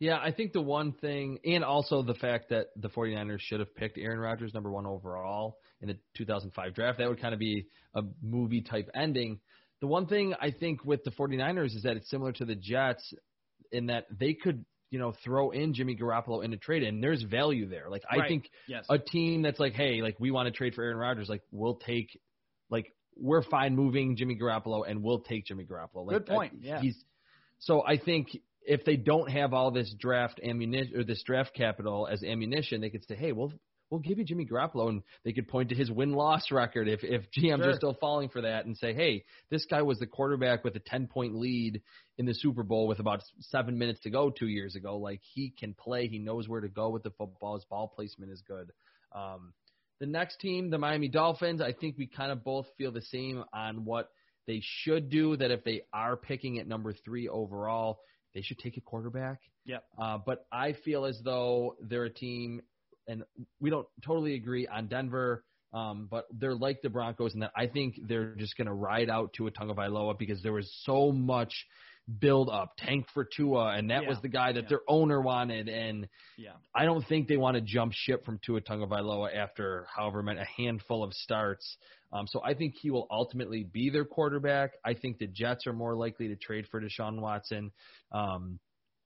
Yeah, 0.00 0.18
I 0.18 0.32
think 0.32 0.52
the 0.52 0.60
one 0.60 0.92
thing, 0.92 1.38
and 1.46 1.64
also 1.64 2.02
the 2.02 2.12
fact 2.12 2.50
that 2.50 2.66
the 2.76 2.90
49ers 2.90 3.40
should 3.40 3.60
have 3.60 3.74
picked 3.74 3.96
Aaron 3.96 4.18
Rodgers 4.18 4.52
number 4.52 4.70
one 4.70 4.84
overall 4.84 5.56
in 5.80 5.88
the 5.88 5.96
2005 6.18 6.74
draft, 6.74 6.98
that 6.98 7.08
would 7.08 7.22
kind 7.22 7.32
of 7.32 7.40
be 7.40 7.68
a 7.94 8.02
movie 8.22 8.60
type 8.60 8.90
ending. 8.94 9.40
The 9.80 9.86
one 9.86 10.06
thing 10.06 10.34
I 10.38 10.50
think 10.50 10.84
with 10.84 11.04
the 11.04 11.10
49ers 11.10 11.74
is 11.74 11.84
that 11.84 11.96
it's 11.96 12.10
similar 12.10 12.32
to 12.32 12.44
the 12.44 12.54
Jets 12.54 13.14
in 13.70 13.86
that 13.86 14.04
they 14.10 14.34
could 14.34 14.62
you 14.90 14.98
know, 14.98 15.14
throw 15.24 15.52
in 15.52 15.72
Jimmy 15.72 15.96
Garoppolo 15.96 16.44
in 16.44 16.52
a 16.52 16.58
trade, 16.58 16.82
and 16.82 17.02
there's 17.02 17.22
value 17.22 17.66
there. 17.66 17.88
Like 17.88 18.02
I 18.10 18.18
right. 18.18 18.28
think 18.28 18.50
yes. 18.68 18.84
a 18.90 18.98
team 18.98 19.40
that's 19.40 19.58
like, 19.58 19.72
hey, 19.72 20.02
like 20.02 20.20
we 20.20 20.30
want 20.30 20.48
to 20.48 20.52
trade 20.52 20.74
for 20.74 20.84
Aaron 20.84 20.98
Rodgers, 20.98 21.30
like 21.30 21.40
we'll 21.50 21.76
take 21.76 22.20
like 22.68 22.92
we're 23.16 23.42
fine 23.42 23.76
moving 23.76 24.16
Jimmy 24.16 24.36
Garoppolo 24.36 24.88
and 24.88 25.02
we'll 25.02 25.20
take 25.20 25.46
Jimmy 25.46 25.64
Garoppolo. 25.64 26.06
Like, 26.06 26.18
Good 26.18 26.26
point. 26.26 26.54
Yeah. 26.60 26.80
He's 26.80 26.96
so 27.58 27.84
I 27.86 27.96
think 27.96 28.28
if 28.64 28.84
they 28.84 28.96
don't 28.96 29.30
have 29.30 29.52
all 29.52 29.70
this 29.70 29.94
draft 29.98 30.40
ammunition 30.42 30.96
or 30.96 31.04
this 31.04 31.22
draft 31.22 31.54
capital 31.54 32.08
as 32.10 32.22
ammunition, 32.22 32.80
they 32.80 32.90
could 32.90 33.06
say, 33.06 33.14
hey, 33.14 33.32
we'll 33.32 33.52
we'll 33.92 34.00
give 34.00 34.18
you 34.18 34.24
Jimmy 34.24 34.46
Garoppolo, 34.46 34.88
and 34.88 35.02
they 35.22 35.32
could 35.32 35.46
point 35.46 35.68
to 35.68 35.74
his 35.74 35.90
win 35.90 36.12
loss 36.12 36.50
record 36.50 36.88
if 36.88 37.04
if 37.04 37.22
GMs 37.38 37.58
sure. 37.58 37.70
are 37.70 37.74
still 37.74 37.96
falling 38.00 38.30
for 38.30 38.40
that 38.42 38.64
and 38.64 38.76
say, 38.76 38.94
hey, 38.94 39.24
this 39.50 39.66
guy 39.66 39.82
was 39.82 39.98
the 39.98 40.06
quarterback 40.06 40.64
with 40.64 40.74
a 40.76 40.80
ten 40.80 41.06
point 41.06 41.34
lead 41.34 41.82
in 42.18 42.26
the 42.26 42.34
Super 42.34 42.62
Bowl 42.62 42.88
with 42.88 42.98
about 42.98 43.22
seven 43.40 43.78
minutes 43.78 44.00
to 44.00 44.10
go 44.10 44.30
two 44.30 44.48
years 44.48 44.74
ago. 44.74 44.96
Like 44.96 45.20
he 45.34 45.52
can 45.56 45.74
play, 45.74 46.08
he 46.08 46.18
knows 46.18 46.48
where 46.48 46.60
to 46.60 46.68
go 46.68 46.88
with 46.90 47.02
the 47.02 47.10
football. 47.10 47.54
His 47.54 47.64
ball 47.66 47.92
placement 47.94 48.32
is 48.32 48.42
good. 48.46 48.72
Um, 49.14 49.52
the 50.02 50.06
next 50.08 50.40
team, 50.40 50.68
the 50.68 50.78
Miami 50.78 51.06
Dolphins, 51.06 51.60
I 51.60 51.72
think 51.72 51.96
we 51.96 52.08
kind 52.08 52.32
of 52.32 52.42
both 52.42 52.66
feel 52.76 52.90
the 52.90 53.02
same 53.02 53.44
on 53.52 53.84
what 53.84 54.10
they 54.48 54.60
should 54.60 55.10
do. 55.10 55.36
That 55.36 55.52
if 55.52 55.62
they 55.62 55.82
are 55.92 56.16
picking 56.16 56.58
at 56.58 56.66
number 56.66 56.92
three 56.92 57.28
overall, 57.28 58.00
they 58.34 58.42
should 58.42 58.58
take 58.58 58.76
a 58.76 58.80
quarterback. 58.80 59.38
Yep. 59.64 59.84
Uh, 59.96 60.18
but 60.26 60.44
I 60.50 60.72
feel 60.84 61.04
as 61.04 61.20
though 61.24 61.76
they're 61.80 62.06
a 62.06 62.12
team, 62.12 62.62
and 63.06 63.22
we 63.60 63.70
don't 63.70 63.86
totally 64.04 64.34
agree 64.34 64.66
on 64.66 64.88
Denver. 64.88 65.44
Um, 65.72 66.08
but 66.10 66.26
they're 66.32 66.56
like 66.56 66.82
the 66.82 66.90
Broncos 66.90 67.34
in 67.34 67.40
that 67.40 67.52
I 67.56 67.68
think 67.68 67.94
they're 68.08 68.34
just 68.34 68.56
going 68.56 68.66
to 68.66 68.74
ride 68.74 69.08
out 69.08 69.32
Tua 69.34 69.52
Tagovailoa 69.52 70.18
because 70.18 70.42
there 70.42 70.52
was 70.52 70.68
so 70.82 71.12
much 71.12 71.54
build 72.18 72.48
up, 72.50 72.72
tank 72.78 73.06
for 73.14 73.24
Tua, 73.24 73.76
and 73.76 73.90
that 73.90 74.02
yeah. 74.02 74.08
was 74.08 74.18
the 74.22 74.28
guy 74.28 74.52
that 74.52 74.64
yeah. 74.64 74.68
their 74.68 74.80
owner 74.88 75.20
wanted. 75.20 75.68
And 75.68 76.08
yeah. 76.36 76.52
I 76.74 76.84
don't 76.84 77.06
think 77.06 77.28
they 77.28 77.36
want 77.36 77.56
to 77.56 77.60
jump 77.60 77.92
ship 77.94 78.24
from 78.24 78.40
Tua 78.44 78.60
Tagovailoa 78.60 79.34
after 79.34 79.86
however 79.94 80.22
many 80.22 80.40
a 80.40 80.62
handful 80.62 81.04
of 81.04 81.12
starts. 81.14 81.76
Um, 82.12 82.26
so 82.26 82.42
I 82.44 82.54
think 82.54 82.74
he 82.80 82.90
will 82.90 83.06
ultimately 83.10 83.64
be 83.64 83.88
their 83.90 84.04
quarterback. 84.04 84.72
I 84.84 84.94
think 84.94 85.18
the 85.18 85.26
Jets 85.26 85.66
are 85.66 85.72
more 85.72 85.96
likely 85.96 86.28
to 86.28 86.36
trade 86.36 86.66
for 86.70 86.80
Deshaun 86.80 87.20
Watson. 87.20 87.70
Um, 88.10 88.58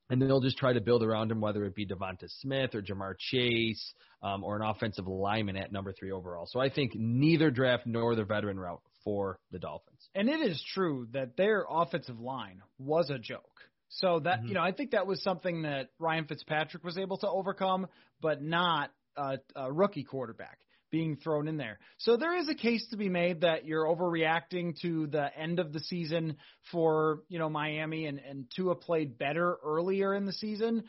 and 0.09 0.23
they'll 0.23 0.41
just 0.41 0.57
try 0.57 0.73
to 0.73 0.81
build 0.81 1.03
around 1.03 1.31
him, 1.31 1.41
whether 1.41 1.65
it 1.65 1.75
be 1.75 1.87
Devonta 1.87 2.29
Smith 2.41 2.75
or 2.75 2.83
Ja'Marr 2.83 3.15
Chase 3.19 3.93
um, 4.23 4.45
or 4.45 4.57
an 4.57 4.63
offensive 4.63 5.07
lineman 5.07 5.57
at 5.57 5.73
number 5.73 5.93
three 5.93 6.13
overall. 6.13 6.47
So 6.49 6.61
I 6.61 6.71
think 6.71 6.93
neither 6.95 7.51
draft 7.51 7.87
nor 7.87 8.15
the 8.15 8.25
veteran 8.25 8.59
route 8.59 8.83
for 9.07 9.39
the 9.53 9.61
Dolphins. 9.61 10.11
And 10.17 10.29
it 10.29 10.41
is 10.41 10.61
true 10.75 11.07
that 11.13 11.37
their 11.37 11.65
offensive 11.71 12.19
line 12.19 12.61
was 12.77 13.09
a 13.09 13.21
joke. 13.21 13.61
So 13.89 14.19
that 14.19 14.43
Mhm. 14.43 14.49
you 14.49 14.55
know, 14.55 14.63
I 14.63 14.73
think 14.73 14.91
that 14.91 15.07
was 15.07 15.23
something 15.23 15.63
that 15.63 15.91
Ryan 16.01 16.25
Fitzpatrick 16.27 16.83
was 16.83 16.99
able 16.99 17.19
to 17.19 17.29
overcome, 17.29 17.87
but 18.21 18.43
not 18.43 18.93
a, 19.17 19.39
a 19.55 19.73
rookie 19.73 20.03
quarterback 20.03 20.59
being 20.91 21.17
thrown 21.17 21.47
in 21.47 21.57
there. 21.57 21.79
So 21.99 22.17
there 22.17 22.37
is 22.37 22.49
a 22.49 22.55
case 22.55 22.85
to 22.89 22.97
be 22.97 23.09
made 23.09 23.43
that 23.43 23.65
you're 23.65 23.85
overreacting 23.85 24.77
to 24.81 25.07
the 25.07 25.37
end 25.39 25.61
of 25.61 25.73
the 25.73 25.81
season 25.81 26.37
for 26.73 27.23
you 27.29 27.39
know 27.39 27.49
Miami 27.49 28.07
and 28.07 28.19
and 28.19 28.51
Tua 28.57 28.75
played 28.75 29.19
better 29.19 29.57
earlier 29.65 30.15
in 30.15 30.25
the 30.25 30.33
season. 30.33 30.85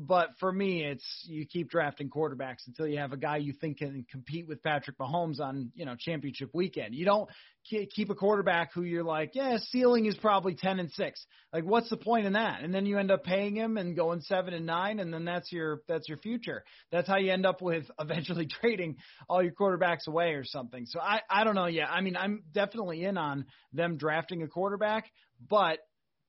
But 0.00 0.28
for 0.38 0.52
me, 0.52 0.84
it's 0.84 1.04
you 1.26 1.44
keep 1.44 1.70
drafting 1.70 2.08
quarterbacks 2.08 2.68
until 2.68 2.86
you 2.86 2.98
have 2.98 3.12
a 3.12 3.16
guy 3.16 3.38
you 3.38 3.52
think 3.52 3.78
can 3.78 4.06
compete 4.08 4.46
with 4.46 4.62
Patrick 4.62 4.96
Mahomes 4.96 5.40
on 5.40 5.72
you 5.74 5.84
know 5.84 5.96
championship 5.98 6.50
weekend. 6.54 6.94
You 6.94 7.04
don't 7.04 7.28
ke- 7.68 7.90
keep 7.90 8.08
a 8.08 8.14
quarterback 8.14 8.72
who 8.72 8.82
you're 8.82 9.02
like, 9.02 9.32
yeah, 9.34 9.58
ceiling 9.70 10.06
is 10.06 10.16
probably 10.16 10.54
ten 10.54 10.78
and 10.78 10.88
six. 10.92 11.26
Like, 11.52 11.64
what's 11.64 11.90
the 11.90 11.96
point 11.96 12.26
in 12.26 12.34
that? 12.34 12.62
And 12.62 12.72
then 12.72 12.86
you 12.86 12.96
end 12.96 13.10
up 13.10 13.24
paying 13.24 13.56
him 13.56 13.76
and 13.76 13.96
going 13.96 14.20
seven 14.20 14.54
and 14.54 14.66
nine, 14.66 15.00
and 15.00 15.12
then 15.12 15.24
that's 15.24 15.50
your 15.50 15.80
that's 15.88 16.08
your 16.08 16.18
future. 16.18 16.62
That's 16.92 17.08
how 17.08 17.16
you 17.16 17.32
end 17.32 17.44
up 17.44 17.60
with 17.60 17.90
eventually 17.98 18.46
trading 18.46 18.98
all 19.28 19.42
your 19.42 19.52
quarterbacks 19.52 20.06
away 20.06 20.34
or 20.34 20.44
something. 20.44 20.86
So 20.86 21.00
I 21.00 21.22
I 21.28 21.42
don't 21.42 21.56
know. 21.56 21.66
Yeah, 21.66 21.88
I 21.90 22.02
mean 22.02 22.16
I'm 22.16 22.44
definitely 22.52 23.02
in 23.02 23.18
on 23.18 23.46
them 23.72 23.96
drafting 23.96 24.44
a 24.44 24.46
quarterback, 24.46 25.10
but 25.50 25.80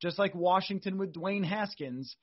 just 0.02 0.18
like 0.18 0.34
Washington 0.34 0.98
with 0.98 1.14
Dwayne 1.14 1.46
Haskins 1.46 2.16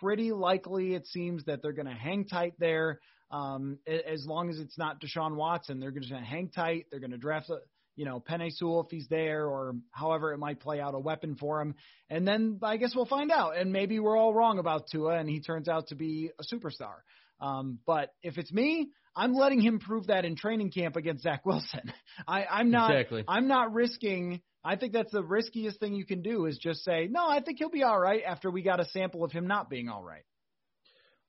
pretty 0.00 0.32
likely 0.32 0.94
it 0.94 1.06
seems 1.06 1.44
that 1.44 1.62
they're 1.62 1.72
going 1.72 1.86
to 1.86 1.92
hang 1.92 2.26
tight 2.26 2.54
there. 2.58 3.00
Um, 3.30 3.78
as 3.86 4.26
long 4.26 4.50
as 4.50 4.58
it's 4.58 4.76
not 4.76 5.00
Deshaun 5.00 5.36
Watson, 5.36 5.80
they're 5.80 5.90
going 5.90 6.06
to 6.06 6.16
hang 6.16 6.50
tight. 6.50 6.86
They're 6.90 7.00
going 7.00 7.12
to 7.12 7.18
draft 7.18 7.48
a, 7.48 7.58
you 7.96 8.04
know, 8.04 8.20
Penei 8.20 8.50
Sewell 8.52 8.82
if 8.82 8.90
he's 8.90 9.08
there 9.08 9.46
or 9.46 9.74
however 9.90 10.32
it 10.32 10.38
might 10.38 10.60
play 10.60 10.80
out, 10.80 10.94
a 10.94 10.98
weapon 10.98 11.36
for 11.36 11.60
him. 11.60 11.74
And 12.10 12.28
then 12.28 12.58
I 12.62 12.76
guess 12.76 12.94
we'll 12.94 13.06
find 13.06 13.30
out. 13.30 13.56
And 13.56 13.72
maybe 13.72 13.98
we're 13.98 14.16
all 14.16 14.34
wrong 14.34 14.58
about 14.58 14.86
Tua 14.90 15.18
and 15.18 15.28
he 15.28 15.40
turns 15.40 15.68
out 15.68 15.88
to 15.88 15.94
be 15.94 16.30
a 16.38 16.54
superstar. 16.54 16.96
Um, 17.40 17.78
but 17.86 18.10
if 18.22 18.38
it's 18.38 18.52
me, 18.52 18.90
I'm 19.16 19.34
letting 19.34 19.60
him 19.60 19.78
prove 19.78 20.06
that 20.06 20.24
in 20.24 20.36
training 20.36 20.70
camp 20.70 20.96
against 20.96 21.24
Zach 21.24 21.44
Wilson. 21.44 21.92
I, 22.28 22.44
I'm 22.44 22.70
not. 22.70 22.90
Exactly. 22.90 23.24
I'm 23.28 23.48
not 23.48 23.72
risking. 23.72 24.40
I 24.64 24.76
think 24.76 24.92
that's 24.92 25.10
the 25.10 25.22
riskiest 25.22 25.80
thing 25.80 25.94
you 25.94 26.04
can 26.04 26.22
do 26.22 26.46
is 26.46 26.58
just 26.58 26.84
say 26.84 27.08
no. 27.10 27.26
I 27.28 27.40
think 27.40 27.58
he'll 27.58 27.70
be 27.70 27.82
all 27.82 27.98
right 27.98 28.22
after 28.26 28.50
we 28.50 28.62
got 28.62 28.80
a 28.80 28.84
sample 28.86 29.24
of 29.24 29.32
him 29.32 29.46
not 29.46 29.68
being 29.68 29.88
all 29.88 30.02
right. 30.02 30.24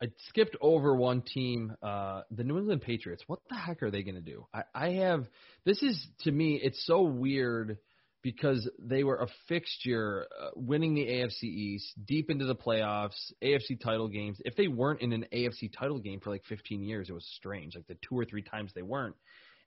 I 0.01 0.07
skipped 0.27 0.57
over 0.59 0.95
one 0.95 1.21
team, 1.21 1.75
uh, 1.81 2.23
the 2.29 2.43
New 2.43 2.57
England 2.57 2.81
Patriots. 2.81 3.23
What 3.27 3.39
the 3.49 3.55
heck 3.55 3.81
are 3.83 3.91
they 3.91 4.03
going 4.03 4.15
to 4.15 4.21
do? 4.21 4.45
I, 4.53 4.63
I 4.75 4.89
have 4.93 5.25
this 5.65 5.81
is 5.81 6.05
to 6.21 6.31
me, 6.31 6.59
it's 6.61 6.85
so 6.85 7.03
weird 7.03 7.77
because 8.21 8.69
they 8.79 9.03
were 9.03 9.17
a 9.17 9.27
fixture, 9.47 10.27
uh, 10.41 10.49
winning 10.55 10.93
the 10.95 11.05
AFC 11.05 11.43
East, 11.43 11.93
deep 12.05 12.29
into 12.29 12.45
the 12.45 12.55
playoffs, 12.55 13.31
AFC 13.43 13.79
title 13.81 14.07
games. 14.07 14.39
If 14.45 14.55
they 14.55 14.67
weren't 14.67 15.01
in 15.01 15.13
an 15.13 15.25
AFC 15.33 15.71
title 15.77 15.99
game 15.99 16.19
for 16.21 16.31
like 16.31 16.43
15 16.45 16.83
years, 16.83 17.09
it 17.09 17.13
was 17.13 17.29
strange. 17.35 17.75
Like 17.75 17.87
the 17.87 17.97
two 18.07 18.17
or 18.17 18.25
three 18.25 18.41
times 18.41 18.71
they 18.73 18.81
weren't. 18.81 19.15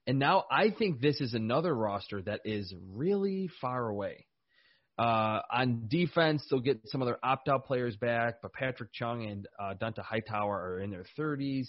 And 0.07 0.19
now 0.19 0.45
I 0.49 0.69
think 0.71 1.01
this 1.01 1.19
is 1.19 1.33
another 1.33 1.75
roster 1.75 2.21
that 2.21 2.41
is 2.45 2.73
really 2.93 3.49
far 3.59 3.89
away. 3.89 4.25
Uh, 4.97 5.41
on 5.51 5.83
defense, 5.89 6.43
they'll 6.49 6.61
get 6.61 6.79
some 6.85 7.01
of 7.01 7.07
their 7.07 7.23
opt-out 7.23 7.65
players 7.65 7.95
back, 7.97 8.35
but 8.41 8.53
Patrick 8.53 8.91
Chung 8.93 9.25
and 9.25 9.47
uh, 9.59 9.73
Dont'a 9.79 10.01
Hightower 10.01 10.55
are 10.55 10.79
in 10.79 10.89
their 10.89 11.05
30s. 11.19 11.67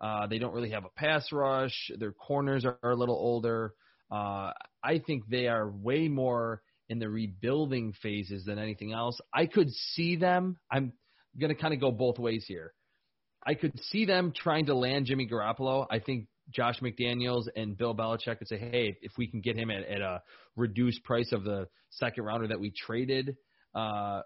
Uh, 0.00 0.26
they 0.28 0.38
don't 0.38 0.54
really 0.54 0.70
have 0.70 0.84
a 0.84 0.90
pass 0.96 1.30
rush. 1.30 1.90
Their 1.98 2.12
corners 2.12 2.64
are, 2.64 2.78
are 2.82 2.92
a 2.92 2.96
little 2.96 3.16
older. 3.16 3.74
Uh, 4.10 4.52
I 4.82 5.02
think 5.04 5.24
they 5.28 5.48
are 5.48 5.68
way 5.68 6.08
more 6.08 6.62
in 6.88 7.00
the 7.00 7.08
rebuilding 7.08 7.92
phases 8.02 8.44
than 8.44 8.58
anything 8.58 8.92
else. 8.92 9.20
I 9.34 9.46
could 9.46 9.70
see 9.70 10.16
them. 10.16 10.56
I'm 10.70 10.92
going 11.38 11.54
to 11.54 11.60
kind 11.60 11.74
of 11.74 11.80
go 11.80 11.90
both 11.90 12.18
ways 12.18 12.44
here. 12.46 12.72
I 13.46 13.54
could 13.54 13.78
see 13.90 14.04
them 14.06 14.32
trying 14.34 14.66
to 14.66 14.74
land 14.74 15.06
Jimmy 15.06 15.28
Garoppolo. 15.28 15.86
I 15.90 15.98
think 15.98 16.26
Josh 16.50 16.80
McDaniels 16.80 17.44
and 17.54 17.76
Bill 17.76 17.94
Belichick 17.94 18.38
would 18.38 18.48
say, 18.48 18.58
hey, 18.58 18.96
if 19.02 19.12
we 19.16 19.26
can 19.26 19.40
get 19.40 19.56
him 19.56 19.70
at, 19.70 19.84
at 19.84 20.00
a 20.00 20.22
reduced 20.56 21.04
price 21.04 21.32
of 21.32 21.44
the 21.44 21.68
second 21.90 22.24
rounder 22.24 22.48
that 22.48 22.60
we 22.60 22.72
traded 22.76 23.36
uh, 23.74 24.22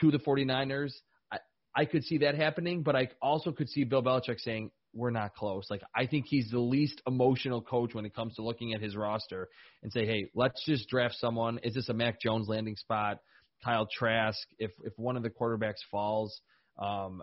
to 0.00 0.10
the 0.10 0.18
49ers, 0.18 0.92
I, 1.32 1.38
I 1.74 1.84
could 1.84 2.04
see 2.04 2.18
that 2.18 2.34
happening. 2.34 2.82
But 2.82 2.96
I 2.96 3.08
also 3.20 3.52
could 3.52 3.68
see 3.68 3.84
Bill 3.84 4.02
Belichick 4.02 4.40
saying, 4.40 4.70
we're 4.94 5.10
not 5.10 5.34
close. 5.34 5.66
Like 5.70 5.82
I 5.94 6.06
think 6.06 6.26
he's 6.28 6.50
the 6.50 6.58
least 6.58 7.02
emotional 7.06 7.60
coach 7.60 7.94
when 7.94 8.06
it 8.06 8.14
comes 8.14 8.34
to 8.36 8.42
looking 8.42 8.72
at 8.72 8.80
his 8.80 8.96
roster 8.96 9.48
and 9.82 9.92
say, 9.92 10.06
hey, 10.06 10.30
let's 10.34 10.64
just 10.64 10.88
draft 10.88 11.14
someone. 11.18 11.60
Is 11.62 11.74
this 11.74 11.88
a 11.88 11.94
Mac 11.94 12.20
Jones 12.20 12.48
landing 12.48 12.76
spot? 12.76 13.18
Kyle 13.64 13.88
Trask. 13.90 14.38
If 14.58 14.70
if 14.84 14.92
one 14.96 15.16
of 15.16 15.22
the 15.22 15.30
quarterbacks 15.30 15.82
falls, 15.90 16.40
um, 16.78 17.22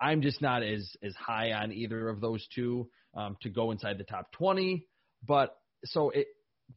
I'm 0.00 0.22
just 0.22 0.40
not 0.40 0.62
as 0.62 0.90
as 1.02 1.14
high 1.14 1.52
on 1.52 1.72
either 1.72 2.08
of 2.08 2.20
those 2.20 2.46
two 2.54 2.88
um, 3.14 3.36
to 3.42 3.48
go 3.48 3.70
inside 3.70 3.98
the 3.98 4.04
top 4.04 4.32
20. 4.32 4.86
But 5.26 5.56
so 5.84 6.10
it 6.10 6.28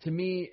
to 0.01 0.11
me, 0.11 0.51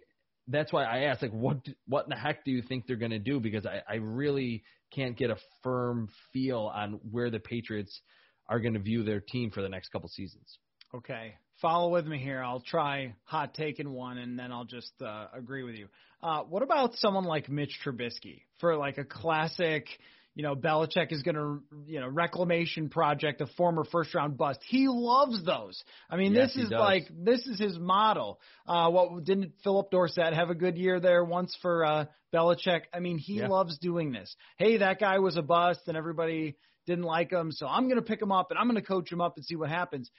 that's 0.48 0.72
why 0.72 0.84
I 0.84 1.04
asked, 1.04 1.22
like, 1.22 1.32
what 1.32 1.58
what 1.86 2.04
in 2.04 2.10
the 2.10 2.16
heck 2.16 2.44
do 2.44 2.50
you 2.50 2.62
think 2.62 2.86
they're 2.86 2.96
going 2.96 3.10
to 3.10 3.18
do? 3.18 3.40
Because 3.40 3.66
I, 3.66 3.82
I 3.88 3.96
really 3.96 4.62
can't 4.92 5.16
get 5.16 5.30
a 5.30 5.36
firm 5.62 6.08
feel 6.32 6.70
on 6.74 7.00
where 7.10 7.30
the 7.30 7.38
Patriots 7.38 8.00
are 8.48 8.58
going 8.60 8.74
to 8.74 8.80
view 8.80 9.04
their 9.04 9.20
team 9.20 9.50
for 9.50 9.60
the 9.60 9.68
next 9.68 9.90
couple 9.90 10.08
seasons. 10.08 10.58
Okay, 10.94 11.34
follow 11.60 11.90
with 11.90 12.06
me 12.06 12.18
here. 12.18 12.42
I'll 12.42 12.60
try 12.62 13.14
hot 13.24 13.52
taking 13.52 13.92
one, 13.92 14.16
and 14.16 14.38
then 14.38 14.50
I'll 14.52 14.64
just 14.64 14.92
uh, 15.04 15.26
agree 15.34 15.62
with 15.62 15.74
you. 15.74 15.88
Uh, 16.22 16.42
what 16.44 16.62
about 16.62 16.94
someone 16.94 17.24
like 17.24 17.50
Mitch 17.50 17.78
Trubisky 17.84 18.42
for 18.58 18.74
like 18.76 18.96
a 18.96 19.04
classic? 19.04 19.86
You 20.34 20.44
know, 20.44 20.54
Belichick 20.54 21.10
is 21.10 21.22
going 21.24 21.34
to, 21.34 21.62
you 21.86 21.98
know, 21.98 22.06
reclamation 22.08 22.90
project, 22.90 23.40
a 23.40 23.46
former 23.56 23.82
first 23.84 24.14
round 24.14 24.36
bust. 24.38 24.60
He 24.68 24.86
loves 24.88 25.44
those. 25.44 25.82
I 26.08 26.16
mean, 26.16 26.32
yes, 26.32 26.54
this 26.54 26.64
is 26.66 26.70
like 26.70 27.08
this 27.10 27.44
is 27.46 27.58
his 27.58 27.76
model. 27.76 28.38
Uh, 28.66 28.88
what 28.90 29.24
didn't 29.24 29.54
Phillip 29.64 29.90
Dorsett 29.90 30.34
have 30.34 30.50
a 30.50 30.54
good 30.54 30.78
year 30.78 31.00
there 31.00 31.24
once 31.24 31.56
for 31.60 31.84
uh, 31.84 32.04
Belichick? 32.32 32.82
I 32.94 33.00
mean, 33.00 33.18
he 33.18 33.38
Yeah. 33.38 33.48
loves 33.48 33.78
doing 33.78 34.12
this. 34.12 34.34
Hey, 34.58 34.76
that 34.76 35.00
guy 35.00 35.18
was 35.18 35.36
a 35.36 35.42
bust, 35.42 35.80
and 35.88 35.96
everybody 35.96 36.56
didn't 36.86 37.04
like 37.04 37.30
him, 37.32 37.52
so 37.52 37.66
I'm 37.66 37.84
going 37.84 37.96
to 37.96 38.02
pick 38.02 38.22
him 38.22 38.32
up 38.32 38.50
and 38.50 38.58
I'm 38.58 38.66
going 38.66 38.80
to 38.80 38.86
coach 38.86 39.12
him 39.12 39.20
up 39.20 39.36
and 39.36 39.44
see 39.44 39.56
what 39.56 39.68
happens. 39.68 40.10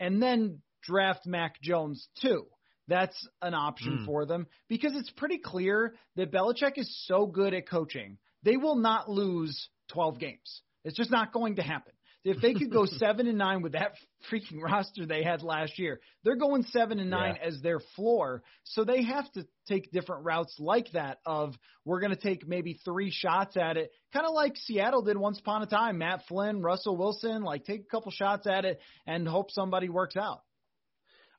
And 0.00 0.22
then 0.22 0.62
draft 0.82 1.26
Mac 1.26 1.60
Jones 1.60 2.08
too. 2.20 2.46
That's 2.86 3.28
an 3.42 3.52
option 3.52 3.98
Hmm. 3.98 4.04
for 4.06 4.24
them 4.24 4.46
because 4.68 4.92
it's 4.94 5.10
pretty 5.10 5.36
clear 5.38 5.94
that 6.16 6.32
Belichick 6.32 6.78
is 6.78 7.04
so 7.06 7.26
good 7.26 7.52
at 7.52 7.68
coaching. 7.68 8.16
They 8.42 8.56
will 8.56 8.76
not 8.76 9.08
lose 9.10 9.68
12 9.92 10.18
games. 10.18 10.62
It's 10.84 10.96
just 10.96 11.10
not 11.10 11.32
going 11.32 11.56
to 11.56 11.62
happen. 11.62 11.92
If 12.24 12.42
they 12.42 12.52
could 12.52 12.70
go 12.70 12.84
seven 12.98 13.26
and 13.26 13.38
nine 13.38 13.62
with 13.62 13.72
that 13.72 13.92
freaking 14.30 14.60
roster 14.60 15.06
they 15.06 15.22
had 15.22 15.42
last 15.42 15.78
year, 15.78 16.00
they're 16.24 16.36
going 16.36 16.62
seven 16.64 16.98
and 16.98 17.10
nine 17.10 17.36
Yeah. 17.40 17.46
as 17.48 17.60
their 17.62 17.80
floor. 17.96 18.42
So 18.64 18.84
they 18.84 19.02
have 19.04 19.30
to 19.32 19.46
take 19.66 19.90
different 19.92 20.24
routes 20.24 20.54
like 20.58 20.90
that. 20.92 21.18
Of 21.24 21.54
we're 21.84 22.00
going 22.00 22.14
to 22.14 22.20
take 22.20 22.46
maybe 22.46 22.80
three 22.84 23.10
shots 23.10 23.56
at 23.56 23.76
it, 23.76 23.92
kind 24.12 24.26
of 24.26 24.34
like 24.34 24.56
Seattle 24.56 25.02
did 25.02 25.16
once 25.16 25.38
upon 25.38 25.62
a 25.62 25.66
time. 25.66 25.98
Matt 25.98 26.22
Flynn, 26.28 26.60
Russell 26.60 26.96
Wilson, 26.96 27.42
like 27.42 27.64
take 27.64 27.82
a 27.82 27.88
couple 27.88 28.10
shots 28.10 28.46
at 28.46 28.64
it 28.64 28.80
and 29.06 29.26
hope 29.26 29.50
somebody 29.50 29.88
works 29.88 30.16
out. 30.16 30.42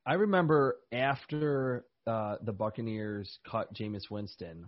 I 0.05 0.13
remember 0.13 0.77
after 0.91 1.85
uh, 2.07 2.37
the 2.41 2.53
Buccaneers 2.53 3.37
cut 3.49 3.73
Jameis 3.73 4.09
Winston 4.09 4.65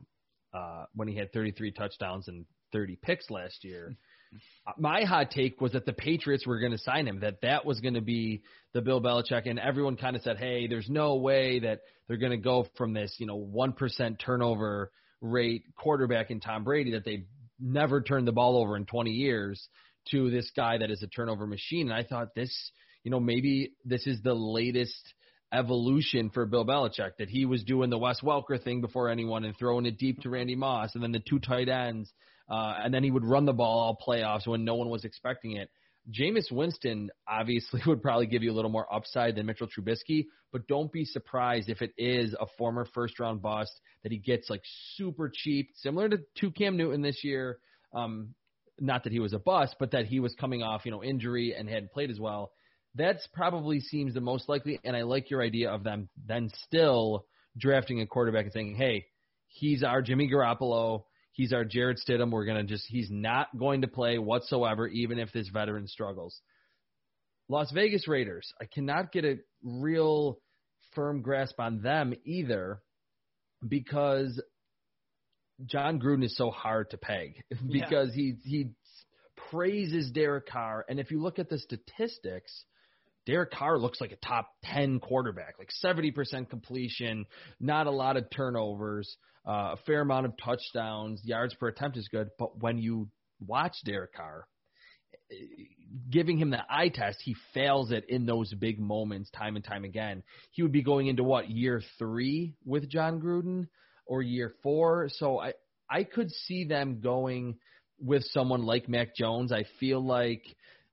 uh, 0.54 0.86
when 0.95 1.08
he 1.08 1.16
had 1.16 1.32
33 1.34 1.72
touchdowns 1.72 2.28
and 2.28 2.45
30 2.72 2.97
picks 3.02 3.30
last 3.30 3.64
year. 3.64 3.95
My 4.78 5.04
hot 5.04 5.32
take 5.32 5.60
was 5.60 5.74
that 5.74 5.86
the 5.86 5.93
Patriots 5.93 6.47
were 6.47 6.60
going 6.60 6.72
to 6.72 6.78
sign 6.78 7.08
him, 7.08 7.20
that 7.20 7.41
that 7.41 7.66
was 7.66 7.80
going 7.82 7.95
to 7.95 8.02
be 8.02 8.43
the 8.74 8.82
Bill 8.82 9.02
Belichick, 9.02 9.49
and 9.49 9.60
everyone 9.60 9.97
kind 9.97 10.16
of 10.16 10.22
said, 10.22 10.38
"Hey, 10.38 10.68
there's 10.68 10.89
no 10.89 11.16
way 11.16 11.60
that 11.60 11.82
they're 12.08 12.18
going 12.18 12.32
to 12.32 12.38
go 12.38 12.68
from 12.78 12.93
this, 12.93 13.16
you 13.18 13.26
know, 13.26 13.36
one 13.36 13.74
percent 13.74 14.20
turnover 14.20 14.91
rate 15.20 15.64
quarterback 15.76 16.32
in 16.32 16.39
Tom 16.39 16.64
Brady 16.64 16.91
that 16.91 17.04
they've 17.04 17.26
never 17.60 18.02
turned 18.02 18.28
the 18.28 18.32
ball 18.32 18.58
over 18.58 18.78
in 18.78 18.86
20 18.86 19.12
years 19.12 19.68
to 20.10 20.32
this 20.32 20.49
guy 20.56 20.78
that 20.78 20.91
is 20.91 21.04
a 21.04 21.08
turnover 21.08 21.45
machine." 21.45 21.91
And 21.91 21.93
I 21.93 22.04
thought 22.04 22.34
this, 22.34 22.72
you 23.04 23.12
know, 23.12 23.20
maybe 23.20 23.74
this 23.84 24.08
is 24.08 24.22
the 24.22 24.34
latest 24.34 25.14
evolution 25.54 26.30
for 26.30 26.45
Bill 26.45 26.66
Belichick 26.66 27.18
that 27.20 27.30
he 27.30 27.45
was 27.45 27.64
doing 27.64 27.89
the 27.89 27.97
Wes 27.97 28.22
Welker 28.22 28.62
thing 28.62 28.82
before 28.82 29.10
anyone 29.10 29.43
and 29.43 29.58
throwing 29.58 29.86
it 29.86 29.97
deep 29.97 30.22
to 30.22 30.30
Randy 30.30 30.56
Moss 30.56 30.95
and 30.95 31.04
then 31.04 31.12
the 31.12 31.20
two 31.20 31.39
tight 31.39 31.70
ends, 31.70 32.12
uh, 32.49 32.76
and 32.84 32.93
then 32.93 33.04
he 33.04 33.12
would 33.12 33.26
run 33.26 33.45
the 33.45 33.54
ball 33.54 33.80
all 33.80 33.97
playoffs 34.08 34.47
when 34.47 34.66
no 34.66 34.76
one 34.76 34.89
was 34.89 35.06
expecting 35.06 35.58
it. 35.58 35.70
Jameis 36.10 36.52
Winston 36.52 37.10
obviously 37.28 37.82
would 37.88 38.02
probably 38.02 38.26
give 38.26 38.43
you 38.43 38.52
a 38.52 38.56
little 38.56 38.72
more 38.72 38.91
upside 38.93 39.36
than 39.36 39.45
Mitchell 39.45 39.68
Trubisky, 39.68 40.26
but 40.52 40.68
don't 40.68 40.91
be 40.91 41.06
surprised 41.06 41.70
if 41.70 41.82
it 41.82 41.91
is 41.97 42.34
a 42.39 42.45
former 42.58 42.86
first 42.93 43.20
round 43.20 43.41
bust 43.41 43.72
that 44.04 44.12
he 44.12 44.18
gets 44.18 44.49
like 44.49 44.62
super 44.95 45.32
cheap, 45.34 45.70
similar 45.76 46.10
to, 46.10 46.20
to 46.39 46.52
Cam 46.52 46.78
Newton 46.78 47.02
this 47.02 47.24
year. 47.24 47.60
Um, 47.93 48.34
not 48.80 49.04
that 49.04 49.14
he 49.14 49.20
was 49.20 49.34
a 49.34 49.39
bust, 49.39 49.76
but 49.80 49.91
that 49.91 50.06
he 50.06 50.20
was 50.20 50.34
coming 50.39 50.64
off, 50.64 50.86
you 50.86 50.91
know, 50.91 51.04
injury 51.04 51.54
and 51.58 51.70
hadn't 51.70 51.91
played 51.91 52.10
as 52.10 52.20
well. 52.20 52.52
That's 52.95 53.25
probably 53.33 53.79
seems 53.79 54.13
the 54.13 54.21
most 54.21 54.49
likely, 54.49 54.79
and 54.83 54.95
I 54.95 55.03
like 55.03 55.29
your 55.29 55.41
idea 55.41 55.71
of 55.71 55.83
them 55.83 56.09
then 56.27 56.49
still 56.65 57.25
drafting 57.57 58.01
a 58.01 58.07
quarterback 58.07 58.45
and 58.45 58.53
saying, 58.53 58.75
"Hey, 58.75 59.05
he's 59.47 59.83
our 59.83 60.01
Jimmy 60.01 60.29
Garoppolo, 60.29 61.03
he's 61.31 61.53
our 61.53 61.63
Jarrett 61.63 61.99
Stidham. 62.05 62.31
We're 62.31 62.45
gonna 62.45 62.63
just 62.63 62.85
he's 62.87 63.09
not 63.09 63.47
going 63.57 63.81
to 63.81 63.87
play 63.87 64.17
whatsoever, 64.17 64.87
even 64.87 65.19
if 65.19 65.31
this 65.31 65.47
veteran 65.49 65.87
struggles." 65.87 66.41
Las 67.47 67.71
Vegas 67.71 68.07
Raiders, 68.07 68.51
I 68.61 68.65
cannot 68.65 69.11
get 69.11 69.25
a 69.25 69.39
real 69.63 70.39
firm 70.93 71.21
grasp 71.21 71.59
on 71.59 71.81
them 71.81 72.13
either 72.25 72.81
because 73.67 74.41
Jon 75.65 75.99
Gruden 75.99 76.23
is 76.23 76.35
so 76.35 76.49
hard 76.49 76.89
to 76.91 76.97
peg 76.97 77.43
Yeah. 77.51 77.57
because 77.85 78.13
he 78.13 78.35
he 78.43 78.71
praises 79.49 80.11
Derek 80.11 80.47
Carr, 80.47 80.85
and 80.89 80.99
if 80.99 81.11
you 81.11 81.21
look 81.21 81.39
at 81.39 81.49
the 81.49 81.57
statistics, 81.57 82.65
Derek 83.26 83.51
Carr 83.51 83.78
looks 83.78 84.01
like 84.01 84.11
a 84.11 84.26
top 84.26 84.49
ten 84.63 84.99
quarterback, 84.99 85.59
like 85.59 85.72
seventy 85.72 86.11
percent 86.11 86.49
completion, 86.49 87.26
not 87.59 87.88
a 87.88 87.91
lot 87.91 88.17
of 88.17 88.30
turnovers, 88.30 89.15
uh, 89.47 89.74
a 89.74 89.78
fair 89.86 90.01
amount 90.01 90.26
of 90.26 90.34
touchdowns, 90.43 91.22
yards 91.24 91.53
per 91.55 91.67
attempt 91.67 91.97
is 91.97 92.07
good, 92.07 92.30
but 92.39 92.59
when 92.61 92.78
you 92.78 93.09
watch 93.39 93.76
Derek 93.86 94.13
Carr, 94.13 94.45
giving 96.09 96.38
him 96.38 96.49
the 96.49 96.61
eye 96.69 96.89
test, 96.89 97.19
he 97.24 97.36
fails 97.53 97.91
it 97.91 98.05
in 98.09 98.26
those 98.26 98.53
big 98.53 98.80
moments 98.80 99.30
time 99.32 99.55
and 99.55 99.65
time 99.65 99.84
again. 99.84 100.24
He 100.51 100.63
would 100.63 100.72
be 100.72 100.84
going 100.84 101.07
into 101.07 101.24
what 101.24 101.49
year 101.49 101.82
three 101.97 102.55
with 102.65 102.89
Jon 102.89 103.22
Gruden 103.22 103.67
or 104.05 104.22
year 104.22 104.53
four. 104.63 105.09
So 105.09 105.39
I 105.39 105.53
I 105.89 106.03
could 106.03 106.32
see 106.32 106.65
them 106.65 107.01
going 107.01 107.57
with 107.99 108.24
someone 108.32 108.63
like 108.63 108.89
Mac 108.89 109.15
Jones. 109.15 109.51
I 109.51 109.65
feel 109.80 110.05
like 110.05 110.43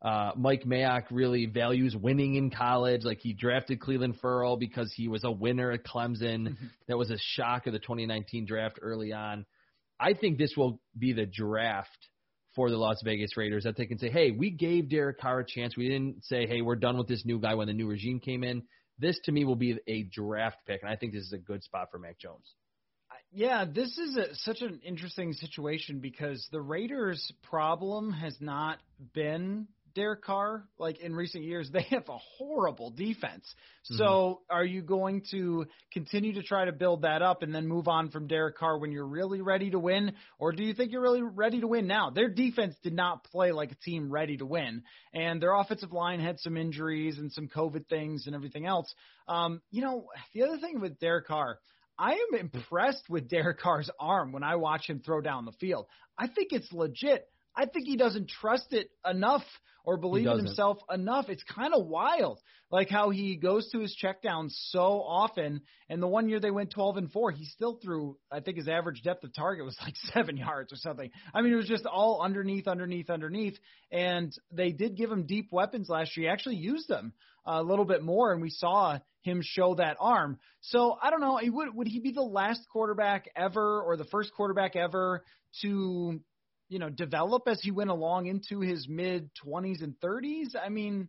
Uh, 0.00 0.30
Mike 0.36 0.62
Mayock 0.64 1.04
really 1.10 1.46
values 1.46 1.96
winning 1.96 2.36
in 2.36 2.50
college. 2.50 3.02
Like 3.04 3.18
he 3.20 3.32
drafted 3.32 3.80
Clelin 3.80 4.18
Ferrell 4.20 4.56
because 4.56 4.92
he 4.94 5.08
was 5.08 5.24
a 5.24 5.30
winner 5.30 5.72
at 5.72 5.84
Clemson. 5.84 6.56
that 6.88 6.96
was 6.96 7.10
a 7.10 7.18
shock 7.18 7.66
of 7.66 7.72
the 7.72 7.80
2019 7.80 8.46
draft 8.46 8.78
early 8.80 9.12
on. 9.12 9.44
I 9.98 10.14
think 10.14 10.38
this 10.38 10.54
will 10.56 10.80
be 10.96 11.12
the 11.12 11.26
draft 11.26 12.08
for 12.54 12.70
the 12.70 12.76
Las 12.76 13.00
Vegas 13.04 13.36
Raiders 13.36 13.64
that 13.64 13.76
they 13.76 13.86
can 13.86 13.98
say, 13.98 14.08
hey, 14.08 14.30
we 14.30 14.50
gave 14.50 14.88
Derek 14.88 15.20
Carr 15.20 15.40
a 15.40 15.46
chance. 15.46 15.76
We 15.76 15.88
didn't 15.88 16.24
say, 16.24 16.46
hey, 16.46 16.62
we're 16.62 16.76
done 16.76 16.96
with 16.96 17.08
this 17.08 17.24
new 17.24 17.40
guy 17.40 17.54
when 17.54 17.66
the 17.66 17.72
new 17.72 17.88
regime 17.88 18.20
came 18.20 18.44
in. 18.44 18.62
This 18.98 19.18
to 19.24 19.32
me 19.32 19.44
will 19.44 19.56
be 19.56 19.78
a 19.86 20.04
draft 20.04 20.58
pick, 20.66 20.82
and 20.82 20.90
I 20.90 20.96
think 20.96 21.12
this 21.12 21.22
is 21.22 21.32
a 21.32 21.38
good 21.38 21.62
spot 21.62 21.88
for 21.90 21.98
Mac 21.98 22.18
Jones. 22.18 22.54
Yeah, 23.30 23.64
this 23.64 23.96
is 23.98 24.16
a, 24.16 24.34
such 24.36 24.62
an 24.62 24.80
interesting 24.84 25.34
situation 25.34 26.00
because 26.00 26.46
the 26.50 26.60
Raiders' 26.60 27.30
problem 27.42 28.12
has 28.12 28.36
not 28.40 28.78
been 29.12 29.68
Derek 29.98 30.22
Carr, 30.22 30.62
like 30.78 31.00
in 31.00 31.12
recent 31.12 31.42
years, 31.42 31.68
they 31.72 31.82
have 31.90 32.08
a 32.08 32.18
horrible 32.38 32.90
defense. 32.90 33.52
So 33.82 34.04
mm-hmm. 34.04 34.56
are 34.56 34.64
you 34.64 34.80
going 34.80 35.24
to 35.32 35.66
continue 35.92 36.34
to 36.34 36.42
try 36.42 36.66
to 36.66 36.72
build 36.72 37.02
that 37.02 37.20
up 37.20 37.42
and 37.42 37.52
then 37.52 37.66
move 37.66 37.88
on 37.88 38.10
from 38.10 38.28
Derek 38.28 38.56
Carr 38.56 38.78
when 38.78 38.92
you're 38.92 39.06
really 39.06 39.40
ready 39.40 39.70
to 39.70 39.78
win? 39.78 40.12
Or 40.38 40.52
do 40.52 40.62
you 40.62 40.72
think 40.72 40.92
you're 40.92 41.02
really 41.02 41.22
ready 41.22 41.60
to 41.60 41.66
win 41.66 41.88
now? 41.88 42.10
Their 42.10 42.28
defense 42.28 42.76
did 42.84 42.92
not 42.92 43.24
play 43.24 43.50
like 43.50 43.72
a 43.72 43.74
team 43.74 44.08
ready 44.08 44.36
to 44.36 44.46
win. 44.46 44.84
And 45.12 45.42
their 45.42 45.52
offensive 45.52 45.92
line 45.92 46.20
had 46.20 46.38
some 46.38 46.56
injuries 46.56 47.18
and 47.18 47.32
some 47.32 47.48
COVID 47.48 47.88
things 47.88 48.26
and 48.26 48.36
everything 48.36 48.66
else. 48.66 48.94
Um, 49.26 49.62
you 49.72 49.82
know, 49.82 50.06
the 50.32 50.44
other 50.44 50.58
thing 50.58 50.80
with 50.80 51.00
Derek 51.00 51.26
Carr, 51.26 51.58
I 51.98 52.12
am 52.12 52.38
impressed 52.38 53.10
with 53.10 53.28
Derek 53.28 53.58
Carr's 53.58 53.90
arm 53.98 54.30
when 54.30 54.44
I 54.44 54.54
watch 54.56 54.88
him 54.88 55.00
throw 55.04 55.20
down 55.20 55.44
the 55.44 55.52
field. 55.52 55.86
I 56.16 56.28
think 56.28 56.52
it's 56.52 56.72
legit. 56.72 57.26
I 57.58 57.66
think 57.66 57.86
he 57.86 57.96
doesn't 57.96 58.28
trust 58.28 58.72
it 58.72 58.88
enough 59.04 59.42
or 59.84 59.96
believe 59.96 60.28
in 60.28 60.36
himself 60.38 60.78
enough. 60.92 61.28
It's 61.28 61.42
kind 61.42 61.72
of 61.74 61.86
wild, 61.86 62.38
like 62.70 62.88
how 62.88 63.10
he 63.10 63.36
goes 63.36 63.68
to 63.70 63.80
his 63.80 63.96
checkdowns 64.00 64.50
so 64.68 65.02
often. 65.02 65.62
And 65.88 66.00
the 66.02 66.06
one 66.06 66.28
year 66.28 66.40
they 66.40 66.50
went 66.50 66.70
12 66.70 66.98
and 66.98 67.10
four, 67.10 67.30
he 67.30 67.46
still 67.46 67.80
threw. 67.82 68.16
I 68.30 68.40
think 68.40 68.58
his 68.58 68.68
average 68.68 69.02
depth 69.02 69.24
of 69.24 69.34
target 69.34 69.64
was 69.64 69.76
like 69.82 69.94
seven 70.14 70.36
yards 70.36 70.72
or 70.72 70.76
something. 70.76 71.10
I 71.34 71.42
mean, 71.42 71.52
it 71.52 71.56
was 71.56 71.66
just 71.66 71.86
all 71.86 72.22
underneath, 72.22 72.68
underneath, 72.68 73.10
underneath. 73.10 73.58
And 73.90 74.32
they 74.52 74.70
did 74.70 74.96
give 74.96 75.10
him 75.10 75.26
deep 75.26 75.48
weapons 75.50 75.88
last 75.88 76.16
year. 76.16 76.28
He 76.28 76.32
actually 76.32 76.56
used 76.56 76.86
them 76.86 77.12
uh, 77.46 77.60
a 77.60 77.62
little 77.62 77.86
bit 77.86 78.02
more, 78.02 78.32
and 78.32 78.40
we 78.40 78.50
saw 78.50 78.98
him 79.22 79.40
show 79.42 79.74
that 79.76 79.96
arm. 79.98 80.38
So 80.60 80.96
I 81.02 81.10
don't 81.10 81.20
know. 81.20 81.40
Would 81.42 81.74
would 81.74 81.88
he 81.88 81.98
be 81.98 82.12
the 82.12 82.22
last 82.22 82.60
quarterback 82.70 83.28
ever, 83.34 83.80
or 83.82 83.96
the 83.96 84.04
first 84.04 84.32
quarterback 84.34 84.76
ever 84.76 85.24
to 85.62 86.20
you 86.68 86.78
know, 86.78 86.90
develop 86.90 87.42
as 87.46 87.60
he 87.62 87.70
went 87.70 87.90
along 87.90 88.26
into 88.26 88.60
his 88.60 88.86
mid 88.88 89.30
20s 89.44 89.82
and 89.82 89.94
30s. 90.00 90.54
I 90.60 90.68
mean, 90.68 91.08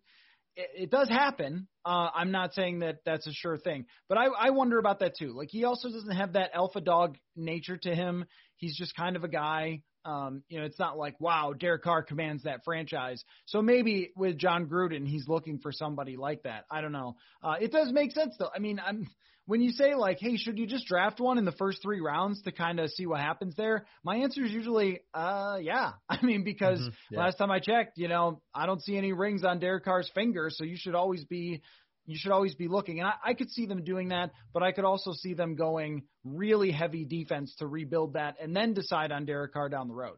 it, 0.56 0.84
it 0.84 0.92
does 0.92 1.10
happen. 1.10 1.68
Uh, 1.86 2.10
I'm 2.14 2.32
not 2.32 2.54
saying 2.54 2.80
that 2.80 3.00
that's 3.06 3.28
a 3.28 3.34
sure 3.34 3.58
thing, 3.58 3.86
but 4.08 4.18
I, 4.18 4.26
I 4.26 4.50
wonder 4.52 4.78
about 4.78 5.00
that 5.00 5.14
too. 5.18 5.34
Like 5.36 5.50
he 5.52 5.64
also 5.64 5.90
doesn't 5.90 6.16
have 6.16 6.34
that 6.34 6.52
alpha 6.54 6.82
dog 6.82 7.18
nature 7.36 7.78
to 7.78 7.96
him. 7.96 8.26
He's 8.58 8.78
just 8.78 8.96
kind 8.96 9.16
of 9.16 9.24
a 9.24 9.30
guy. 9.30 9.82
Um, 10.06 10.44
you 10.48 10.60
know, 10.60 10.66
it's 10.66 10.80
not 10.80 10.98
like 10.98 11.20
wow, 11.20 11.54
Derek 11.58 11.84
Carr 11.84 12.04
commands 12.04 12.44
that 12.44 12.62
franchise. 12.64 13.24
So 13.46 13.62
maybe 13.62 14.12
with 14.16 14.38
Jon 14.38 14.68
Gruden, 14.68 15.06
he's 15.06 15.28
looking 15.28 15.60
for 15.60 15.72
somebody 15.72 16.16
like 16.16 16.44
that. 16.44 16.66
I 16.72 16.82
don't 16.82 16.94
know. 16.94 17.16
Uh, 17.44 17.56
it 17.60 17.72
does 17.72 17.92
make 17.92 18.12
sense 18.12 18.36
though. 18.40 18.50
I 18.54 18.60
mean, 18.60 18.82
I'm 18.86 19.08
when 19.50 19.62
you 19.62 19.72
say 19.72 19.96
like, 19.96 20.20
hey, 20.20 20.38
should 20.38 20.60
you 20.60 20.68
just 20.68 20.86
draft 20.86 21.20
one 21.20 21.40
in 21.40 21.44
the 21.44 21.52
first 21.52 21.82
three 21.82 22.02
rounds 22.02 22.40
to 22.44 22.52
kind 22.52 22.80
of 22.80 22.92
see 22.92 23.08
what 23.08 23.20
happens 23.20 23.56
there? 23.56 23.88
My 24.04 24.18
answer 24.18 24.46
is 24.46 24.52
usually, 24.52 25.00
uh, 25.12 25.58
yeah. 25.60 25.94
I 26.10 26.24
mean, 26.24 26.44
because 26.44 26.80
mm-hmm, 26.80 26.90
yeah. 27.16 27.20
last 27.20 27.40
time 27.40 27.50
I 27.50 27.58
checked, 27.58 27.98
you 27.98 28.08
know, 28.08 28.44
I 28.54 28.68
don't 28.68 28.80
see 28.80 28.96
any 28.96 29.12
rings 29.12 29.44
on 29.44 29.58
Derek 29.58 29.86
Carr's 29.86 30.08
finger, 30.14 30.52
so 30.52 30.64
you 30.64 30.76
should 30.78 30.94
always 30.94 31.26
be 31.26 31.64
you 32.06 32.16
should 32.16 32.32
always 32.32 32.54
be 32.54 32.68
looking. 32.68 33.00
And 33.00 33.08
I, 33.08 33.14
I 33.26 33.34
could 33.34 33.50
see 33.50 33.66
them 33.66 33.84
doing 33.84 34.10
that, 34.10 34.34
but 34.54 34.62
I 34.62 34.72
could 34.72 34.86
also 34.86 35.14
see 35.14 35.34
them 35.34 35.56
going 35.56 36.04
really 36.24 36.70
heavy 36.70 37.04
defense 37.04 37.56
to 37.58 37.66
rebuild 37.66 38.14
that 38.14 38.36
and 38.40 38.56
then 38.56 38.76
decide 38.76 39.12
on 39.12 39.26
Derek 39.26 39.54
Carr 39.54 39.70
down 39.70 39.88
the 39.88 39.96
road. 39.96 40.18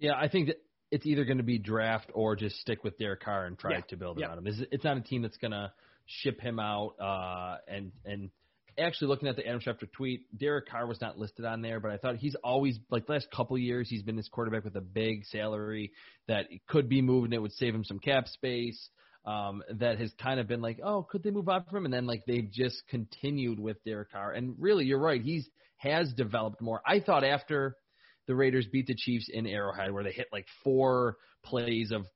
Yeah, 0.00 0.14
I 0.16 0.26
think 0.26 0.48
that 0.48 0.56
it's 0.90 1.06
either 1.06 1.24
going 1.24 1.38
to 1.38 1.44
be 1.44 1.58
draft 1.58 2.10
or 2.12 2.34
just 2.34 2.56
stick 2.56 2.82
with 2.82 2.98
Derek 2.98 3.20
Carr 3.20 3.46
and 3.46 3.56
try 3.56 3.74
yeah. 3.74 3.80
to 3.90 3.96
build 3.96 4.18
yeah. 4.18 4.26
around 4.26 4.38
him. 4.38 4.66
It's 4.72 4.84
not 4.84 4.96
a 4.96 5.02
team 5.02 5.22
that's 5.22 5.36
going 5.36 5.52
to 5.52 5.72
ship 6.06 6.40
him 6.40 6.58
out. 6.58 6.94
Uh, 7.00 7.56
and 7.68 7.92
and 8.04 8.30
actually 8.78 9.08
looking 9.08 9.28
at 9.28 9.36
the 9.36 9.46
Adam 9.46 9.60
Schefter 9.60 9.90
tweet, 9.90 10.26
Derek 10.36 10.68
Carr 10.68 10.86
was 10.86 11.00
not 11.00 11.18
listed 11.18 11.44
on 11.44 11.62
there, 11.62 11.80
but 11.80 11.90
I 11.90 11.96
thought 11.96 12.16
he's 12.16 12.36
always 12.42 12.78
like 12.90 13.06
the 13.06 13.12
last 13.12 13.28
couple 13.30 13.56
years 13.58 13.88
he's 13.88 14.02
been 14.02 14.16
this 14.16 14.28
quarterback 14.28 14.64
with 14.64 14.76
a 14.76 14.80
big 14.80 15.24
salary 15.26 15.92
that 16.28 16.46
could 16.68 16.88
be 16.88 17.02
moved 17.02 17.26
and 17.26 17.34
it 17.34 17.42
would 17.42 17.52
save 17.52 17.74
him 17.74 17.84
some 17.84 17.98
cap 17.98 18.28
space. 18.28 18.88
Um, 19.26 19.62
that 19.78 19.98
has 19.98 20.12
kind 20.22 20.38
of 20.38 20.46
been 20.46 20.60
like, 20.60 20.80
oh, 20.84 21.02
could 21.02 21.22
they 21.22 21.30
move 21.30 21.48
on 21.48 21.64
from 21.64 21.78
him? 21.78 21.84
And 21.86 21.94
then 21.94 22.06
like 22.06 22.26
they've 22.26 22.50
just 22.50 22.82
continued 22.90 23.58
with 23.58 23.82
Derek 23.82 24.12
Carr. 24.12 24.32
And 24.32 24.54
really, 24.58 24.84
you're 24.84 24.98
right, 24.98 25.22
he's 25.22 25.48
has 25.78 26.12
developed 26.12 26.60
more. 26.60 26.82
I 26.86 27.00
thought 27.00 27.24
after 27.24 27.76
the 28.26 28.34
Raiders 28.34 28.66
beat 28.66 28.86
the 28.86 28.94
Chiefs 28.94 29.28
in 29.32 29.46
Arrowhead, 29.46 29.92
where 29.92 30.04
they 30.04 30.12
hit 30.12 30.28
like 30.32 30.46
four 30.62 31.16
plays 31.42 31.90
of 31.90 32.06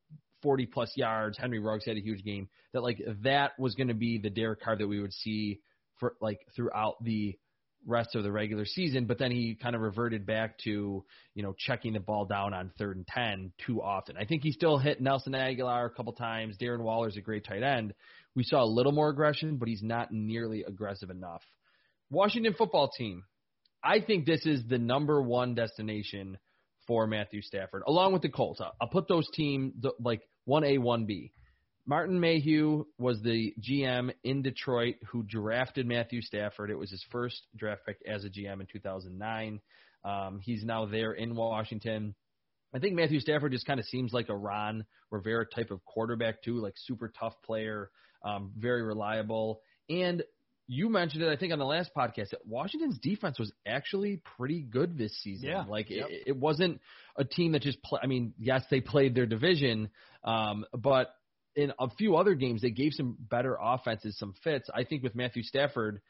40 0.43 0.67
plus 0.67 0.93
yards. 0.97 1.39
Henry 1.39 1.59
Ruggs 1.59 1.85
had 1.85 1.97
a 1.97 2.03
huge 2.03 2.25
game. 2.25 2.49
That 2.73 2.83
like 2.83 3.01
that 3.23 3.53
was 3.59 3.75
going 3.75 3.89
to 3.89 3.95
be 3.95 4.19
the 4.19 4.31
Derek 4.31 4.61
Carr 4.61 4.77
that 4.77 4.87
we 4.87 5.01
would 5.01 5.13
see 5.13 5.61
for 5.99 6.15
like 6.21 6.41
throughout 6.55 7.03
the 7.03 7.37
rest 7.87 8.15
of 8.15 8.23
the 8.23 8.33
regular 8.33 8.65
season. 8.65 9.07
But 9.07 9.19
then 9.19 9.31
he 9.31 9.57
kind 9.61 9.75
of 9.75 9.83
reverted 9.83 10.27
back 10.27 10.59
to 10.65 11.05
you 11.35 11.43
know 11.43 11.55
checking 11.59 11.95
the 11.95 12.01
ball 12.01 12.25
down 12.25 12.55
on 12.55 12.73
third 12.79 12.97
and 12.97 13.07
ten 13.07 13.53
too 13.67 13.83
often. 13.83 14.17
I 14.17 14.25
think 14.25 14.43
he 14.43 14.53
still 14.53 14.79
hit 14.79 15.01
Nelson 15.01 15.33
Agholor 15.33 15.87
a 15.87 15.91
couple 15.91 16.13
times. 16.13 16.57
Darren 16.59 16.81
Waller's 16.83 17.17
a 17.17 17.21
great 17.21 17.45
tight 17.45 17.63
end. 17.63 17.95
We 18.35 18.45
saw 18.45 18.63
a 18.63 18.67
little 18.67 18.93
more 18.93 19.09
aggression, 19.09 19.57
but 19.57 19.69
he's 19.69 19.83
not 19.83 20.13
nearly 20.13 20.63
aggressive 20.63 21.11
enough. 21.11 21.43
Washington 22.11 22.55
football 22.57 22.91
team. 22.97 23.25
I 23.83 24.01
think 24.01 24.27
this 24.27 24.45
is 24.45 24.63
the 24.69 24.79
number 24.79 25.23
one 25.23 25.55
destination 25.55 26.39
for 26.89 27.07
Matthew 27.07 27.43
Stafford, 27.43 27.85
along 27.87 28.15
with 28.15 28.23
the 28.23 28.29
Colts. 28.29 28.61
I'll 28.81 28.89
put 28.89 29.07
those 29.07 29.29
team 29.35 29.75
teams 29.81 29.95
like 30.01 30.23
1A, 30.49 30.79
1B. 30.79 31.31
Martin 31.87 32.21
Mayhew 32.21 32.85
was 32.99 33.23
the 33.23 33.55
GM 33.61 34.13
in 34.25 34.43
Detroit 34.43 34.97
who 35.07 35.23
drafted 35.23 35.87
Matthew 35.87 36.21
Stafford. 36.21 36.71
It 36.71 36.79
was 36.79 36.91
his 36.91 37.05
first 37.11 37.41
draft 37.57 37.83
pick 37.87 37.99
as 38.07 38.25
a 38.25 38.29
GM 38.29 38.61
in 38.61 38.67
2009. 38.71 39.61
Um, 40.05 40.41
he's 40.43 40.65
now 40.65 40.87
there 40.87 41.13
in 41.13 41.35
Washington. 41.35 42.15
I 42.75 42.79
think 42.79 42.95
Matthew 42.95 43.21
Stafford 43.21 43.53
just 43.53 43.67
kind 43.67 43.81
of 43.81 43.87
seems 43.87 44.13
like 44.13 44.29
a 44.29 44.37
Ron 44.37 44.85
Rivera 45.11 45.47
type 45.47 45.71
of 45.71 45.83
quarterback 45.85 46.43
too, 46.43 46.61
like 46.61 46.75
super 46.77 47.11
tough 47.19 47.35
player, 47.43 47.91
um, 48.23 48.53
very 48.57 48.83
reliable, 48.83 49.63
and 49.89 50.23
you 50.69 50.91
mentioned 50.91 51.23
it, 51.23 51.31
I 51.31 51.37
think, 51.37 51.53
on 51.53 51.59
the 51.59 51.65
last 51.65 51.91
podcast 51.97 52.31
that 52.31 52.47
Washington's 52.47 52.99
defense 52.99 53.39
was 53.39 53.51
actually 53.67 54.21
pretty 54.37 54.61
good 54.61 54.99
this 54.99 55.19
season. 55.23 55.49
Yeah. 55.49 55.65
Like 55.67 55.89
yep. 55.89 56.09
it, 56.11 56.25
it 56.29 56.37
wasn't 56.37 56.81
a 57.17 57.25
team 57.25 57.53
that 57.53 57.63
just 57.63 57.83
play. 57.83 57.99
I 58.03 58.07
mean, 58.07 58.35
yes, 58.39 58.63
they 58.71 58.83
played 58.83 59.15
their 59.15 59.27
division, 59.27 59.89
um, 60.23 60.67
but 60.73 61.15
in 61.57 61.73
a 61.81 61.89
few 61.91 62.17
other 62.17 62.35
games 62.35 62.61
they 62.61 62.71
gave 62.71 62.93
some 62.93 63.17
better 63.19 63.57
offenses 63.61 64.19
some 64.19 64.35
fits. 64.45 64.69
I 64.73 64.85
think 64.85 65.03
with 65.03 65.15
Matthew 65.15 65.43
Stafford, 65.43 66.03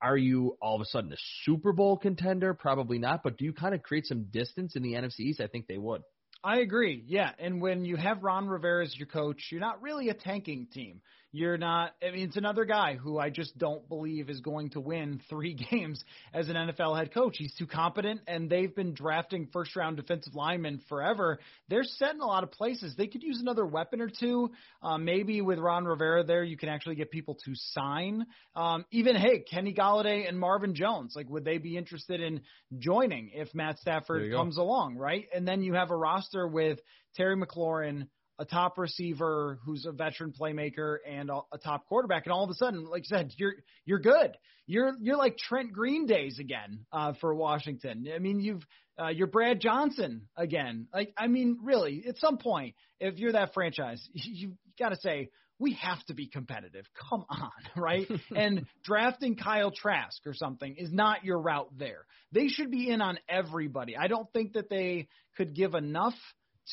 are 0.00 0.16
you 0.16 0.56
all 0.62 0.76
of 0.76 0.80
a 0.80 0.86
sudden 0.86 1.12
a 1.12 1.16
Super 1.44 1.72
Bowl 1.72 1.98
contender? 1.98 2.54
Probably 2.54 2.98
not. 2.98 3.22
But 3.22 3.36
do 3.36 3.44
you 3.44 3.52
kind 3.52 3.74
of 3.74 3.82
create 3.82 4.06
some 4.06 4.24
distance 4.30 4.76
in 4.76 4.82
the 4.82 4.94
NFC 4.94 5.20
East? 5.20 5.40
I 5.40 5.46
think 5.46 5.66
they 5.66 5.78
would. 5.78 6.02
I 6.42 6.58
agree. 6.58 7.02
Yeah, 7.06 7.32
and 7.38 7.60
when 7.60 7.84
you 7.84 7.96
have 7.96 8.22
Ron 8.22 8.46
Rivera 8.46 8.84
as 8.84 8.96
your 8.96 9.08
coach, 9.08 9.48
you're 9.50 9.60
not 9.60 9.82
really 9.82 10.08
a 10.10 10.14
tanking 10.14 10.68
team. 10.72 11.00
You're 11.32 11.58
not. 11.58 11.92
I 12.02 12.12
mean, 12.12 12.28
it's 12.28 12.36
another 12.36 12.64
guy 12.64 12.94
who 12.94 13.18
I 13.18 13.30
just 13.30 13.58
don't 13.58 13.86
believe 13.88 14.30
is 14.30 14.40
going 14.40 14.70
to 14.70 14.80
win 14.80 15.20
three 15.28 15.54
games 15.70 16.02
as 16.32 16.48
an 16.48 16.54
NFL 16.54 16.96
head 16.96 17.12
coach. 17.12 17.34
He's 17.36 17.54
too 17.54 17.66
competent, 17.66 18.20
and 18.26 18.48
they've 18.48 18.74
been 18.74 18.94
drafting 18.94 19.48
first 19.52 19.76
round 19.76 19.96
defensive 19.96 20.34
linemen 20.34 20.80
forever. 20.88 21.38
They're 21.68 21.84
set 21.84 22.14
in 22.14 22.20
a 22.20 22.26
lot 22.26 22.42
of 22.42 22.52
places. 22.52 22.94
They 22.96 23.06
could 23.06 23.22
use 23.22 23.40
another 23.40 23.66
weapon 23.66 24.00
or 24.00 24.08
two. 24.08 24.50
Uh, 24.82 24.98
maybe 24.98 25.40
with 25.40 25.58
Ron 25.58 25.84
Rivera 25.84 26.24
there, 26.24 26.44
you 26.44 26.56
can 26.56 26.68
actually 26.68 26.94
get 26.94 27.10
people 27.10 27.36
to 27.44 27.52
sign. 27.54 28.24
Um, 28.54 28.84
even 28.90 29.16
hey, 29.16 29.40
Kenny 29.40 29.74
Golladay 29.74 30.28
and 30.28 30.38
Marvin 30.38 30.74
Jones. 30.74 31.12
Like, 31.16 31.28
would 31.28 31.44
they 31.44 31.58
be 31.58 31.76
interested 31.76 32.20
in 32.20 32.40
joining 32.78 33.30
if 33.34 33.54
Matt 33.54 33.78
Stafford 33.78 34.32
comes 34.32 34.56
along, 34.56 34.96
right? 34.96 35.26
And 35.34 35.46
then 35.46 35.62
you 35.62 35.74
have 35.74 35.90
a 35.90 35.96
roster 35.96 36.46
with 36.46 36.78
Terry 37.16 37.36
McLaurin 37.36 38.08
a 38.38 38.44
top 38.44 38.78
receiver 38.78 39.58
who's 39.64 39.86
a 39.86 39.92
veteran 39.92 40.32
playmaker 40.38 40.96
and 41.08 41.30
a, 41.30 41.58
top 41.58 41.86
quarterback, 41.86 42.26
and 42.26 42.32
all 42.32 42.44
of 42.44 42.50
a 42.50 42.54
sudden, 42.54 42.84
like 42.84 43.02
you 43.02 43.16
said, 43.16 43.32
you're 43.36 43.54
you're 43.84 43.98
good. 43.98 44.36
You're 44.66 44.94
you're 45.00 45.16
like 45.16 45.38
Trent 45.38 45.72
Green 45.72 46.06
days 46.06 46.38
again 46.38 46.86
uh, 46.92 47.14
for 47.20 47.34
Washington. 47.34 48.06
I 48.14 48.18
mean, 48.18 48.40
you've 48.40 48.66
uh, 49.00 49.08
you're 49.08 49.26
Brad 49.26 49.60
Johnson 49.60 50.28
again. 50.36 50.88
Like 50.92 51.12
I 51.16 51.28
mean, 51.28 51.58
really, 51.62 52.04
at 52.08 52.18
some 52.18 52.38
point, 52.38 52.74
if 53.00 53.18
you're 53.18 53.32
that 53.32 53.54
franchise, 53.54 54.06
you, 54.12 54.48
you 54.48 54.52
got 54.78 54.90
to 54.90 54.96
say 54.96 55.30
we 55.58 55.74
have 55.74 56.04
to 56.06 56.14
be 56.14 56.26
competitive. 56.26 56.84
Come 57.08 57.24
on, 57.28 57.50
right? 57.76 58.06
and 58.36 58.66
drafting 58.84 59.36
Kyle 59.36 59.70
Trask 59.70 60.20
or 60.26 60.34
something 60.34 60.76
is 60.76 60.92
not 60.92 61.24
your 61.24 61.38
route 61.38 61.70
there. 61.78 62.04
They 62.32 62.48
should 62.48 62.70
be 62.70 62.90
in 62.90 63.00
on 63.00 63.18
everybody. 63.28 63.96
I 63.96 64.08
don't 64.08 64.30
think 64.32 64.54
that 64.54 64.68
they 64.68 65.08
could 65.36 65.54
give 65.54 65.74
enough 65.74 66.14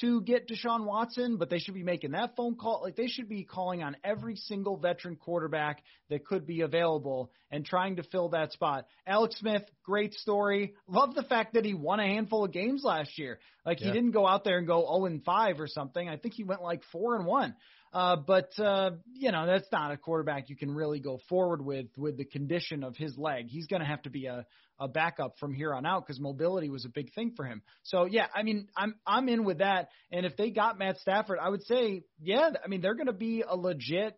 to 0.01 0.21
get 0.21 0.47
Deshaun 0.47 0.85
Watson, 0.85 1.37
but 1.37 1.49
they 1.49 1.59
should 1.59 1.75
be 1.75 1.83
making 1.83 2.11
that 2.11 2.35
phone 2.35 2.55
call. 2.55 2.81
Like 2.81 2.95
they 2.95 3.07
should 3.07 3.29
be 3.29 3.43
calling 3.43 3.83
on 3.83 3.95
every 4.03 4.35
single 4.35 4.77
veteran 4.77 5.15
quarterback 5.15 5.83
that 6.09 6.25
could 6.25 6.47
be 6.47 6.61
available 6.61 7.31
and 7.51 7.65
trying 7.65 7.97
to 7.97 8.03
fill 8.03 8.29
that 8.29 8.51
spot. 8.51 8.87
Alex 9.05 9.39
Smith, 9.39 9.63
great 9.83 10.13
story. 10.15 10.73
Love 10.87 11.13
the 11.13 11.23
fact 11.23 11.53
that 11.53 11.65
he 11.65 11.73
won 11.73 11.99
a 11.99 12.07
handful 12.07 12.45
of 12.45 12.51
games 12.51 12.83
last 12.83 13.17
year. 13.19 13.39
Like 13.65 13.79
yeah. 13.79 13.87
he 13.87 13.93
didn't 13.93 14.11
go 14.11 14.27
out 14.27 14.43
there 14.43 14.57
and 14.57 14.65
go 14.65 14.81
0 14.81 15.05
and 15.05 15.23
5 15.23 15.59
or 15.59 15.67
something. 15.67 16.09
I 16.09 16.17
think 16.17 16.33
he 16.33 16.43
went 16.43 16.63
like 16.63 16.81
4 16.91 17.17
and 17.17 17.25
1. 17.25 17.55
Uh, 17.93 18.15
but 18.15 18.49
uh, 18.57 18.91
you 19.13 19.31
know 19.31 19.45
that's 19.45 19.71
not 19.71 19.91
a 19.91 19.97
quarterback 19.97 20.49
you 20.49 20.55
can 20.55 20.73
really 20.73 20.99
go 20.99 21.19
forward 21.29 21.63
with 21.63 21.85
with 21.95 22.17
the 22.17 22.25
condition 22.25 22.83
of 22.83 22.95
his 22.95 23.17
leg. 23.17 23.45
He's 23.47 23.67
going 23.67 23.81
to 23.81 23.87
have 23.87 24.01
to 24.03 24.09
be 24.09 24.25
a 24.25 24.45
a 24.79 24.87
backup 24.87 25.37
from 25.39 25.53
here 25.53 25.73
on 25.73 25.85
out 25.85 26.05
because 26.05 26.19
mobility 26.19 26.69
was 26.69 26.85
a 26.85 26.89
big 26.89 27.13
thing 27.13 27.33
for 27.35 27.45
him. 27.45 27.61
So 27.83 28.05
yeah, 28.05 28.25
I 28.33 28.41
mean 28.41 28.67
I'm 28.75 28.95
I'm 29.05 29.29
in 29.29 29.43
with 29.43 29.59
that. 29.59 29.89
And 30.11 30.25
if 30.25 30.35
they 30.35 30.49
got 30.49 30.79
Matt 30.79 30.97
Stafford, 30.97 31.37
I 31.39 31.49
would 31.49 31.63
say 31.63 32.01
yeah. 32.19 32.49
I 32.63 32.67
mean 32.67 32.81
they're 32.81 32.95
going 32.95 33.07
to 33.07 33.13
be 33.13 33.43
a 33.47 33.55
legit 33.55 34.17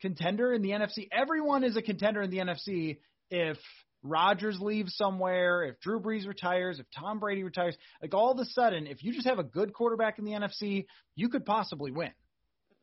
contender 0.00 0.52
in 0.52 0.62
the 0.62 0.70
NFC. 0.70 1.08
Everyone 1.10 1.64
is 1.64 1.76
a 1.76 1.82
contender 1.82 2.22
in 2.22 2.30
the 2.30 2.38
NFC 2.38 2.98
if 3.30 3.58
Rodgers 4.04 4.60
leaves 4.60 4.94
somewhere, 4.96 5.64
if 5.64 5.80
Drew 5.80 6.00
Brees 6.00 6.26
retires, 6.26 6.78
if 6.78 6.86
Tom 6.96 7.18
Brady 7.18 7.42
retires, 7.42 7.76
like 8.00 8.14
all 8.14 8.30
of 8.30 8.38
a 8.38 8.44
sudden, 8.44 8.86
if 8.86 9.02
you 9.02 9.12
just 9.12 9.26
have 9.26 9.40
a 9.40 9.44
good 9.44 9.72
quarterback 9.72 10.20
in 10.20 10.24
the 10.24 10.32
NFC, 10.32 10.86
you 11.16 11.28
could 11.28 11.44
possibly 11.44 11.90
win. 11.90 12.12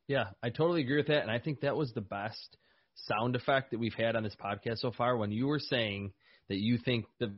Yeah, 0.07 0.25
I 0.43 0.49
totally 0.49 0.81
agree 0.81 0.97
with 0.97 1.07
that, 1.07 1.23
and 1.23 1.31
I 1.31 1.39
think 1.39 1.61
that 1.61 1.75
was 1.75 1.93
the 1.93 2.01
best 2.01 2.57
sound 2.95 3.35
effect 3.35 3.71
that 3.71 3.79
we've 3.79 3.93
had 3.93 4.15
on 4.15 4.23
this 4.23 4.35
podcast 4.35 4.79
so 4.79 4.91
far. 4.91 5.17
When 5.17 5.31
you 5.31 5.47
were 5.47 5.59
saying 5.59 6.11
that 6.49 6.57
you 6.57 6.77
think 6.77 7.05
the 7.19 7.35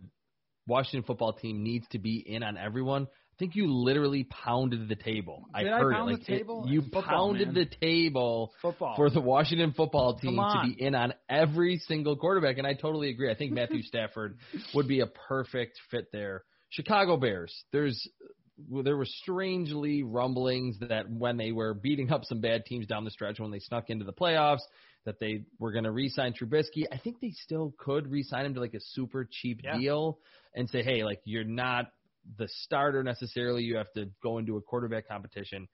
Washington 0.68 1.03
football 1.03 1.34
team 1.34 1.63
needs 1.63 1.88
to 1.91 1.99
be 1.99 2.18
in 2.18 2.43
on 2.43 2.57
everyone, 2.57 3.03
I 3.03 3.36
think 3.39 3.55
you 3.55 3.72
literally 3.72 4.26
pounded 4.26 4.89
the 4.89 4.95
table. 4.95 5.45
Did 5.55 5.68
I 5.68 5.80
heard 5.80 5.93
I 5.93 5.99
it. 5.99 6.03
Like 6.03 6.30
it, 6.30 6.47
you 6.65 6.82
football, 6.82 7.03
pounded 7.03 7.53
man. 7.53 7.55
the 7.55 7.86
table 7.86 8.51
football. 8.61 8.95
for 8.95 9.09
the 9.09 9.22
Washington 9.22 9.74
football 9.74 10.18
team 10.18 10.38
to 10.38 10.61
be 10.63 10.82
in 10.82 10.95
on 10.95 11.13
every 11.30 11.78
single 11.88 12.18
quarterback, 12.18 12.57
and 12.57 12.65
I 12.65 12.74
totally 12.74 13.09
agree. 13.09 13.32
I 13.32 13.36
think 13.36 13.53
Matthew 13.53 13.82
Stafford 13.84 14.39
would 14.74 14.88
be 14.88 15.01
a 15.01 15.07
perfect 15.07 15.80
fit 15.91 16.07
there. 16.11 16.43
Chicago 16.70 17.15
Bears. 17.15 17.53
There's 17.72 18.07
there 18.58 18.97
were 18.97 19.05
strangely 19.05 20.03
rumblings 20.03 20.78
that 20.80 21.10
when 21.10 21.38
they 21.38 21.51
were 21.51 21.74
beating 21.74 22.12
up 22.12 22.26
some 22.26 22.41
bad 22.41 22.66
teams 22.66 22.88
down 22.88 23.05
the 23.05 23.12
stretch 23.12 23.39
when 23.39 23.51
they 23.51 23.60
snuck 23.60 23.89
into 23.89 24.05
the 24.05 24.14
playoffs, 24.14 24.62
that 25.05 25.20
they 25.20 25.43
were 25.60 25.72
going 25.72 25.86
to 25.86 25.91
re-sign 25.91 26.34
Trubisky. 26.34 26.84
I 26.91 26.97
think 26.97 27.22
they 27.22 27.32
still 27.32 27.74
could 27.78 28.12
re-sign 28.12 28.45
him 28.45 28.53
to 28.55 28.60
like 28.60 28.74
a 28.74 28.82
super 28.82 29.28
cheap 29.30 29.62
yeah. 29.64 29.78
deal 29.78 30.20
and 30.53 30.70
say, 30.70 30.84
hey, 30.84 31.03
like 31.03 31.22
you're 31.24 31.43
not 31.43 31.86
the 32.38 32.49
starter 32.64 33.03
necessarily. 33.03 33.64
You 33.64 33.78
have 33.78 33.91
to 33.93 34.10
go 34.22 34.38
into 34.38 34.58
a 34.58 34.62
quarterback 34.62 35.08
competition. 35.08 35.68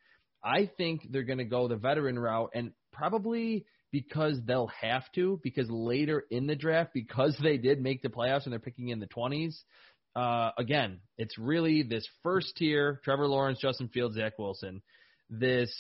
I 0.44 0.70
think 0.78 1.08
they're 1.10 1.24
going 1.24 1.40
to 1.40 1.46
go 1.46 1.68
the 1.68 1.78
veteran 1.78 2.20
route 2.20 2.52
and 2.54 2.74
probably 2.92 3.66
because 3.92 4.40
they'll 4.46 4.72
have 4.82 5.04
to 5.14 5.40
because 5.44 5.70
later 5.70 6.26
in 6.30 6.48
the 6.48 6.56
draft 6.56 6.92
because 6.94 7.38
they 7.42 7.58
did 7.58 7.82
make 7.82 8.02
the 8.02 8.10
playoffs 8.10 8.44
and 8.44 8.52
they're 8.52 8.60
picking 8.60 8.90
in 8.90 9.00
the 9.00 9.08
20s 9.08 9.56
uh, 10.16 10.52
again, 10.58 11.00
it's 11.18 11.38
really 11.38 11.84
this 11.84 12.08
first 12.22 12.56
tier 12.58 13.00
Trevor 13.04 13.28
Lawrence, 13.28 13.60
Justin 13.60 13.88
Fields, 13.90 14.16
Zach 14.16 14.38
Wilson, 14.38 14.82
this 15.30 15.74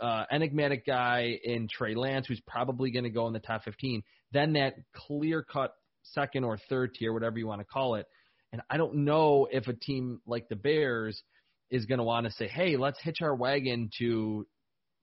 uh, 0.00 0.24
enigmatic 0.30 0.86
guy 0.86 1.38
in 1.42 1.68
Trey 1.68 1.94
Lance, 1.94 2.26
who's 2.26 2.40
probably 2.46 2.90
going 2.90 3.04
to 3.04 3.10
go 3.10 3.26
in 3.26 3.32
the 3.32 3.40
top 3.40 3.64
15, 3.64 4.02
then 4.32 4.52
that 4.54 4.74
clear 4.94 5.42
cut 5.42 5.74
second 6.02 6.44
or 6.44 6.58
third 6.68 6.94
tier, 6.94 7.12
whatever 7.12 7.38
you 7.38 7.46
want 7.46 7.60
to 7.60 7.66
call 7.66 7.94
it. 7.94 8.06
And 8.52 8.62
I 8.70 8.76
don't 8.76 9.04
know 9.04 9.48
if 9.50 9.68
a 9.68 9.74
team 9.74 10.20
like 10.26 10.48
the 10.48 10.56
Bears 10.56 11.22
is 11.70 11.86
going 11.86 11.98
to 11.98 12.04
want 12.04 12.26
to 12.26 12.32
say, 12.32 12.48
hey, 12.48 12.76
let's 12.76 13.00
hitch 13.02 13.20
our 13.20 13.34
wagon 13.34 13.90
to 13.98 14.46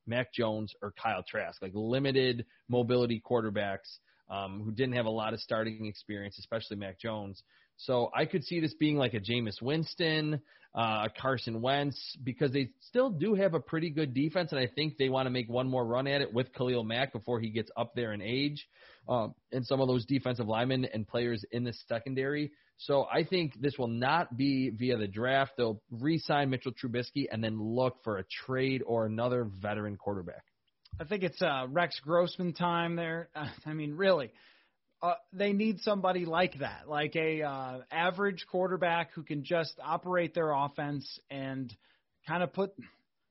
Mac 0.08 0.34
Jones 0.34 0.74
or 0.82 0.94
Kyle 1.02 1.24
Trask, 1.28 1.62
like 1.62 1.72
limited 1.74 2.46
mobility 2.70 3.22
quarterbacks 3.24 4.00
um, 4.30 4.62
who 4.64 4.72
didn't 4.72 4.96
have 4.96 5.06
a 5.06 5.12
lot 5.12 5.34
of 5.34 5.40
starting 5.40 5.86
experience, 5.86 6.38
especially 6.40 6.78
Mac 6.78 7.00
Jones. 7.00 7.44
So 7.78 8.10
I 8.16 8.26
could 8.26 8.44
see 8.44 8.60
this 8.60 8.74
being 8.74 8.98
like 8.98 9.14
a 9.14 9.20
Jameis 9.20 9.62
Winston, 9.62 10.42
uh, 10.74 11.08
a 11.08 11.10
Carson 11.22 11.62
Wentz, 11.62 12.18
because 12.24 12.52
they 12.52 12.70
still 12.82 13.10
do 13.10 13.36
have 13.36 13.54
a 13.54 13.60
pretty 13.60 13.90
good 13.90 14.14
defense, 14.14 14.52
and 14.52 14.60
I 14.60 14.68
think 14.68 14.98
they 14.98 15.10
want 15.10 15.26
to 15.26 15.30
make 15.30 15.50
one 15.50 15.68
more 15.68 15.86
run 15.86 16.08
at 16.08 16.22
it 16.22 16.34
with 16.34 16.54
Khalil 16.54 16.84
Mack 16.84 17.14
before 17.14 17.40
he 17.40 17.50
gets 17.50 17.72
up 17.78 17.96
there 17.96 18.14
in 18.14 18.22
age, 18.22 18.68
um, 19.08 19.36
and 19.52 19.66
some 19.66 19.82
of 19.82 19.88
those 19.88 20.06
defensive 20.06 20.48
linemen 20.48 20.86
and 20.86 21.08
players 21.08 21.44
in 21.52 21.64
the 21.64 21.74
secondary. 21.88 22.52
So 22.78 23.06
I 23.12 23.24
think 23.24 23.60
this 23.62 23.78
will 23.78 23.88
not 23.88 24.36
be 24.36 24.70
via 24.70 24.98
the 24.98 25.08
draft. 25.08 25.54
They'll 25.58 25.82
re-sign 25.90 26.50
Mitchell 26.50 26.74
Trubisky 26.74 27.26
and 27.32 27.42
then 27.42 27.58
look 27.62 28.04
for 28.04 28.18
a 28.18 28.26
trade 28.46 28.84
or 28.86 29.06
another 29.06 29.46
veteran 29.46 29.96
quarterback. 29.96 30.44
I 31.00 31.04
think 31.04 31.24
it's 31.24 31.42
uh, 31.42 31.68
Rex 31.70 32.00
Grossman 32.02 32.54
time 32.54 32.96
there. 32.96 33.30
Uh, 33.36 33.48
I 33.66 33.74
mean, 33.74 33.94
really, 33.94 34.32
uh, 35.02 35.14
they 35.34 35.54
need 35.54 35.80
somebody 35.82 36.26
like 36.26 36.60
that, 36.60 36.88
like 36.88 37.16
a 37.16 37.44
uh, 37.44 37.80
average 37.92 38.46
quarterback 38.50 39.12
who 39.14 39.24
can 39.24 39.44
just 39.44 39.74
operate 39.84 40.34
their 40.34 40.52
offense 40.52 41.20
and 41.30 41.76
kind 42.28 42.42
of 42.44 42.54
put 42.54 42.72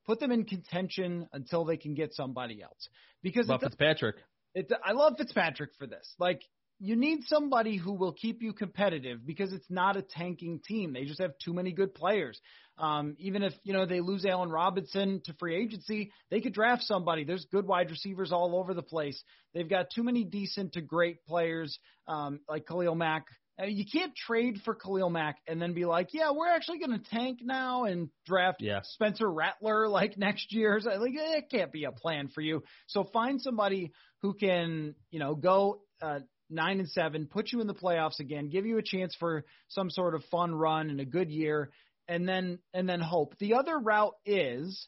put 0.06 0.20
them 0.20 0.30
in 0.30 0.44
contention 0.44 1.28
until 1.32 1.64
they 1.64 1.76
can 1.76 1.94
get 1.94 2.14
somebody 2.14 2.62
else. 2.62 2.88
Because 3.22 3.48
love 3.48 3.60
Fitzpatrick. 3.62 4.16
It, 4.54 4.70
I 4.84 4.92
love 4.92 5.14
Fitzpatrick 5.18 5.70
for 5.78 5.86
this. 5.86 6.14
Like 6.18 6.42
you 6.78 6.96
need 6.96 7.20
somebody 7.26 7.76
who 7.76 7.92
will 7.92 8.12
keep 8.12 8.42
you 8.42 8.52
competitive 8.52 9.24
because 9.24 9.52
it's 9.52 9.70
not 9.70 9.96
a 9.96 10.02
tanking 10.02 10.60
team. 10.66 10.92
They 10.92 11.04
just 11.04 11.20
have 11.20 11.32
too 11.42 11.52
many 11.52 11.72
good 11.72 11.94
players. 11.94 12.40
Um, 12.76 13.14
even 13.18 13.42
if 13.44 13.52
you 13.62 13.72
know 13.72 13.86
they 13.86 14.00
lose 14.00 14.24
Allen 14.24 14.50
Robinson 14.50 15.22
to 15.26 15.34
free 15.34 15.56
agency, 15.56 16.10
they 16.30 16.40
could 16.40 16.52
draft 16.52 16.82
somebody. 16.82 17.24
There's 17.24 17.46
good 17.52 17.66
wide 17.66 17.90
receivers 17.90 18.32
all 18.32 18.56
over 18.58 18.74
the 18.74 18.82
place. 18.82 19.22
They've 19.52 19.68
got 19.68 19.86
too 19.94 20.02
many 20.02 20.24
decent 20.24 20.72
to 20.72 20.80
great 20.80 21.24
players 21.26 21.78
um, 22.08 22.40
like 22.48 22.66
Khalil 22.66 22.96
Mack. 22.96 23.26
Uh, 23.60 23.66
you 23.66 23.84
can't 23.90 24.16
trade 24.16 24.60
for 24.64 24.74
Khalil 24.74 25.10
Mack 25.10 25.36
and 25.46 25.62
then 25.62 25.74
be 25.74 25.84
like, 25.84 26.08
yeah, 26.12 26.32
we're 26.32 26.48
actually 26.48 26.80
going 26.80 26.98
to 26.98 27.10
tank 27.10 27.38
now 27.40 27.84
and 27.84 28.08
draft 28.26 28.60
yeah. 28.60 28.80
Spencer 28.82 29.30
Rattler 29.30 29.88
like 29.88 30.18
next 30.18 30.52
year. 30.52 30.80
So, 30.80 30.90
like, 30.90 31.12
it 31.14 31.50
can't 31.50 31.70
be 31.70 31.84
a 31.84 31.92
plan 31.92 32.28
for 32.34 32.40
you. 32.40 32.64
So 32.88 33.04
find 33.04 33.40
somebody 33.40 33.92
who 34.22 34.34
can, 34.34 34.96
you 35.12 35.20
know, 35.20 35.36
go 35.36 35.82
uh, 36.02 36.20
nine 36.50 36.78
and 36.78 36.88
seven, 36.88 37.26
put 37.26 37.52
you 37.52 37.60
in 37.60 37.66
the 37.66 37.74
playoffs 37.74 38.20
again, 38.20 38.48
give 38.48 38.66
you 38.66 38.78
a 38.78 38.82
chance 38.82 39.14
for 39.18 39.44
some 39.68 39.90
sort 39.90 40.14
of 40.14 40.24
fun 40.30 40.54
run 40.54 40.90
and 40.90 41.00
a 41.00 41.04
good 41.04 41.30
year, 41.30 41.70
and 42.08 42.28
then 42.28 42.58
and 42.72 42.88
then 42.88 43.00
hope. 43.00 43.36
The 43.38 43.54
other 43.54 43.78
route 43.78 44.14
is 44.26 44.86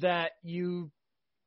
that 0.00 0.32
you 0.42 0.90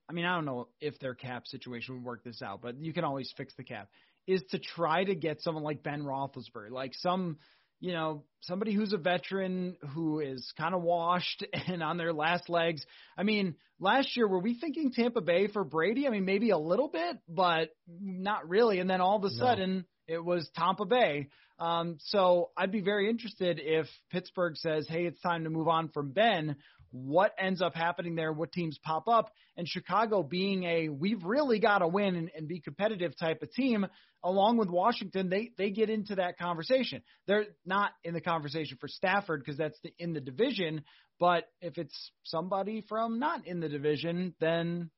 I 0.10 0.14
mean, 0.14 0.26
I 0.26 0.36
don't 0.36 0.45
know 0.45 0.68
if 0.82 0.97
their 0.99 1.14
cap 1.14 1.45
situation 1.45 1.95
would 1.95 2.03
work 2.03 2.24
this 2.24 2.41
out, 2.41 2.62
but 2.62 2.82
you 2.82 2.93
can 2.93 3.03
always 3.03 3.32
fix 3.38 3.53
the 3.55 3.64
cap. 3.64 3.89
Is 4.26 4.43
to 4.51 4.60
try 4.60 5.03
to 5.03 5.16
get 5.16 5.41
someone 5.41 5.64
like 5.64 5.84
Ben 5.84 6.03
Roethlisberger, 6.03 6.72
like 6.72 6.93
some, 6.95 7.38
you 7.80 7.93
know, 7.93 8.23
somebody 8.41 8.73
who's 8.73 8.93
a 8.93 8.97
veteran 8.97 9.75
who 9.93 10.19
is 10.19 10.51
kind 10.57 10.73
of 10.73 10.82
washed 10.82 11.45
and 11.67 11.82
on 11.84 11.97
their 11.97 12.13
last 12.13 12.49
legs. 12.49 12.86
I 13.17 13.23
mean, 13.23 13.55
last 13.80 14.15
year 14.15 14.27
were 14.27 14.39
we 14.39 14.59
thinking 14.59 14.91
Tampa 14.91 15.21
Bay 15.21 15.47
for 15.47 15.63
Brady? 15.63 16.07
I 16.07 16.09
mean, 16.09 16.25
maybe 16.25 16.49
a 16.49 16.57
little 16.57 16.88
bit, 16.88 17.17
but 17.27 17.69
not 17.88 18.49
really. 18.49 18.80
And 18.80 18.89
then 18.89 19.01
all 19.01 19.17
of 19.17 19.23
a 19.23 19.30
sudden, 19.32 19.86
no. 20.07 20.15
it 20.15 20.23
was 20.23 20.49
Tampa 20.55 20.86
Bay. 20.86 21.30
Um, 21.59 21.97
so 21.99 22.51
I'd 22.55 22.71
be 22.71 22.82
very 22.82 23.09
interested 23.09 23.59
if 23.61 23.86
Pittsburgh 24.11 24.55
says, 24.55 24.88
"Hey, 24.88 25.05
it's 25.05 25.19
time 25.19 25.43
to 25.43 25.49
move 25.49 25.67
on 25.67 25.89
from 25.89 26.11
Ben." 26.11 26.55
What 26.92 27.34
ends 27.38 27.62
up 27.62 27.76
happening 27.76 28.16
there? 28.16 28.34
What 28.34 28.52
teams 28.52 28.78
pop 28.84 29.08
up? 29.08 29.32
And 29.58 29.68
Chicago 29.68 30.24
being 30.24 30.64
a 30.64 30.90
we've 30.90 31.24
really 31.24 31.60
got 31.60 31.80
to 31.80 31.88
win 31.88 32.16
and, 32.16 32.32
and 32.36 32.48
be 32.48 32.60
competitive 32.60 33.18
type 33.18 33.42
of 33.44 33.52
team, 33.52 33.86
along 34.24 34.58
with 34.58 34.70
Washington, 34.70 35.30
they 35.30 35.52
they 35.58 35.70
get 35.70 35.90
into 35.90 36.16
that 36.16 36.38
conversation. 36.38 37.02
They're 37.28 37.46
not 37.66 37.92
in 38.04 38.14
the 38.14 38.22
conversation 38.22 38.78
for 38.80 38.88
Stafford 38.88 39.42
because 39.44 39.58
that's 39.58 39.80
the, 39.84 39.92
in 40.00 40.14
the 40.14 40.22
division. 40.22 40.84
But 41.20 41.46
if 41.62 41.78
it's 41.78 42.12
somebody 42.24 42.84
from 42.88 43.20
not 43.20 43.46
in 43.46 43.60
the 43.60 43.70
division, 43.70 44.34
then 44.40 44.90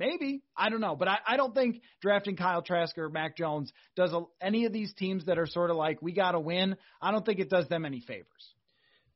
Maybe. 0.00 0.40
I 0.56 0.70
don't 0.70 0.80
know. 0.80 0.96
But 0.96 1.08
I, 1.08 1.18
I 1.26 1.36
don't 1.36 1.54
think 1.54 1.82
drafting 2.00 2.34
Kyle 2.34 2.62
Trask 2.62 2.96
or 2.96 3.10
Mac 3.10 3.36
Jones 3.36 3.70
does 3.96 4.14
a, 4.14 4.22
any 4.40 4.64
of 4.64 4.72
these 4.72 4.94
teams 4.94 5.26
that 5.26 5.38
are 5.38 5.46
sort 5.46 5.68
of 5.68 5.76
like, 5.76 6.00
we 6.00 6.12
got 6.12 6.32
to 6.32 6.40
win. 6.40 6.76
I 7.02 7.10
don't 7.10 7.24
think 7.24 7.38
it 7.38 7.50
does 7.50 7.68
them 7.68 7.84
any 7.84 8.00
favors. 8.00 8.54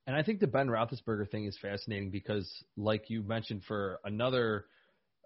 And 0.07 0.15
I 0.15 0.23
think 0.23 0.41
the 0.41 0.47
Ben 0.47 0.69
Roethlisberger 0.69 1.31
thing 1.31 1.47
is 1.47 1.57
fascinating 1.61 2.11
because, 2.11 2.51
like 2.77 3.09
you 3.09 3.23
mentioned, 3.23 3.63
for 3.67 4.01
another 4.05 4.67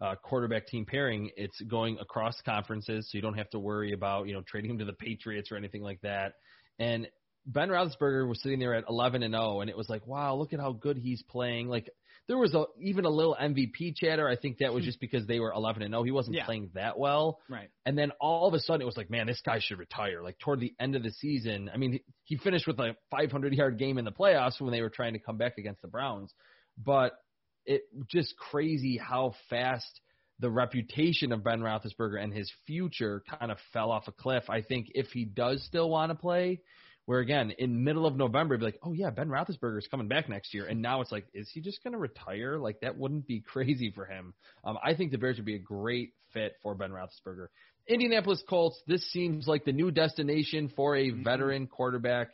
uh, 0.00 0.14
quarterback 0.22 0.68
team 0.68 0.86
pairing, 0.86 1.30
it's 1.36 1.60
going 1.62 1.98
across 1.98 2.40
conferences, 2.42 3.08
so 3.10 3.18
you 3.18 3.22
don't 3.22 3.36
have 3.36 3.50
to 3.50 3.58
worry 3.58 3.92
about 3.92 4.28
you 4.28 4.34
know 4.34 4.42
trading 4.46 4.70
him 4.70 4.78
to 4.78 4.84
the 4.84 4.92
Patriots 4.92 5.50
or 5.50 5.56
anything 5.56 5.82
like 5.82 6.00
that. 6.02 6.34
And 6.78 7.08
Ben 7.48 7.70
Roethlisberger 7.70 8.28
was 8.28 8.42
sitting 8.42 8.58
there 8.58 8.74
at 8.74 8.84
11 8.88 9.22
and 9.22 9.32
0, 9.32 9.62
and 9.62 9.70
it 9.70 9.76
was 9.76 9.88
like, 9.88 10.06
wow, 10.06 10.36
look 10.36 10.52
at 10.52 10.60
how 10.60 10.72
good 10.72 10.98
he's 10.98 11.22
playing. 11.22 11.68
Like 11.68 11.88
there 12.28 12.36
was 12.36 12.54
a 12.54 12.66
even 12.78 13.06
a 13.06 13.08
little 13.08 13.34
MVP 13.40 13.96
chatter. 13.96 14.28
I 14.28 14.36
think 14.36 14.58
that 14.58 14.74
was 14.74 14.84
hmm. 14.84 14.88
just 14.88 15.00
because 15.00 15.26
they 15.26 15.40
were 15.40 15.52
11 15.52 15.82
and 15.82 15.92
0. 15.92 16.02
He 16.02 16.10
wasn't 16.10 16.36
yeah. 16.36 16.44
playing 16.44 16.70
that 16.74 16.98
well. 16.98 17.40
Right. 17.48 17.70
And 17.86 17.96
then 17.96 18.12
all 18.20 18.46
of 18.46 18.54
a 18.54 18.60
sudden 18.60 18.82
it 18.82 18.84
was 18.84 18.98
like, 18.98 19.08
man, 19.08 19.26
this 19.26 19.40
guy 19.44 19.60
should 19.60 19.78
retire. 19.78 20.22
Like 20.22 20.38
toward 20.38 20.60
the 20.60 20.74
end 20.78 20.94
of 20.94 21.02
the 21.02 21.10
season, 21.10 21.70
I 21.72 21.78
mean, 21.78 22.00
he 22.24 22.36
finished 22.36 22.66
with 22.66 22.78
a 22.80 22.94
500 23.10 23.54
yard 23.54 23.78
game 23.78 23.96
in 23.96 24.04
the 24.04 24.12
playoffs 24.12 24.60
when 24.60 24.70
they 24.70 24.82
were 24.82 24.90
trying 24.90 25.14
to 25.14 25.18
come 25.18 25.38
back 25.38 25.56
against 25.56 25.80
the 25.80 25.88
Browns. 25.88 26.32
but 26.76 27.18
it 27.64 27.82
just 28.10 28.34
crazy 28.36 28.96
how 28.96 29.34
fast 29.50 30.00
the 30.40 30.50
reputation 30.50 31.32
of 31.32 31.44
Ben 31.44 31.60
Roethlisberger 31.60 32.22
and 32.22 32.32
his 32.32 32.50
future 32.66 33.22
kind 33.38 33.52
of 33.52 33.58
fell 33.72 33.90
off 33.90 34.08
a 34.08 34.12
cliff. 34.12 34.44
I 34.48 34.62
think 34.62 34.86
if 34.94 35.08
he 35.08 35.24
does 35.24 35.62
still 35.64 35.90
want 35.90 36.10
to 36.10 36.14
play, 36.14 36.60
where 37.08 37.20
again 37.20 37.52
in 37.56 37.84
middle 37.84 38.04
of 38.04 38.16
November, 38.16 38.58
be 38.58 38.66
like, 38.66 38.78
oh 38.82 38.92
yeah, 38.92 39.08
Ben 39.08 39.30
Roethlisberger 39.30 39.78
is 39.78 39.88
coming 39.90 40.08
back 40.08 40.28
next 40.28 40.52
year, 40.52 40.66
and 40.66 40.82
now 40.82 41.00
it's 41.00 41.10
like, 41.10 41.24
is 41.32 41.48
he 41.54 41.62
just 41.62 41.82
going 41.82 41.94
to 41.94 41.98
retire? 41.98 42.58
Like 42.58 42.80
that 42.80 42.98
wouldn't 42.98 43.26
be 43.26 43.40
crazy 43.46 43.90
for 43.90 44.04
him. 44.04 44.34
Um, 44.62 44.76
I 44.84 44.92
think 44.92 45.10
the 45.10 45.16
Bears 45.16 45.38
would 45.38 45.46
be 45.46 45.54
a 45.54 45.58
great 45.58 46.12
fit 46.34 46.56
for 46.62 46.74
Ben 46.74 46.90
Roethlisberger. 46.90 47.46
Indianapolis 47.88 48.42
Colts. 48.46 48.78
This 48.86 49.10
seems 49.10 49.46
like 49.48 49.64
the 49.64 49.72
new 49.72 49.90
destination 49.90 50.70
for 50.76 50.96
a 50.96 51.06
mm-hmm. 51.06 51.22
veteran 51.22 51.66
quarterback. 51.66 52.28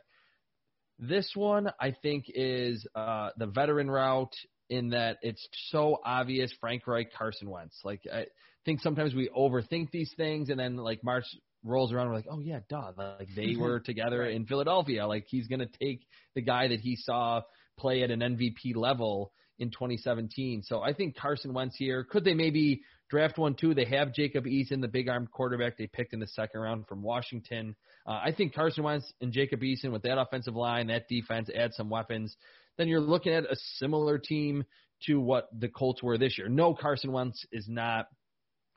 This 0.98 1.30
one, 1.36 1.70
I 1.80 1.94
think, 2.02 2.24
is 2.34 2.84
uh, 2.96 3.28
the 3.36 3.46
veteran 3.46 3.88
route 3.88 4.34
in 4.70 4.88
that 4.88 5.18
it's 5.22 5.46
so 5.68 6.00
obvious 6.04 6.52
Frank 6.60 6.84
Reich, 6.88 7.12
Carson 7.16 7.48
Wentz. 7.48 7.78
Like 7.84 8.00
I 8.12 8.26
think 8.64 8.80
sometimes 8.80 9.14
we 9.14 9.28
overthink 9.28 9.92
these 9.92 10.12
things, 10.16 10.50
and 10.50 10.58
then 10.58 10.74
like 10.74 11.04
March 11.04 11.26
rolls 11.64 11.92
around, 11.92 12.08
we're 12.08 12.14
like, 12.14 12.26
oh 12.30 12.40
yeah, 12.40 12.60
duh, 12.68 12.92
like 12.96 13.28
they 13.34 13.56
were 13.56 13.80
together 13.80 14.20
right. 14.20 14.34
in 14.34 14.46
Philadelphia. 14.46 15.06
Like 15.06 15.24
he's 15.28 15.48
gonna 15.48 15.68
take 15.80 16.06
the 16.34 16.42
guy 16.42 16.68
that 16.68 16.80
he 16.80 16.96
saw 16.96 17.42
play 17.78 18.02
at 18.02 18.10
an 18.10 18.20
MVP 18.20 18.76
level 18.76 19.32
in 19.58 19.70
2017. 19.70 20.62
So 20.64 20.80
I 20.80 20.92
think 20.92 21.16
Carson 21.16 21.52
Wentz 21.52 21.76
here. 21.76 22.04
Could 22.04 22.24
they 22.24 22.34
maybe 22.34 22.82
draft 23.08 23.38
one 23.38 23.54
too? 23.54 23.74
They 23.74 23.84
have 23.86 24.12
Jacob 24.12 24.44
Eason, 24.44 24.80
the 24.80 24.88
big 24.88 25.08
arm 25.08 25.26
quarterback 25.26 25.76
they 25.76 25.86
picked 25.86 26.12
in 26.12 26.20
the 26.20 26.26
second 26.26 26.60
round 26.60 26.86
from 26.86 27.02
Washington. 27.02 27.74
Uh, 28.06 28.20
I 28.24 28.32
think 28.36 28.54
Carson 28.54 28.84
Wentz 28.84 29.12
and 29.20 29.32
Jacob 29.32 29.60
Eason 29.60 29.92
with 29.92 30.02
that 30.02 30.18
offensive 30.18 30.54
line, 30.54 30.88
that 30.88 31.08
defense, 31.08 31.48
add 31.54 31.72
some 31.74 31.88
weapons 31.88 32.36
then 32.76 32.88
you're 32.88 33.00
looking 33.00 33.32
at 33.32 33.44
a 33.44 33.56
similar 33.76 34.18
team 34.18 34.64
to 35.06 35.20
what 35.20 35.48
the 35.58 35.68
Colts 35.68 36.02
were 36.02 36.18
this 36.18 36.38
year. 36.38 36.48
No, 36.48 36.74
Carson 36.74 37.12
Wentz 37.12 37.44
is 37.52 37.68
not 37.68 38.06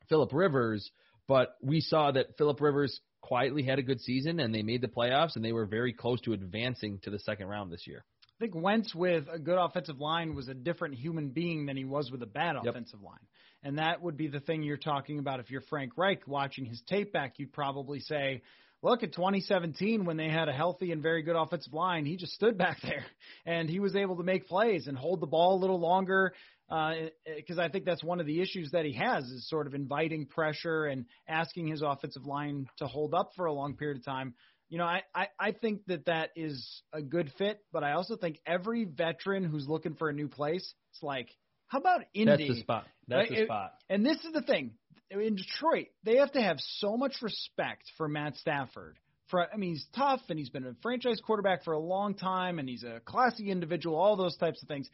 Philip 0.09 0.31
Rivers, 0.33 0.89
but 1.27 1.55
we 1.61 1.81
saw 1.81 2.11
that 2.11 2.37
Philip 2.37 2.59
Rivers 2.61 2.99
quietly 3.21 3.63
had 3.63 3.79
a 3.79 3.83
good 3.83 3.99
season 4.01 4.39
and 4.39 4.53
they 4.53 4.63
made 4.63 4.81
the 4.81 4.87
playoffs 4.87 5.35
and 5.35 5.43
they 5.43 5.51
were 5.51 5.65
very 5.65 5.93
close 5.93 6.21
to 6.21 6.33
advancing 6.33 6.99
to 7.03 7.09
the 7.09 7.19
second 7.19 7.47
round 7.47 7.71
this 7.71 7.85
year. 7.85 8.05
I 8.39 8.45
think 8.45 8.55
Wentz 8.55 8.93
with 8.93 9.25
a 9.31 9.39
good 9.39 9.57
offensive 9.57 9.99
line 9.99 10.35
was 10.35 10.47
a 10.47 10.53
different 10.53 10.95
human 10.95 11.29
being 11.29 11.65
than 11.65 11.75
he 11.75 11.85
was 11.85 12.11
with 12.11 12.21
a 12.21 12.27
bad 12.27 12.55
yep. 12.55 12.67
offensive 12.67 13.01
line. 13.01 13.17
And 13.63 13.79
that 13.79 14.01
would 14.01 14.15
be 14.15 14.27
the 14.27 14.39
thing 14.39 14.61
you're 14.61 14.77
talking 14.77 15.17
about. 15.17 15.39
If 15.39 15.49
you're 15.49 15.61
Frank 15.61 15.93
Reich 15.97 16.27
watching 16.27 16.65
his 16.65 16.81
tape 16.87 17.11
back, 17.11 17.33
you'd 17.37 17.51
probably 17.51 17.99
say, 17.99 18.43
look 18.83 19.01
at 19.01 19.13
2017 19.13 20.05
when 20.05 20.17
they 20.17 20.29
had 20.29 20.49
a 20.49 20.53
healthy 20.53 20.91
and 20.91 21.01
very 21.01 21.23
good 21.23 21.35
offensive 21.35 21.73
line. 21.73 22.05
He 22.05 22.15
just 22.15 22.33
stood 22.33 22.57
back 22.59 22.79
there 22.83 23.05
and 23.45 23.67
he 23.67 23.79
was 23.79 23.95
able 23.95 24.17
to 24.17 24.23
make 24.23 24.47
plays 24.47 24.85
and 24.85 24.95
hold 24.95 25.19
the 25.19 25.27
ball 25.27 25.55
a 25.55 25.61
little 25.61 25.79
longer. 25.79 26.33
Because 26.69 27.57
uh, 27.57 27.61
I 27.61 27.69
think 27.69 27.85
that's 27.85 28.03
one 28.03 28.19
of 28.19 28.25
the 28.25 28.41
issues 28.41 28.71
that 28.71 28.85
he 28.85 28.93
has 28.93 29.23
is 29.25 29.49
sort 29.49 29.67
of 29.67 29.73
inviting 29.73 30.25
pressure 30.25 30.85
and 30.85 31.05
asking 31.27 31.67
his 31.67 31.81
offensive 31.81 32.25
line 32.25 32.67
to 32.77 32.87
hold 32.87 33.13
up 33.13 33.31
for 33.35 33.45
a 33.45 33.53
long 33.53 33.75
period 33.75 33.97
of 33.97 34.05
time. 34.05 34.33
You 34.69 34.77
know, 34.77 34.83
I, 34.83 35.03
I, 35.15 35.27
I 35.39 35.51
think 35.53 35.85
that 35.87 36.07
that 36.07 36.31
is 36.35 36.81
a 36.91 37.01
good 37.01 37.31
fit, 37.37 37.61
but 37.71 37.85
I 37.85 37.93
also 37.93 38.17
think 38.17 38.39
every 38.45 38.83
veteran 38.83 39.45
who's 39.45 39.65
looking 39.67 39.95
for 39.95 40.09
a 40.09 40.13
new 40.13 40.27
place, 40.27 40.73
it's 40.91 41.01
like, 41.01 41.29
how 41.67 41.79
about 41.79 42.01
Indy? 42.13 42.31
That's 42.31 42.47
the 42.49 42.61
spot. 42.61 42.85
That's 43.07 43.29
right? 43.29 43.39
the 43.39 43.45
spot. 43.45 43.73
And 43.89 44.05
this 44.05 44.17
is 44.25 44.33
the 44.33 44.41
thing 44.41 44.71
in 45.09 45.35
Detroit, 45.35 45.87
they 46.03 46.17
have 46.17 46.31
to 46.33 46.41
have 46.41 46.57
so 46.59 46.97
much 46.97 47.15
respect 47.21 47.83
for 47.97 48.07
Matt 48.07 48.35
Stafford. 48.37 48.97
For 49.29 49.41
I 49.41 49.57
mean, 49.57 49.71
he's 49.71 49.85
tough 49.95 50.21
and 50.29 50.39
he's 50.39 50.49
been 50.49 50.65
a 50.65 50.73
franchise 50.81 51.19
quarterback 51.25 51.63
for 51.63 51.73
a 51.73 51.79
long 51.79 52.13
time, 52.13 52.59
and 52.59 52.69
he's 52.69 52.83
a 52.83 53.01
classy 53.05 53.49
individual. 53.51 53.97
All 53.97 54.15
those 54.15 54.37
types 54.37 54.61
of 54.61 54.67
things 54.67 54.89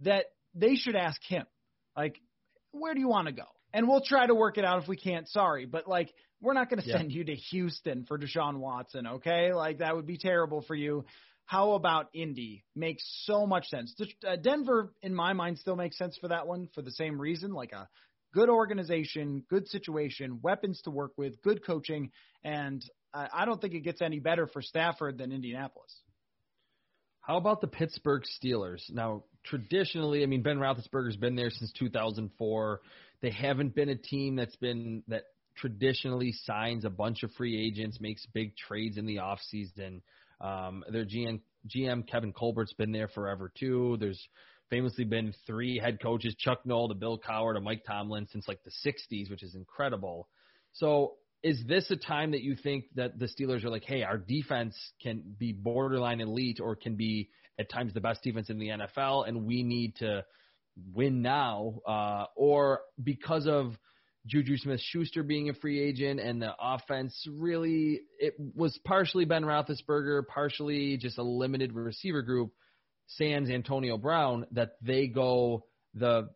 that 0.00 0.26
they 0.54 0.74
should 0.74 0.96
ask 0.96 1.20
him, 1.24 1.46
like, 1.96 2.20
where 2.72 2.94
do 2.94 3.00
you 3.00 3.08
want 3.08 3.26
to 3.28 3.32
go? 3.32 3.44
And 3.72 3.88
we'll 3.88 4.02
try 4.02 4.26
to 4.26 4.34
work 4.34 4.58
it 4.58 4.64
out 4.64 4.82
if 4.82 4.88
we 4.88 4.96
can't. 4.96 5.28
Sorry, 5.28 5.66
but 5.66 5.88
like, 5.88 6.12
we're 6.40 6.54
not 6.54 6.68
going 6.68 6.82
to 6.82 6.88
send 6.88 7.10
yeah. 7.10 7.18
you 7.18 7.24
to 7.24 7.34
Houston 7.34 8.04
for 8.04 8.18
Deshaun 8.18 8.58
Watson. 8.58 9.06
Okay, 9.06 9.52
like 9.52 9.78
that 9.78 9.94
would 9.94 10.06
be 10.06 10.18
terrible 10.18 10.62
for 10.62 10.74
you. 10.74 11.04
How 11.44 11.72
about 11.72 12.08
Indy? 12.14 12.64
Makes 12.74 13.02
so 13.24 13.46
much 13.46 13.66
sense. 13.68 13.94
Uh, 14.26 14.36
Denver, 14.36 14.92
in 15.02 15.14
my 15.14 15.32
mind, 15.32 15.58
still 15.58 15.76
makes 15.76 15.98
sense 15.98 16.16
for 16.18 16.28
that 16.28 16.46
one 16.46 16.68
for 16.74 16.82
the 16.82 16.92
same 16.92 17.20
reason, 17.20 17.52
like 17.52 17.72
a 17.72 17.88
good 18.32 18.48
organization, 18.48 19.44
good 19.50 19.68
situation, 19.68 20.40
weapons 20.42 20.80
to 20.82 20.90
work 20.90 21.12
with, 21.16 21.42
good 21.42 21.64
coaching, 21.64 22.10
and 22.44 22.82
I 23.14 23.44
don't 23.44 23.60
think 23.60 23.74
it 23.74 23.80
gets 23.80 24.00
any 24.00 24.20
better 24.20 24.46
for 24.46 24.62
Stafford 24.62 25.18
than 25.18 25.32
Indianapolis. 25.32 25.94
How 27.22 27.36
about 27.36 27.60
the 27.60 27.68
Pittsburgh 27.68 28.24
Steelers? 28.24 28.82
Now, 28.90 29.22
traditionally, 29.44 30.24
I 30.24 30.26
mean, 30.26 30.42
Ben 30.42 30.58
Roethlisberger's 30.58 31.16
been 31.16 31.36
there 31.36 31.50
since 31.50 31.72
2004. 31.78 32.80
They 33.20 33.30
haven't 33.30 33.76
been 33.76 33.88
a 33.90 33.96
team 33.96 34.34
that's 34.34 34.56
been 34.56 35.04
that 35.06 35.22
traditionally 35.56 36.32
signs 36.44 36.84
a 36.84 36.90
bunch 36.90 37.22
of 37.22 37.30
free 37.32 37.64
agents, 37.64 38.00
makes 38.00 38.26
big 38.34 38.56
trades 38.56 38.98
in 38.98 39.06
the 39.06 39.16
offseason. 39.18 40.00
Um, 40.40 40.82
their 40.90 41.04
GM, 41.04 41.40
GM 41.68 42.08
Kevin 42.08 42.32
Colbert's 42.32 42.72
been 42.72 42.90
there 42.90 43.06
forever 43.06 43.52
too. 43.56 43.96
There's 44.00 44.20
famously 44.68 45.04
been 45.04 45.32
three 45.46 45.78
head 45.78 46.02
coaches, 46.02 46.34
Chuck 46.36 46.66
Noll 46.66 46.88
to 46.88 46.94
Bill 46.94 47.20
Cowher 47.20 47.54
to 47.54 47.60
Mike 47.60 47.84
Tomlin 47.86 48.26
since 48.32 48.48
like 48.48 48.64
the 48.64 48.72
60s, 48.84 49.30
which 49.30 49.44
is 49.44 49.54
incredible. 49.54 50.28
So 50.72 51.14
is 51.42 51.62
this 51.66 51.90
a 51.90 51.96
time 51.96 52.32
that 52.32 52.42
you 52.42 52.54
think 52.54 52.84
that 52.94 53.18
the 53.18 53.26
Steelers 53.26 53.64
are 53.64 53.70
like, 53.70 53.84
hey, 53.84 54.02
our 54.02 54.18
defense 54.18 54.76
can 55.02 55.22
be 55.38 55.52
borderline 55.52 56.20
elite 56.20 56.60
or 56.60 56.76
can 56.76 56.96
be 56.96 57.30
at 57.58 57.70
times 57.70 57.92
the 57.94 58.00
best 58.00 58.22
defense 58.22 58.48
in 58.48 58.58
the 58.58 58.68
NFL, 58.68 59.28
and 59.28 59.44
we 59.44 59.62
need 59.62 59.96
to 59.96 60.24
win 60.94 61.22
now? 61.22 61.80
Uh, 61.86 62.24
or 62.36 62.80
because 63.02 63.46
of 63.46 63.76
Juju 64.26 64.56
Smith 64.56 64.80
Schuster 64.80 65.22
being 65.22 65.48
a 65.48 65.54
free 65.54 65.80
agent 65.80 66.20
and 66.20 66.40
the 66.40 66.52
offense 66.60 67.26
really, 67.28 68.02
it 68.18 68.34
was 68.38 68.78
partially 68.84 69.24
Ben 69.24 69.42
Roethlisberger, 69.42 70.26
partially 70.28 70.96
just 70.96 71.18
a 71.18 71.24
limited 71.24 71.72
receiver 71.72 72.22
group. 72.22 72.52
Sans 73.08 73.50
Antonio 73.50 73.98
Brown 73.98 74.46
that 74.52 74.76
they 74.80 75.06
go 75.06 75.64
the 75.94 76.30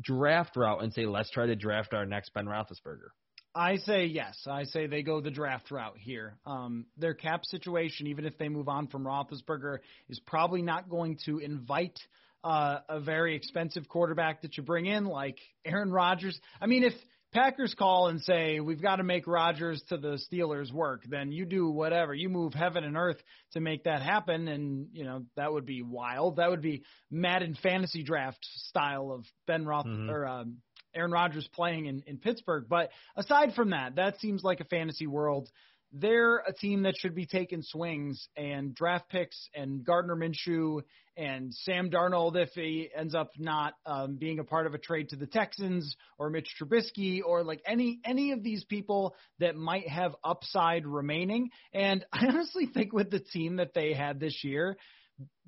draft 0.00 0.56
route 0.56 0.82
and 0.82 0.92
say, 0.92 1.06
let's 1.06 1.30
try 1.30 1.46
to 1.46 1.54
draft 1.54 1.92
our 1.92 2.06
next 2.06 2.32
Ben 2.34 2.46
Roethlisberger? 2.46 3.10
I 3.56 3.76
say 3.78 4.04
yes. 4.04 4.36
I 4.46 4.64
say 4.64 4.86
they 4.86 5.02
go 5.02 5.22
the 5.22 5.30
draft 5.30 5.70
route 5.70 5.96
here. 5.98 6.36
Um, 6.44 6.84
their 6.98 7.14
cap 7.14 7.46
situation, 7.46 8.06
even 8.06 8.26
if 8.26 8.36
they 8.36 8.50
move 8.50 8.68
on 8.68 8.86
from 8.88 9.04
Roethlisberger, 9.04 9.78
is 10.10 10.20
probably 10.20 10.60
not 10.60 10.90
going 10.90 11.18
to 11.24 11.38
invite 11.38 11.98
uh, 12.44 12.80
a 12.88 13.00
very 13.00 13.34
expensive 13.34 13.88
quarterback 13.88 14.42
that 14.42 14.58
you 14.58 14.62
bring 14.62 14.84
in, 14.84 15.06
like 15.06 15.38
Aaron 15.64 15.90
Rodgers. 15.90 16.38
I 16.60 16.66
mean, 16.66 16.84
if 16.84 16.92
Packers 17.32 17.74
call 17.74 18.08
and 18.08 18.20
say 18.20 18.60
we've 18.60 18.80
got 18.80 18.96
to 18.96 19.02
make 19.02 19.26
Rodgers 19.26 19.82
to 19.88 19.96
the 19.96 20.18
Steelers 20.30 20.70
work, 20.70 21.04
then 21.08 21.32
you 21.32 21.46
do 21.46 21.70
whatever. 21.70 22.14
You 22.14 22.28
move 22.28 22.52
heaven 22.52 22.84
and 22.84 22.96
earth 22.96 23.18
to 23.52 23.60
make 23.60 23.84
that 23.84 24.02
happen, 24.02 24.48
and 24.48 24.88
you 24.92 25.04
know 25.04 25.24
that 25.36 25.52
would 25.52 25.66
be 25.66 25.82
wild. 25.82 26.36
That 26.36 26.50
would 26.50 26.62
be 26.62 26.82
Madden 27.10 27.56
fantasy 27.62 28.02
draft 28.02 28.46
style 28.68 29.12
of 29.12 29.24
Ben 29.46 29.64
Roth 29.64 29.86
mm-hmm. 29.86 30.10
or 30.10 30.26
um, 30.26 30.58
Aaron 30.96 31.12
Rodgers 31.12 31.48
playing 31.54 31.86
in, 31.86 32.02
in 32.06 32.18
Pittsburgh. 32.18 32.66
But 32.68 32.90
aside 33.16 33.54
from 33.54 33.70
that, 33.70 33.96
that 33.96 34.18
seems 34.20 34.42
like 34.42 34.60
a 34.60 34.64
fantasy 34.64 35.06
world 35.06 35.50
they're 35.92 36.38
a 36.38 36.52
team 36.52 36.82
that 36.82 36.94
should 36.98 37.14
be 37.14 37.26
taking 37.26 37.62
swings 37.62 38.28
and 38.36 38.74
draft 38.74 39.08
picks 39.08 39.48
and 39.54 39.84
Gardner 39.84 40.16
Minshew 40.16 40.82
and 41.16 41.54
Sam 41.54 41.90
Darnold 41.90 42.36
if 42.36 42.50
he 42.50 42.90
ends 42.94 43.14
up 43.14 43.30
not 43.38 43.74
um, 43.86 44.16
being 44.16 44.38
a 44.38 44.44
part 44.44 44.66
of 44.66 44.74
a 44.74 44.78
trade 44.78 45.10
to 45.10 45.16
the 45.16 45.26
Texans 45.26 45.96
or 46.18 46.28
Mitch 46.28 46.48
Trubisky 46.60 47.20
or 47.24 47.42
like 47.42 47.62
any 47.66 48.00
any 48.04 48.32
of 48.32 48.42
these 48.42 48.64
people 48.64 49.14
that 49.38 49.56
might 49.56 49.88
have 49.88 50.14
upside 50.22 50.86
remaining. 50.86 51.50
And 51.72 52.04
I 52.12 52.26
honestly 52.26 52.66
think 52.66 52.92
with 52.92 53.10
the 53.10 53.20
team 53.20 53.56
that 53.56 53.72
they 53.72 53.94
had 53.94 54.20
this 54.20 54.44
year, 54.44 54.76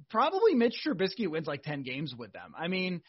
probably 0.08 0.54
Mitch 0.54 0.80
Trubisky 0.86 1.28
wins 1.28 1.46
like 1.46 1.62
ten 1.62 1.82
games 1.82 2.14
with 2.16 2.32
them. 2.32 2.54
I 2.58 2.68
mean 2.68 3.02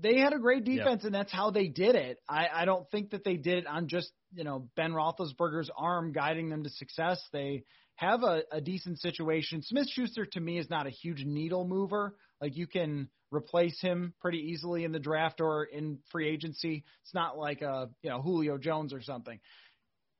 they 0.00 0.18
had 0.18 0.32
a 0.32 0.38
great 0.38 0.64
defense, 0.64 1.04
and 1.04 1.14
that's 1.14 1.32
how 1.32 1.50
they 1.50 1.68
did 1.68 1.94
it. 1.94 2.18
I, 2.28 2.46
I 2.52 2.64
don't 2.64 2.90
think 2.90 3.10
that 3.10 3.24
they 3.24 3.36
did 3.36 3.58
it 3.58 3.66
on 3.66 3.88
just 3.88 4.10
you 4.34 4.44
know 4.44 4.68
Ben 4.76 4.92
Roethlisberger's 4.92 5.70
arm 5.76 6.12
guiding 6.12 6.48
them 6.48 6.64
to 6.64 6.70
success. 6.70 7.20
They 7.32 7.64
have 7.96 8.22
a, 8.22 8.42
a 8.50 8.60
decent 8.60 9.00
situation. 9.00 9.62
Smith 9.62 9.88
Schuster 9.90 10.24
to 10.26 10.40
me 10.40 10.58
is 10.58 10.70
not 10.70 10.86
a 10.86 10.90
huge 10.90 11.24
needle 11.24 11.66
mover. 11.66 12.16
Like 12.40 12.56
you 12.56 12.66
can 12.66 13.08
replace 13.30 13.80
him 13.80 14.14
pretty 14.20 14.38
easily 14.38 14.84
in 14.84 14.92
the 14.92 14.98
draft 14.98 15.40
or 15.40 15.64
in 15.64 15.98
free 16.10 16.28
agency. 16.28 16.84
It's 17.02 17.14
not 17.14 17.38
like 17.38 17.62
a 17.62 17.88
you 18.02 18.10
know 18.10 18.20
Julio 18.22 18.58
Jones 18.58 18.92
or 18.92 19.02
something. 19.02 19.38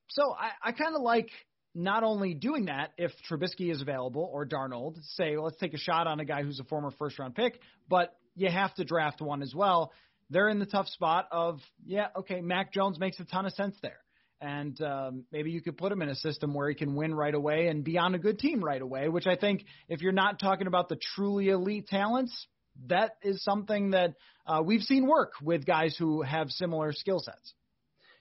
So 0.09 0.35
I, 0.39 0.69
I 0.69 0.73
kind 0.73 0.95
of 0.95 1.03
like 1.03 1.31
not 1.75 2.05
only 2.05 2.35
doing 2.35 2.67
that 2.67 2.93
if 2.99 3.13
Trubisky 3.31 3.73
is 3.73 3.81
available 3.81 4.29
or 4.31 4.47
Darnold, 4.47 4.97
say 5.17 5.39
let's 5.39 5.57
take 5.57 5.73
a 5.73 5.79
shot 5.79 6.07
on 6.07 6.21
a 6.21 6.25
guy 6.25 6.43
who's 6.43 6.61
a 6.61 6.65
former 6.65 6.91
first 6.99 7.19
round 7.19 7.35
pick, 7.35 7.59
but 7.89 8.15
you 8.35 8.51
have 8.51 8.75
to 8.75 8.85
draft 8.85 9.21
one 9.21 9.43
as 9.43 9.55
well. 9.55 9.93
They're 10.31 10.49
in 10.49 10.59
the 10.59 10.67
tough 10.67 10.89
spot 10.89 11.29
of, 11.31 11.61
yeah, 11.85 12.09
okay, 12.17 12.41
Mac 12.41 12.73
Jones 12.73 12.99
makes 12.99 13.21
a 13.21 13.25
ton 13.25 13.47
of 13.47 13.53
sense 13.53 13.77
there. 13.83 13.99
And 14.41 14.81
um, 14.83 15.25
maybe 15.31 15.51
you 15.51 15.61
could 15.61 15.77
put 15.77 15.93
him 15.93 16.03
in 16.03 16.09
a 16.09 16.17
system 16.17 16.53
where 16.53 16.69
he 16.69 16.75
can 16.75 16.95
win 16.95 17.15
right 17.15 17.35
away 17.35 17.69
and 17.69 17.85
be 17.85 17.97
on 17.99 18.15
a 18.15 18.19
good 18.19 18.39
team 18.39 18.65
right 18.65 18.83
away, 18.83 19.09
which 19.09 19.27
I 19.27 19.37
think 19.37 19.65
if 19.89 20.01
you're 20.01 20.11
not 20.11 20.41
talking 20.41 20.67
about 20.67 20.89
the 20.89 20.99
truly 21.15 21.49
elite 21.49 21.87
talents, 21.87 22.49
that 22.89 23.13
is 23.23 23.45
something 23.45 23.91
that 23.91 24.15
uh, 24.47 24.63
we've 24.65 24.83
seen 24.83 25.07
work 25.07 25.35
with 25.43 25.65
guys 25.65 25.95
who 25.97 26.23
have 26.23 26.51
similar 26.51 26.93
skill 26.93 27.21
sets. 27.21 27.55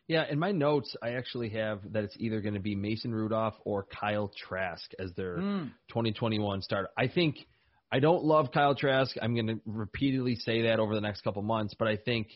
Yeah, 0.07 0.25
in 0.29 0.39
my 0.39 0.51
notes, 0.51 0.95
I 1.01 1.11
actually 1.11 1.49
have 1.49 1.93
that 1.93 2.03
it's 2.03 2.17
either 2.19 2.41
going 2.41 2.55
to 2.55 2.59
be 2.59 2.75
Mason 2.75 3.15
Rudolph 3.15 3.55
or 3.63 3.85
Kyle 3.85 4.29
Trask 4.35 4.91
as 4.99 5.13
their 5.13 5.37
mm. 5.37 5.71
2021 5.87 6.61
starter. 6.61 6.89
I 6.97 7.07
think 7.07 7.37
I 7.91 7.99
don't 7.99 8.23
love 8.23 8.51
Kyle 8.53 8.75
Trask. 8.75 9.15
I'm 9.21 9.33
going 9.33 9.47
to 9.47 9.59
repeatedly 9.65 10.35
say 10.35 10.63
that 10.63 10.79
over 10.79 10.95
the 10.95 11.01
next 11.01 11.21
couple 11.21 11.41
months, 11.41 11.73
but 11.77 11.87
I 11.87 11.97
think 11.97 12.27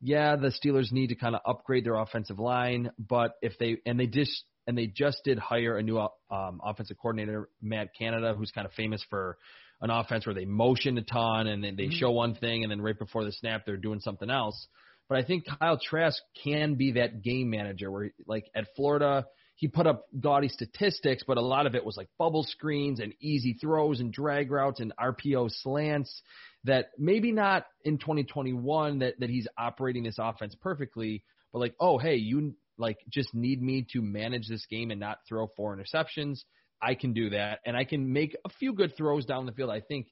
yeah, 0.00 0.36
the 0.36 0.52
Steelers 0.52 0.92
need 0.92 1.08
to 1.08 1.14
kind 1.16 1.34
of 1.34 1.40
upgrade 1.44 1.84
their 1.84 1.96
offensive 1.96 2.38
line, 2.38 2.90
but 2.98 3.32
if 3.42 3.58
they 3.58 3.78
and 3.84 3.98
they 3.98 4.06
just 4.06 4.44
and 4.66 4.76
they 4.76 4.86
just 4.86 5.24
did 5.24 5.38
hire 5.38 5.76
a 5.76 5.82
new 5.82 5.98
um, 5.98 6.60
offensive 6.64 6.98
coordinator, 7.00 7.48
Matt 7.60 7.88
Canada, 7.98 8.34
who's 8.36 8.52
kind 8.52 8.66
of 8.66 8.72
famous 8.74 9.04
for 9.10 9.38
an 9.80 9.90
offense 9.90 10.26
where 10.26 10.34
they 10.34 10.44
motion 10.44 10.98
a 10.98 11.02
ton 11.02 11.46
and 11.46 11.64
then 11.64 11.76
they 11.76 11.84
mm-hmm. 11.84 11.98
show 11.98 12.10
one 12.10 12.34
thing 12.34 12.62
and 12.62 12.70
then 12.70 12.80
right 12.80 12.98
before 12.98 13.24
the 13.24 13.32
snap 13.32 13.62
they're 13.64 13.76
doing 13.76 14.00
something 14.00 14.30
else. 14.30 14.68
But 15.08 15.18
I 15.18 15.24
think 15.24 15.44
Kyle 15.58 15.78
Trask 15.82 16.20
can 16.44 16.74
be 16.74 16.92
that 16.92 17.22
game 17.22 17.50
manager 17.50 17.90
where, 17.90 18.10
like 18.26 18.44
at 18.54 18.66
Florida, 18.76 19.26
he 19.58 19.66
put 19.66 19.88
up 19.88 20.04
gaudy 20.20 20.48
statistics, 20.48 21.24
but 21.26 21.36
a 21.36 21.42
lot 21.42 21.66
of 21.66 21.74
it 21.74 21.84
was 21.84 21.96
like 21.96 22.08
bubble 22.16 22.44
screens 22.44 23.00
and 23.00 23.12
easy 23.20 23.54
throws 23.54 23.98
and 23.98 24.12
drag 24.12 24.52
routes 24.52 24.78
and 24.78 24.92
RPO 24.96 25.50
slants 25.50 26.22
that 26.62 26.90
maybe 26.96 27.32
not 27.32 27.66
in 27.84 27.98
2021 27.98 29.00
that, 29.00 29.18
that 29.18 29.28
he's 29.28 29.48
operating 29.58 30.04
this 30.04 30.14
offense 30.16 30.54
perfectly, 30.60 31.24
but 31.52 31.58
like, 31.58 31.74
oh, 31.80 31.98
hey, 31.98 32.14
you 32.14 32.54
like 32.78 32.98
just 33.08 33.34
need 33.34 33.60
me 33.60 33.84
to 33.94 34.00
manage 34.00 34.46
this 34.48 34.64
game 34.66 34.92
and 34.92 35.00
not 35.00 35.18
throw 35.28 35.48
four 35.56 35.76
interceptions. 35.76 36.42
I 36.80 36.94
can 36.94 37.12
do 37.12 37.30
that. 37.30 37.58
And 37.66 37.76
I 37.76 37.82
can 37.82 38.12
make 38.12 38.36
a 38.44 38.48
few 38.60 38.72
good 38.72 38.96
throws 38.96 39.26
down 39.26 39.44
the 39.44 39.50
field. 39.50 39.70
I 39.70 39.80
think 39.80 40.06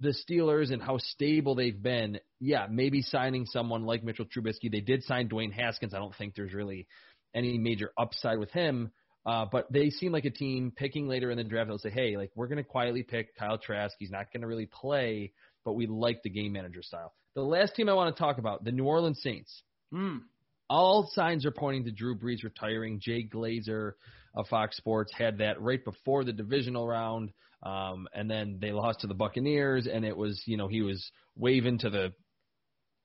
the 0.00 0.12
Steelers 0.28 0.72
and 0.72 0.82
how 0.82 0.98
stable 0.98 1.54
they've 1.54 1.80
been, 1.80 2.18
yeah, 2.40 2.66
maybe 2.68 3.00
signing 3.02 3.46
someone 3.46 3.84
like 3.84 4.02
Mitchell 4.02 4.24
Trubisky. 4.24 4.72
They 4.72 4.80
did 4.80 5.04
sign 5.04 5.28
Dwayne 5.28 5.52
Haskins. 5.52 5.94
I 5.94 5.98
don't 5.98 6.16
think 6.16 6.34
there's 6.34 6.52
really 6.52 6.88
any 7.34 7.58
major 7.58 7.92
upside 7.98 8.38
with 8.38 8.50
him. 8.50 8.90
Uh, 9.26 9.44
but 9.50 9.70
they 9.70 9.90
seem 9.90 10.12
like 10.12 10.24
a 10.24 10.30
team 10.30 10.72
picking 10.74 11.06
later 11.06 11.30
in 11.30 11.36
the 11.36 11.44
draft. 11.44 11.68
They'll 11.68 11.78
say, 11.78 11.90
hey, 11.90 12.16
like 12.16 12.30
we're 12.34 12.46
going 12.46 12.58
to 12.58 12.64
quietly 12.64 13.02
pick 13.02 13.36
Kyle 13.36 13.58
Trask. 13.58 13.94
He's 13.98 14.10
not 14.10 14.32
going 14.32 14.40
to 14.40 14.46
really 14.46 14.66
play, 14.66 15.32
but 15.64 15.74
we 15.74 15.86
like 15.86 16.22
the 16.22 16.30
game 16.30 16.52
manager 16.52 16.82
style. 16.82 17.12
The 17.34 17.42
last 17.42 17.74
team 17.74 17.88
I 17.88 17.94
want 17.94 18.14
to 18.14 18.20
talk 18.20 18.38
about, 18.38 18.64
the 18.64 18.72
New 18.72 18.84
Orleans 18.84 19.20
Saints. 19.22 19.62
Mm. 19.92 20.20
All 20.68 21.08
signs 21.12 21.44
are 21.44 21.50
pointing 21.50 21.84
to 21.84 21.90
Drew 21.90 22.18
Brees 22.18 22.42
retiring. 22.42 22.98
Jay 23.00 23.28
Glazer 23.28 23.92
of 24.34 24.46
Fox 24.48 24.76
Sports 24.76 25.12
had 25.16 25.38
that 25.38 25.60
right 25.60 25.84
before 25.84 26.24
the 26.24 26.32
divisional 26.32 26.86
round. 26.86 27.30
Um, 27.62 28.08
and 28.14 28.30
then 28.30 28.58
they 28.60 28.72
lost 28.72 29.00
to 29.00 29.06
the 29.06 29.14
Buccaneers, 29.14 29.86
and 29.86 30.04
it 30.04 30.16
was, 30.16 30.42
you 30.46 30.56
know, 30.56 30.66
he 30.66 30.80
was 30.80 31.10
waving 31.36 31.78
to 31.80 31.90
the, 31.90 32.12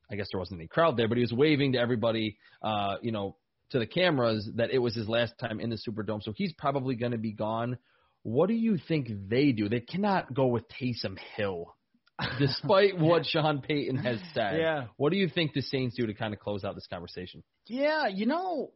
I 0.09 0.15
guess 0.15 0.27
there 0.31 0.39
wasn't 0.39 0.59
any 0.59 0.67
crowd 0.67 0.95
there, 0.95 1.09
but 1.09 1.17
he 1.17 1.23
was 1.23 1.33
waving 1.33 1.73
to 1.73 1.79
everybody, 1.79 2.37
uh, 2.61 2.95
you 3.01 3.11
know, 3.11 3.35
to 3.71 3.79
the 3.79 3.87
cameras 3.87 4.49
that 4.55 4.71
it 4.71 4.79
was 4.79 4.95
his 4.95 5.07
last 5.07 5.33
time 5.39 5.59
in 5.59 5.69
the 5.69 5.77
Superdome. 5.77 6.21
So 6.21 6.33
he's 6.35 6.53
probably 6.53 6.95
going 6.95 7.11
to 7.11 7.17
be 7.17 7.33
gone. 7.33 7.77
What 8.23 8.47
do 8.47 8.55
you 8.55 8.77
think 8.87 9.07
they 9.29 9.51
do? 9.51 9.69
They 9.69 9.81
cannot 9.81 10.33
go 10.33 10.47
with 10.47 10.63
Taysom 10.69 11.17
Hill, 11.35 11.75
despite 12.39 12.99
what 12.99 13.25
Sean 13.25 13.61
Payton 13.61 13.97
has 13.97 14.19
said. 14.33 14.59
Yeah. 14.59 14.85
What 14.97 15.11
do 15.11 15.17
you 15.17 15.29
think 15.29 15.53
the 15.53 15.61
Saints 15.61 15.95
do 15.95 16.07
to 16.07 16.13
kind 16.13 16.33
of 16.33 16.39
close 16.39 16.63
out 16.63 16.75
this 16.75 16.87
conversation? 16.87 17.43
Yeah, 17.67 18.07
you 18.07 18.25
know, 18.25 18.71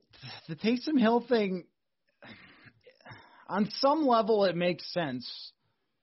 the 0.48 0.56
Taysom 0.56 1.00
Hill 1.00 1.26
thing, 1.28 1.66
on 3.48 3.70
some 3.80 4.06
level, 4.06 4.46
it 4.46 4.56
makes 4.56 4.92
sense 4.94 5.52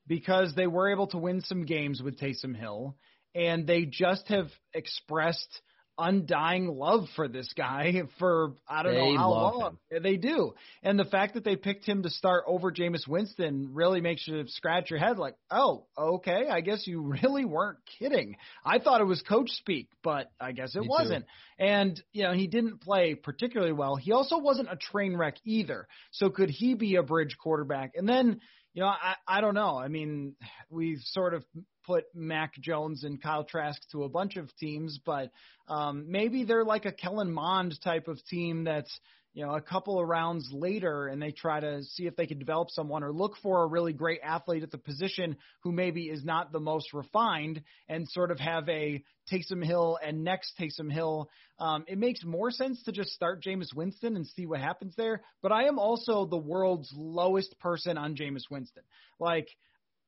because 0.07 0.55
they 0.55 0.67
were 0.67 0.91
able 0.91 1.09
to 1.09 1.19
win 1.19 1.41
some 1.41 1.65
games 1.65 2.03
with 2.03 2.19
Taysom 2.19 2.57
Hill, 2.57 2.97
and 3.35 3.67
they 3.67 3.85
just 3.85 4.29
have 4.29 4.49
expressed 4.73 5.61
undying 5.99 6.69
love 6.69 7.07
for 7.17 7.29
this 7.29 7.53
guy 7.57 8.03
for 8.19 8.55
I 8.69 8.83
don't 8.83 8.95
they 8.95 9.13
know 9.13 9.17
how 9.17 9.31
long. 9.31 9.79
Him. 9.91 10.03
They 10.03 10.17
do. 10.17 10.55
And 10.83 10.99
the 10.99 11.05
fact 11.05 11.35
that 11.35 11.45
they 11.45 11.57
picked 11.57 11.85
him 11.85 12.03
to 12.03 12.11
start 12.11 12.45
over 12.47 12.71
Jameis 12.71 13.07
Winston 13.09 13.71
really 13.73 14.01
makes 14.01 14.27
you 14.27 14.45
scratch 14.49 14.91
your 14.91 14.99
head 14.99 15.19
like, 15.19 15.37
"Oh, 15.51 15.87
okay, 15.97 16.49
I 16.51 16.61
guess 16.61 16.87
you 16.87 17.15
really 17.23 17.45
weren't 17.45 17.79
kidding." 17.99 18.37
I 18.65 18.79
thought 18.79 19.01
it 19.01 19.05
was 19.05 19.23
coach 19.23 19.51
speak, 19.51 19.89
but 20.03 20.31
I 20.41 20.53
guess 20.53 20.75
it 20.75 20.83
Me 20.83 20.89
wasn't. 20.89 21.25
Too. 21.25 21.65
And, 21.65 22.03
you 22.13 22.25
know, 22.25 22.33
he 22.33 22.47
didn't 22.47 22.81
play 22.83 23.15
particularly 23.15 23.73
well. 23.73 23.97
He 23.97 24.13
also 24.13 24.39
wasn't 24.39 24.71
a 24.71 24.77
train 24.77 25.17
wreck 25.17 25.37
either. 25.45 25.89
So 26.11 26.29
could 26.29 26.51
he 26.51 26.75
be 26.75 26.97
a 26.97 27.03
bridge 27.03 27.37
quarterback? 27.39 27.93
And 27.97 28.09
then 28.09 28.41
you 28.77 28.83
know, 28.83 28.89
I, 28.89 29.15
I 29.27 29.41
don't 29.41 29.55
know. 29.55 29.79
I 29.79 29.89
mean, 29.89 30.35
we've 30.71 31.01
sort 31.01 31.35
of 31.35 31.45
put 31.87 32.05
Mac 32.15 32.55
Jones 32.61 33.05
and 33.05 33.23
Kyle 33.23 33.45
Trask 33.45 33.81
to 33.93 34.05
a 34.05 34.09
bunch 34.09 34.37
of 34.37 34.55
teams, 34.57 34.99
but 35.05 35.31
um, 35.69 36.07
maybe 36.09 36.45
they're 36.45 36.65
like 36.65 36.85
a 36.85 36.93
Kellen 36.93 37.33
Mond 37.33 37.75
type 37.83 38.09
of 38.09 38.25
team 38.27 38.65
that's 38.65 38.99
you 39.37 39.45
know, 39.45 39.55
a 39.55 39.61
couple 39.61 40.01
of 40.01 40.09
rounds 40.09 40.49
later 40.51 41.09
and 41.09 41.21
they 41.21 41.31
try 41.31 41.61
to 41.61 41.83
see 41.83 42.07
if 42.07 42.17
they 42.17 42.27
can 42.27 42.39
develop 42.39 42.71
someone 42.71 43.05
or 43.05 43.13
look 43.13 43.35
for 43.43 43.65
a 43.65 43.67
really 43.67 43.93
great 43.93 44.21
athlete 44.25 44.63
at 44.63 44.71
the 44.71 44.79
position 44.79 45.37
who 45.61 45.73
maybe 45.73 46.05
is 46.05 46.25
not 46.25 46.53
the 46.53 46.59
most 46.59 46.95
refined 46.95 47.61
and 47.87 48.09
sort 48.09 48.31
of 48.31 48.41
have 48.41 48.67
a 48.71 49.05
Taysom 49.31 49.63
Hill 49.63 49.99
and 50.03 50.25
next 50.25 50.53
Taysom 50.59 50.91
Hill. 50.91 51.29
Um, 51.59 51.85
it 51.87 51.99
makes 51.99 52.25
more 52.25 52.51
sense 52.51 52.83
to 52.85 52.93
just 52.93 53.11
start 53.11 53.43
Jameis 53.43 53.75
Winston 53.75 54.17
and 54.17 54.27
see 54.27 54.47
what 54.47 54.61
happens 54.61 54.95
there. 54.97 55.21
But 55.43 55.53
I 55.53 55.65
am 55.65 55.79
also 55.79 56.25
the 56.25 56.39
world's 56.39 56.91
lowest 56.97 57.59
person 57.59 57.99
on 57.99 58.17
Jameis 58.17 58.51
Winston. 58.51 58.85
Like, 59.21 59.49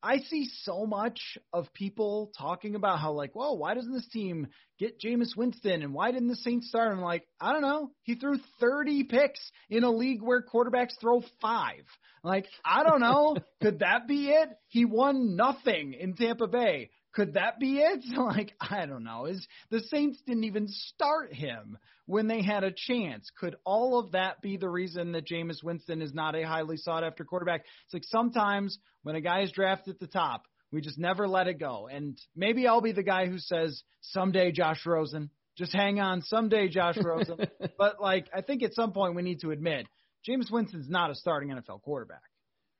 I 0.02 0.18
see 0.18 0.48
so 0.62 0.86
much 0.86 1.38
of 1.52 1.72
people 1.74 2.30
talking 2.38 2.74
about 2.74 3.00
how 3.00 3.12
like, 3.12 3.32
whoa, 3.32 3.54
why 3.54 3.74
doesn't 3.74 3.92
this 3.92 4.08
team 4.08 4.46
get 4.78 5.00
Jameis 5.00 5.36
Winston 5.36 5.82
and 5.82 5.92
why 5.92 6.12
didn't 6.12 6.28
the 6.28 6.36
Saints 6.36 6.68
start? 6.68 6.92
I'm 6.92 7.00
like, 7.00 7.26
I 7.40 7.52
don't 7.52 7.62
know. 7.62 7.90
He 8.02 8.14
threw 8.14 8.38
30 8.60 9.04
picks 9.04 9.40
in 9.68 9.82
a 9.82 9.90
league 9.90 10.22
where 10.22 10.42
quarterbacks 10.42 10.98
throw 11.00 11.22
five. 11.40 11.84
Like, 12.22 12.46
I 12.64 12.84
don't 12.84 13.00
know. 13.00 13.36
Could 13.62 13.80
that 13.80 14.06
be 14.06 14.28
it? 14.28 14.48
He 14.68 14.84
won 14.84 15.34
nothing 15.36 15.94
in 15.94 16.14
Tampa 16.14 16.46
Bay. 16.46 16.90
Could 17.14 17.34
that 17.34 17.58
be 17.58 17.78
it? 17.78 18.04
Like, 18.16 18.54
I 18.60 18.86
don't 18.86 19.04
know. 19.04 19.26
Is 19.26 19.46
the 19.70 19.80
Saints 19.80 20.20
didn't 20.26 20.44
even 20.44 20.68
start 20.68 21.32
him 21.32 21.78
when 22.06 22.26
they 22.26 22.42
had 22.42 22.64
a 22.64 22.72
chance. 22.74 23.30
Could 23.38 23.56
all 23.64 23.98
of 23.98 24.12
that 24.12 24.40
be 24.42 24.56
the 24.56 24.68
reason 24.68 25.12
that 25.12 25.26
Jameis 25.26 25.62
Winston 25.62 26.02
is 26.02 26.12
not 26.12 26.34
a 26.34 26.42
highly 26.42 26.76
sought 26.76 27.04
after 27.04 27.24
quarterback? 27.24 27.64
It's 27.84 27.94
like 27.94 28.04
sometimes 28.04 28.78
when 29.02 29.16
a 29.16 29.20
guy 29.20 29.42
is 29.42 29.52
drafted 29.52 29.94
at 29.94 30.00
the 30.00 30.06
top, 30.06 30.44
we 30.70 30.80
just 30.80 30.98
never 30.98 31.26
let 31.26 31.48
it 31.48 31.58
go. 31.58 31.88
And 31.90 32.18
maybe 32.36 32.66
I'll 32.66 32.80
be 32.80 32.92
the 32.92 33.02
guy 33.02 33.26
who 33.26 33.38
says 33.38 33.82
someday 34.00 34.52
Josh 34.52 34.84
Rosen, 34.84 35.30
just 35.56 35.72
hang 35.72 36.00
on, 36.00 36.22
someday 36.22 36.68
Josh 36.68 36.98
Rosen. 37.02 37.38
but 37.78 38.00
like, 38.00 38.28
I 38.34 38.42
think 38.42 38.62
at 38.62 38.74
some 38.74 38.92
point 38.92 39.14
we 39.14 39.22
need 39.22 39.40
to 39.40 39.50
admit 39.50 39.86
Jameis 40.28 40.50
Winston's 40.50 40.88
not 40.88 41.10
a 41.10 41.14
starting 41.14 41.50
NFL 41.50 41.82
quarterback. 41.82 42.22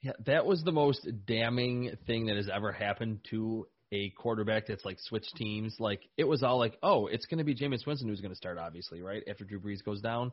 Yeah, 0.02 0.12
that 0.26 0.46
was 0.46 0.62
the 0.62 0.72
most 0.72 1.06
damning 1.26 1.96
thing 2.06 2.26
that 2.26 2.36
has 2.36 2.48
ever 2.48 2.70
happened 2.70 3.20
to 3.30 3.66
a 3.92 4.10
quarterback 4.10 4.66
that's 4.66 4.84
like 4.84 4.98
switched 5.00 5.34
teams. 5.36 5.76
Like 5.78 6.02
it 6.16 6.24
was 6.24 6.42
all 6.42 6.58
like, 6.58 6.76
oh, 6.82 7.06
it's 7.06 7.26
going 7.26 7.38
to 7.38 7.44
be 7.44 7.54
Jameis 7.54 7.86
Winston 7.86 8.08
who's 8.08 8.20
going 8.20 8.32
to 8.32 8.36
start, 8.36 8.58
obviously, 8.58 9.02
right 9.02 9.22
after 9.28 9.44
Drew 9.44 9.60
Brees 9.60 9.84
goes 9.84 10.00
down. 10.00 10.32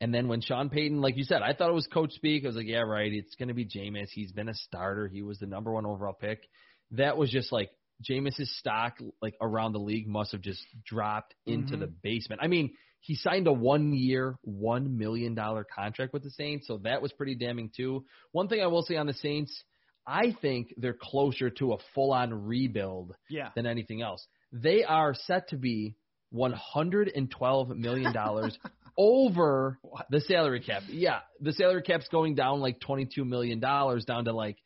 And 0.00 0.14
then 0.14 0.28
when 0.28 0.40
Sean 0.40 0.70
Payton, 0.70 1.00
like 1.00 1.16
you 1.16 1.24
said, 1.24 1.42
I 1.42 1.52
thought 1.54 1.70
it 1.70 1.74
was 1.74 1.88
coach 1.88 2.12
speak. 2.12 2.44
I 2.44 2.48
was 2.48 2.56
like, 2.56 2.68
yeah, 2.68 2.80
right. 2.80 3.12
It's 3.12 3.34
going 3.34 3.48
to 3.48 3.54
be 3.54 3.66
Jameis. 3.66 4.08
He's 4.12 4.30
been 4.30 4.48
a 4.48 4.54
starter. 4.54 5.08
He 5.08 5.22
was 5.22 5.38
the 5.38 5.46
number 5.46 5.72
one 5.72 5.86
overall 5.86 6.12
pick. 6.12 6.48
That 6.92 7.16
was 7.16 7.30
just 7.30 7.50
like 7.50 7.70
Jameis's 8.08 8.56
stock, 8.58 8.98
like 9.20 9.34
around 9.40 9.72
the 9.72 9.80
league, 9.80 10.06
must 10.06 10.32
have 10.32 10.40
just 10.40 10.64
dropped 10.84 11.34
into 11.46 11.72
mm-hmm. 11.72 11.80
the 11.80 11.92
basement. 12.02 12.40
I 12.42 12.46
mean, 12.46 12.74
he 13.00 13.16
signed 13.16 13.46
a 13.46 13.52
one-year, 13.52 14.36
one 14.42 14.98
million 14.98 15.34
dollar 15.34 15.64
contract 15.64 16.12
with 16.12 16.22
the 16.22 16.30
Saints, 16.30 16.66
so 16.66 16.78
that 16.78 17.02
was 17.02 17.12
pretty 17.12 17.34
damning 17.34 17.70
too. 17.76 18.04
One 18.32 18.48
thing 18.48 18.60
I 18.60 18.66
will 18.66 18.82
say 18.82 18.96
on 18.96 19.06
the 19.06 19.14
Saints 19.14 19.62
I 20.08 20.34
think 20.40 20.72
they're 20.78 20.96
closer 20.98 21.50
to 21.50 21.74
a 21.74 21.76
full 21.94 22.12
on 22.12 22.46
rebuild 22.46 23.14
yeah. 23.28 23.50
than 23.54 23.66
anything 23.66 24.00
else. 24.00 24.26
They 24.52 24.82
are 24.82 25.14
set 25.14 25.50
to 25.50 25.56
be 25.56 25.96
$112 26.34 27.76
million 27.76 28.14
over 28.98 29.78
the 30.10 30.20
salary 30.22 30.60
cap. 30.60 30.82
Yeah, 30.88 31.20
the 31.40 31.52
salary 31.52 31.82
cap's 31.82 32.08
going 32.08 32.34
down 32.34 32.60
like 32.60 32.80
$22 32.80 33.18
million 33.18 33.60
down 33.60 34.24
to 34.24 34.32
like 34.32 34.56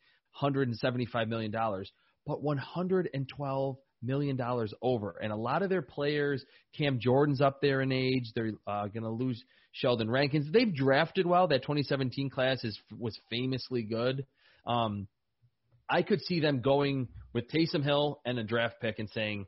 $175 0.41 1.27
million, 1.27 1.51
but 2.25 2.41
$112 2.41 3.75
million 4.01 4.67
over. 4.81 5.15
And 5.21 5.31
a 5.33 5.37
lot 5.37 5.61
of 5.61 5.69
their 5.69 5.81
players, 5.81 6.43
Cam 6.77 6.99
Jordan's 6.99 7.41
up 7.41 7.61
there 7.61 7.81
in 7.81 7.91
age. 7.91 8.31
They're 8.33 8.51
uh, 8.65 8.87
going 8.87 9.03
to 9.03 9.09
lose 9.09 9.43
Sheldon 9.73 10.09
Rankins. 10.09 10.47
They've 10.51 10.73
drafted 10.73 11.25
well. 11.25 11.47
That 11.47 11.63
2017 11.63 12.29
class 12.29 12.63
is 12.63 12.79
was 12.97 13.19
famously 13.29 13.83
good. 13.83 14.25
Um, 14.65 15.07
I 15.89 16.01
could 16.01 16.21
see 16.21 16.39
them 16.39 16.61
going 16.61 17.07
with 17.33 17.49
Taysom 17.49 17.83
Hill 17.83 18.21
and 18.25 18.39
a 18.39 18.43
draft 18.43 18.75
pick 18.81 18.99
and 18.99 19.09
saying, 19.09 19.47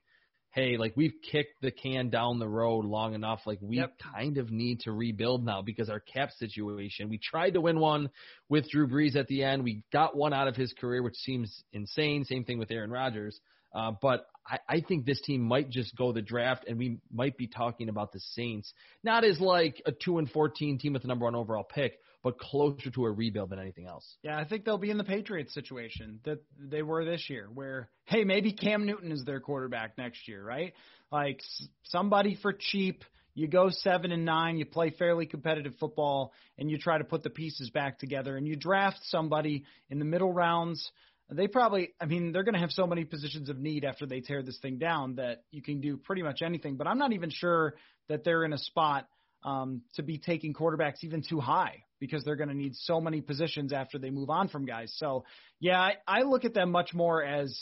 hey, 0.55 0.77
like 0.77 0.93
we've 0.95 1.13
kicked 1.31 1.61
the 1.61 1.69
can 1.69 2.09
down 2.09 2.39
the 2.39 2.47
road 2.47 2.85
long 2.85 3.13
enough. 3.13 3.41
Like 3.45 3.59
we 3.61 3.77
yep. 3.77 3.93
kind 4.15 4.37
of 4.37 4.51
need 4.51 4.79
to 4.81 4.91
rebuild 4.93 5.45
now 5.45 5.61
because 5.61 5.89
our 5.89 5.99
cap 5.99 6.31
situation. 6.31 7.09
We 7.09 7.19
tried 7.19 7.55
to 7.55 7.61
win 7.61 7.79
one 7.79 8.09
with 8.47 8.69
Drew 8.69 8.87
Brees 8.87 9.17
at 9.17 9.27
the 9.27 9.43
end. 9.43 9.65
We 9.65 9.83
got 9.91 10.15
one 10.15 10.33
out 10.33 10.47
of 10.47 10.55
his 10.55 10.73
career, 10.79 11.03
which 11.03 11.17
seems 11.17 11.63
insane. 11.73 12.23
Same 12.23 12.45
thing 12.45 12.57
with 12.57 12.71
Aaron 12.71 12.89
Rodgers. 12.89 13.39
Uh, 13.73 13.91
but 14.01 14.27
I, 14.47 14.59
I 14.67 14.81
think 14.81 15.05
this 15.05 15.21
team 15.21 15.41
might 15.41 15.69
just 15.69 15.95
go 15.95 16.11
the 16.11 16.21
draft, 16.21 16.65
and 16.67 16.77
we 16.77 16.99
might 17.11 17.37
be 17.37 17.47
talking 17.47 17.89
about 17.89 18.11
the 18.11 18.19
Saints 18.19 18.73
not 19.03 19.23
as 19.23 19.39
like 19.39 19.81
a 19.85 19.91
two 19.91 20.17
and 20.17 20.29
fourteen 20.29 20.77
team 20.77 20.93
with 20.93 21.01
the 21.01 21.07
number 21.07 21.25
one 21.25 21.35
overall 21.35 21.63
pick, 21.63 21.99
but 22.23 22.37
closer 22.37 22.89
to 22.91 23.05
a 23.05 23.11
rebuild 23.11 23.49
than 23.49 23.59
anything 23.59 23.87
else. 23.87 24.17
Yeah, 24.23 24.37
I 24.37 24.45
think 24.45 24.65
they'll 24.65 24.77
be 24.77 24.91
in 24.91 24.97
the 24.97 25.03
Patriots 25.03 25.53
situation 25.53 26.19
that 26.25 26.39
they 26.59 26.81
were 26.81 27.05
this 27.05 27.29
year, 27.29 27.49
where 27.53 27.89
hey, 28.05 28.23
maybe 28.23 28.53
Cam 28.53 28.85
Newton 28.85 29.11
is 29.11 29.23
their 29.25 29.39
quarterback 29.39 29.97
next 29.97 30.27
year, 30.27 30.43
right? 30.43 30.73
Like 31.11 31.41
somebody 31.83 32.37
for 32.41 32.53
cheap. 32.53 33.03
You 33.37 33.49
go 33.49 33.69
seven 33.69 34.13
and 34.13 34.23
nine, 34.23 34.57
you 34.57 34.65
play 34.65 34.91
fairly 34.91 35.25
competitive 35.25 35.73
football, 35.77 36.31
and 36.57 36.71
you 36.71 36.77
try 36.77 36.97
to 36.97 37.03
put 37.03 37.21
the 37.21 37.29
pieces 37.29 37.69
back 37.69 37.99
together, 37.99 38.37
and 38.37 38.47
you 38.47 38.55
draft 38.55 38.99
somebody 39.09 39.65
in 39.89 39.99
the 39.99 40.05
middle 40.05 40.31
rounds 40.31 40.89
they 41.31 41.47
probably, 41.47 41.93
I 41.99 42.05
mean, 42.05 42.31
they're 42.31 42.43
going 42.43 42.53
to 42.53 42.59
have 42.59 42.71
so 42.71 42.85
many 42.85 43.03
positions 43.03 43.49
of 43.49 43.57
need 43.57 43.83
after 43.83 44.05
they 44.05 44.21
tear 44.21 44.43
this 44.43 44.59
thing 44.59 44.77
down 44.77 45.15
that 45.15 45.43
you 45.51 45.61
can 45.61 45.81
do 45.81 45.97
pretty 45.97 46.21
much 46.21 46.41
anything. 46.41 46.75
But 46.75 46.87
I'm 46.87 46.97
not 46.97 47.13
even 47.13 47.29
sure 47.29 47.75
that 48.09 48.23
they're 48.23 48.43
in 48.43 48.53
a 48.53 48.57
spot 48.57 49.07
um, 49.43 49.81
to 49.95 50.03
be 50.03 50.17
taking 50.17 50.53
quarterbacks 50.53 51.03
even 51.03 51.23
too 51.27 51.39
high 51.39 51.83
because 51.99 52.23
they're 52.23 52.35
going 52.35 52.49
to 52.49 52.55
need 52.55 52.75
so 52.75 52.99
many 52.99 53.21
positions 53.21 53.73
after 53.73 53.97
they 53.97 54.09
move 54.09 54.29
on 54.29 54.49
from 54.49 54.65
guys. 54.65 54.93
So, 54.97 55.25
yeah, 55.59 55.79
I, 55.79 55.95
I 56.07 56.21
look 56.21 56.45
at 56.45 56.53
them 56.53 56.71
much 56.71 56.93
more 56.93 57.23
as 57.23 57.59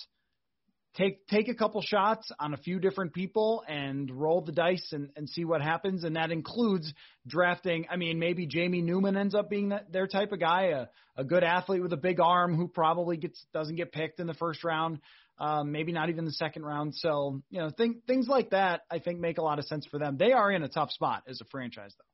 take 0.95 1.27
take 1.27 1.47
a 1.47 1.53
couple 1.53 1.81
shots 1.81 2.31
on 2.39 2.53
a 2.53 2.57
few 2.57 2.79
different 2.79 3.13
people 3.13 3.63
and 3.67 4.09
roll 4.11 4.41
the 4.41 4.51
dice 4.51 4.89
and, 4.91 5.09
and 5.15 5.27
see 5.29 5.45
what 5.45 5.61
happens. 5.61 6.03
And 6.03 6.15
that 6.15 6.31
includes 6.31 6.91
drafting. 7.27 7.85
I 7.89 7.95
mean, 7.95 8.19
maybe 8.19 8.45
Jamie 8.45 8.81
Newman 8.81 9.17
ends 9.17 9.35
up 9.35 9.49
being 9.49 9.69
that, 9.69 9.91
their 9.91 10.07
type 10.07 10.31
of 10.31 10.39
guy, 10.39 10.65
a, 10.67 10.85
a 11.15 11.23
good 11.23 11.43
athlete 11.43 11.81
with 11.81 11.93
a 11.93 11.97
big 11.97 12.19
arm 12.19 12.55
who 12.55 12.67
probably 12.67 13.17
gets 13.17 13.43
doesn't 13.53 13.75
get 13.75 13.91
picked 13.91 14.19
in 14.19 14.27
the 14.27 14.33
first 14.33 14.63
round, 14.63 14.99
um, 15.39 15.71
maybe 15.71 15.91
not 15.91 16.09
even 16.09 16.25
the 16.25 16.31
second 16.31 16.63
round. 16.63 16.95
So 16.95 17.41
you 17.49 17.59
know, 17.59 17.69
think, 17.69 18.05
things 18.05 18.27
like 18.27 18.51
that 18.51 18.81
I 18.89 18.99
think 18.99 19.19
make 19.19 19.37
a 19.37 19.43
lot 19.43 19.59
of 19.59 19.65
sense 19.65 19.85
for 19.85 19.99
them. 19.99 20.17
They 20.17 20.31
are 20.31 20.51
in 20.51 20.63
a 20.63 20.69
tough 20.69 20.91
spot 20.91 21.23
as 21.27 21.41
a 21.41 21.45
franchise, 21.45 21.93
though. 21.97 22.12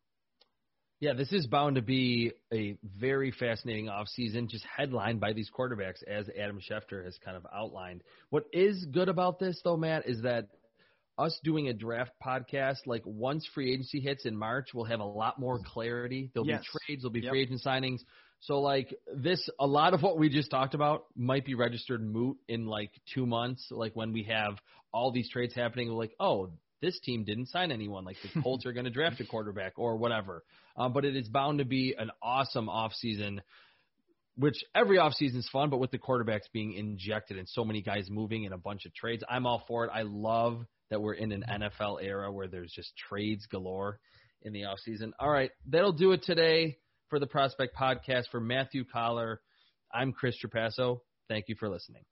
Yeah, 1.00 1.14
this 1.14 1.32
is 1.32 1.48
bound 1.48 1.78
to 1.78 1.82
be 1.82 2.34
a 2.54 2.78
very 2.84 3.32
fascinating 3.32 3.86
offseason, 3.86 4.50
just 4.50 4.66
headlined 4.66 5.22
by 5.22 5.32
these 5.32 5.50
quarterbacks, 5.50 6.04
as 6.06 6.30
Adam 6.38 6.60
Schefter 6.60 7.06
has 7.06 7.18
kind 7.24 7.38
of 7.38 7.46
outlined. 7.56 8.04
What 8.32 8.46
is 8.52 8.86
good 8.92 9.08
about 9.08 9.40
this, 9.40 9.62
though, 9.64 9.78
Matt, 9.78 10.10
is 10.10 10.24
that 10.24 10.50
us 11.18 11.40
doing 11.42 11.70
a 11.70 11.74
draft 11.74 12.12
podcast, 12.26 12.80
like 12.86 13.04
once 13.06 13.48
free 13.54 13.72
agency 13.72 14.02
hits 14.02 14.26
in 14.26 14.36
March, 14.36 14.70
we'll 14.74 14.86
have 14.86 15.00
a 15.00 15.06
lot 15.06 15.40
more 15.40 15.60
clarity. 15.66 16.32
There'll 16.34 16.48
yes. 16.48 16.62
be 16.62 16.80
trades, 16.80 17.04
there'll 17.04 17.14
be 17.14 17.22
yep. 17.22 17.32
free 17.32 17.44
agent 17.44 17.62
signings. 17.66 18.00
So, 18.42 18.60
like 18.60 18.94
this, 19.14 19.50
a 19.58 19.68
lot 19.68 19.94
of 19.94 20.02
what 20.02 20.18
we 20.18 20.30
just 20.30 20.52
talked 20.52 20.74
about 20.74 21.06
might 21.16 21.46
be 21.46 21.56
registered 21.56 22.02
moot 22.02 22.38
in 22.48 22.68
like 22.68 22.92
two 23.14 23.26
months, 23.26 23.68
like 23.70 23.96
when 23.96 24.12
we 24.12 24.24
have 24.24 24.58
all 24.94 25.12
these 25.12 25.30
trades 25.30 25.54
happening. 25.54 25.90
Like, 25.90 26.12
oh, 26.20 26.52
this 26.82 27.00
team 27.00 27.24
didn't 27.24 27.48
sign 27.48 27.72
anyone. 27.72 28.06
Like 28.06 28.18
the 28.22 28.42
Colts 28.44 28.66
are 28.66 28.74
going 28.74 28.86
to 28.86 28.92
draft 28.92 29.20
a 29.20 29.26
quarterback 29.26 29.74
or 29.78 29.98
whatever. 29.98 30.44
Um, 30.76 30.94
but 30.94 31.06
it 31.06 31.16
is 31.16 31.28
bound 31.28 31.60
to 31.60 31.66
be 31.66 31.96
an 31.98 32.12
awesome 32.22 32.68
offseason, 32.68 33.40
which 34.36 34.64
every 34.74 34.98
offseason 34.98 35.38
is 35.38 35.50
fun, 35.52 35.70
but 35.70 35.80
with 35.80 35.92
the 35.92 35.98
quarterbacks 35.98 36.52
being 36.54 36.74
injected 36.74 37.38
and 37.38 37.48
so 37.48 37.66
many 37.66 37.82
guys 37.82 38.10
moving 38.10 38.46
and 38.46 38.54
a 38.54 38.58
bunch 38.58 38.86
of 38.86 38.94
trades, 38.94 39.24
I'm 39.30 39.46
all 39.46 39.64
for 39.68 39.86
it. 39.86 39.92
I 39.94 40.04
love 40.04 40.66
that 40.90 41.02
we're 41.02 41.14
in 41.14 41.32
an 41.32 41.44
NFL 41.50 42.04
era 42.04 42.32
where 42.32 42.48
there's 42.48 42.72
just 42.72 42.94
trades 42.98 43.46
galore 43.46 44.00
in 44.42 44.54
the 44.54 44.62
offseason. 44.62 45.12
All 45.20 45.30
right, 45.30 45.52
that'll 45.68 45.94
do 45.94 46.14
it 46.14 46.24
today 46.24 46.78
for 47.10 47.20
the 47.20 47.28
Prospect 47.28 47.76
Podcast. 47.76 48.30
For 48.32 48.40
Matthew 48.40 48.86
Coller, 48.86 49.42
I'm 49.94 50.14
Chris 50.14 50.36
Trapasso. 50.44 51.02
Thank 51.28 51.46
you 51.48 51.56
for 51.60 51.70
listening. 51.70 52.04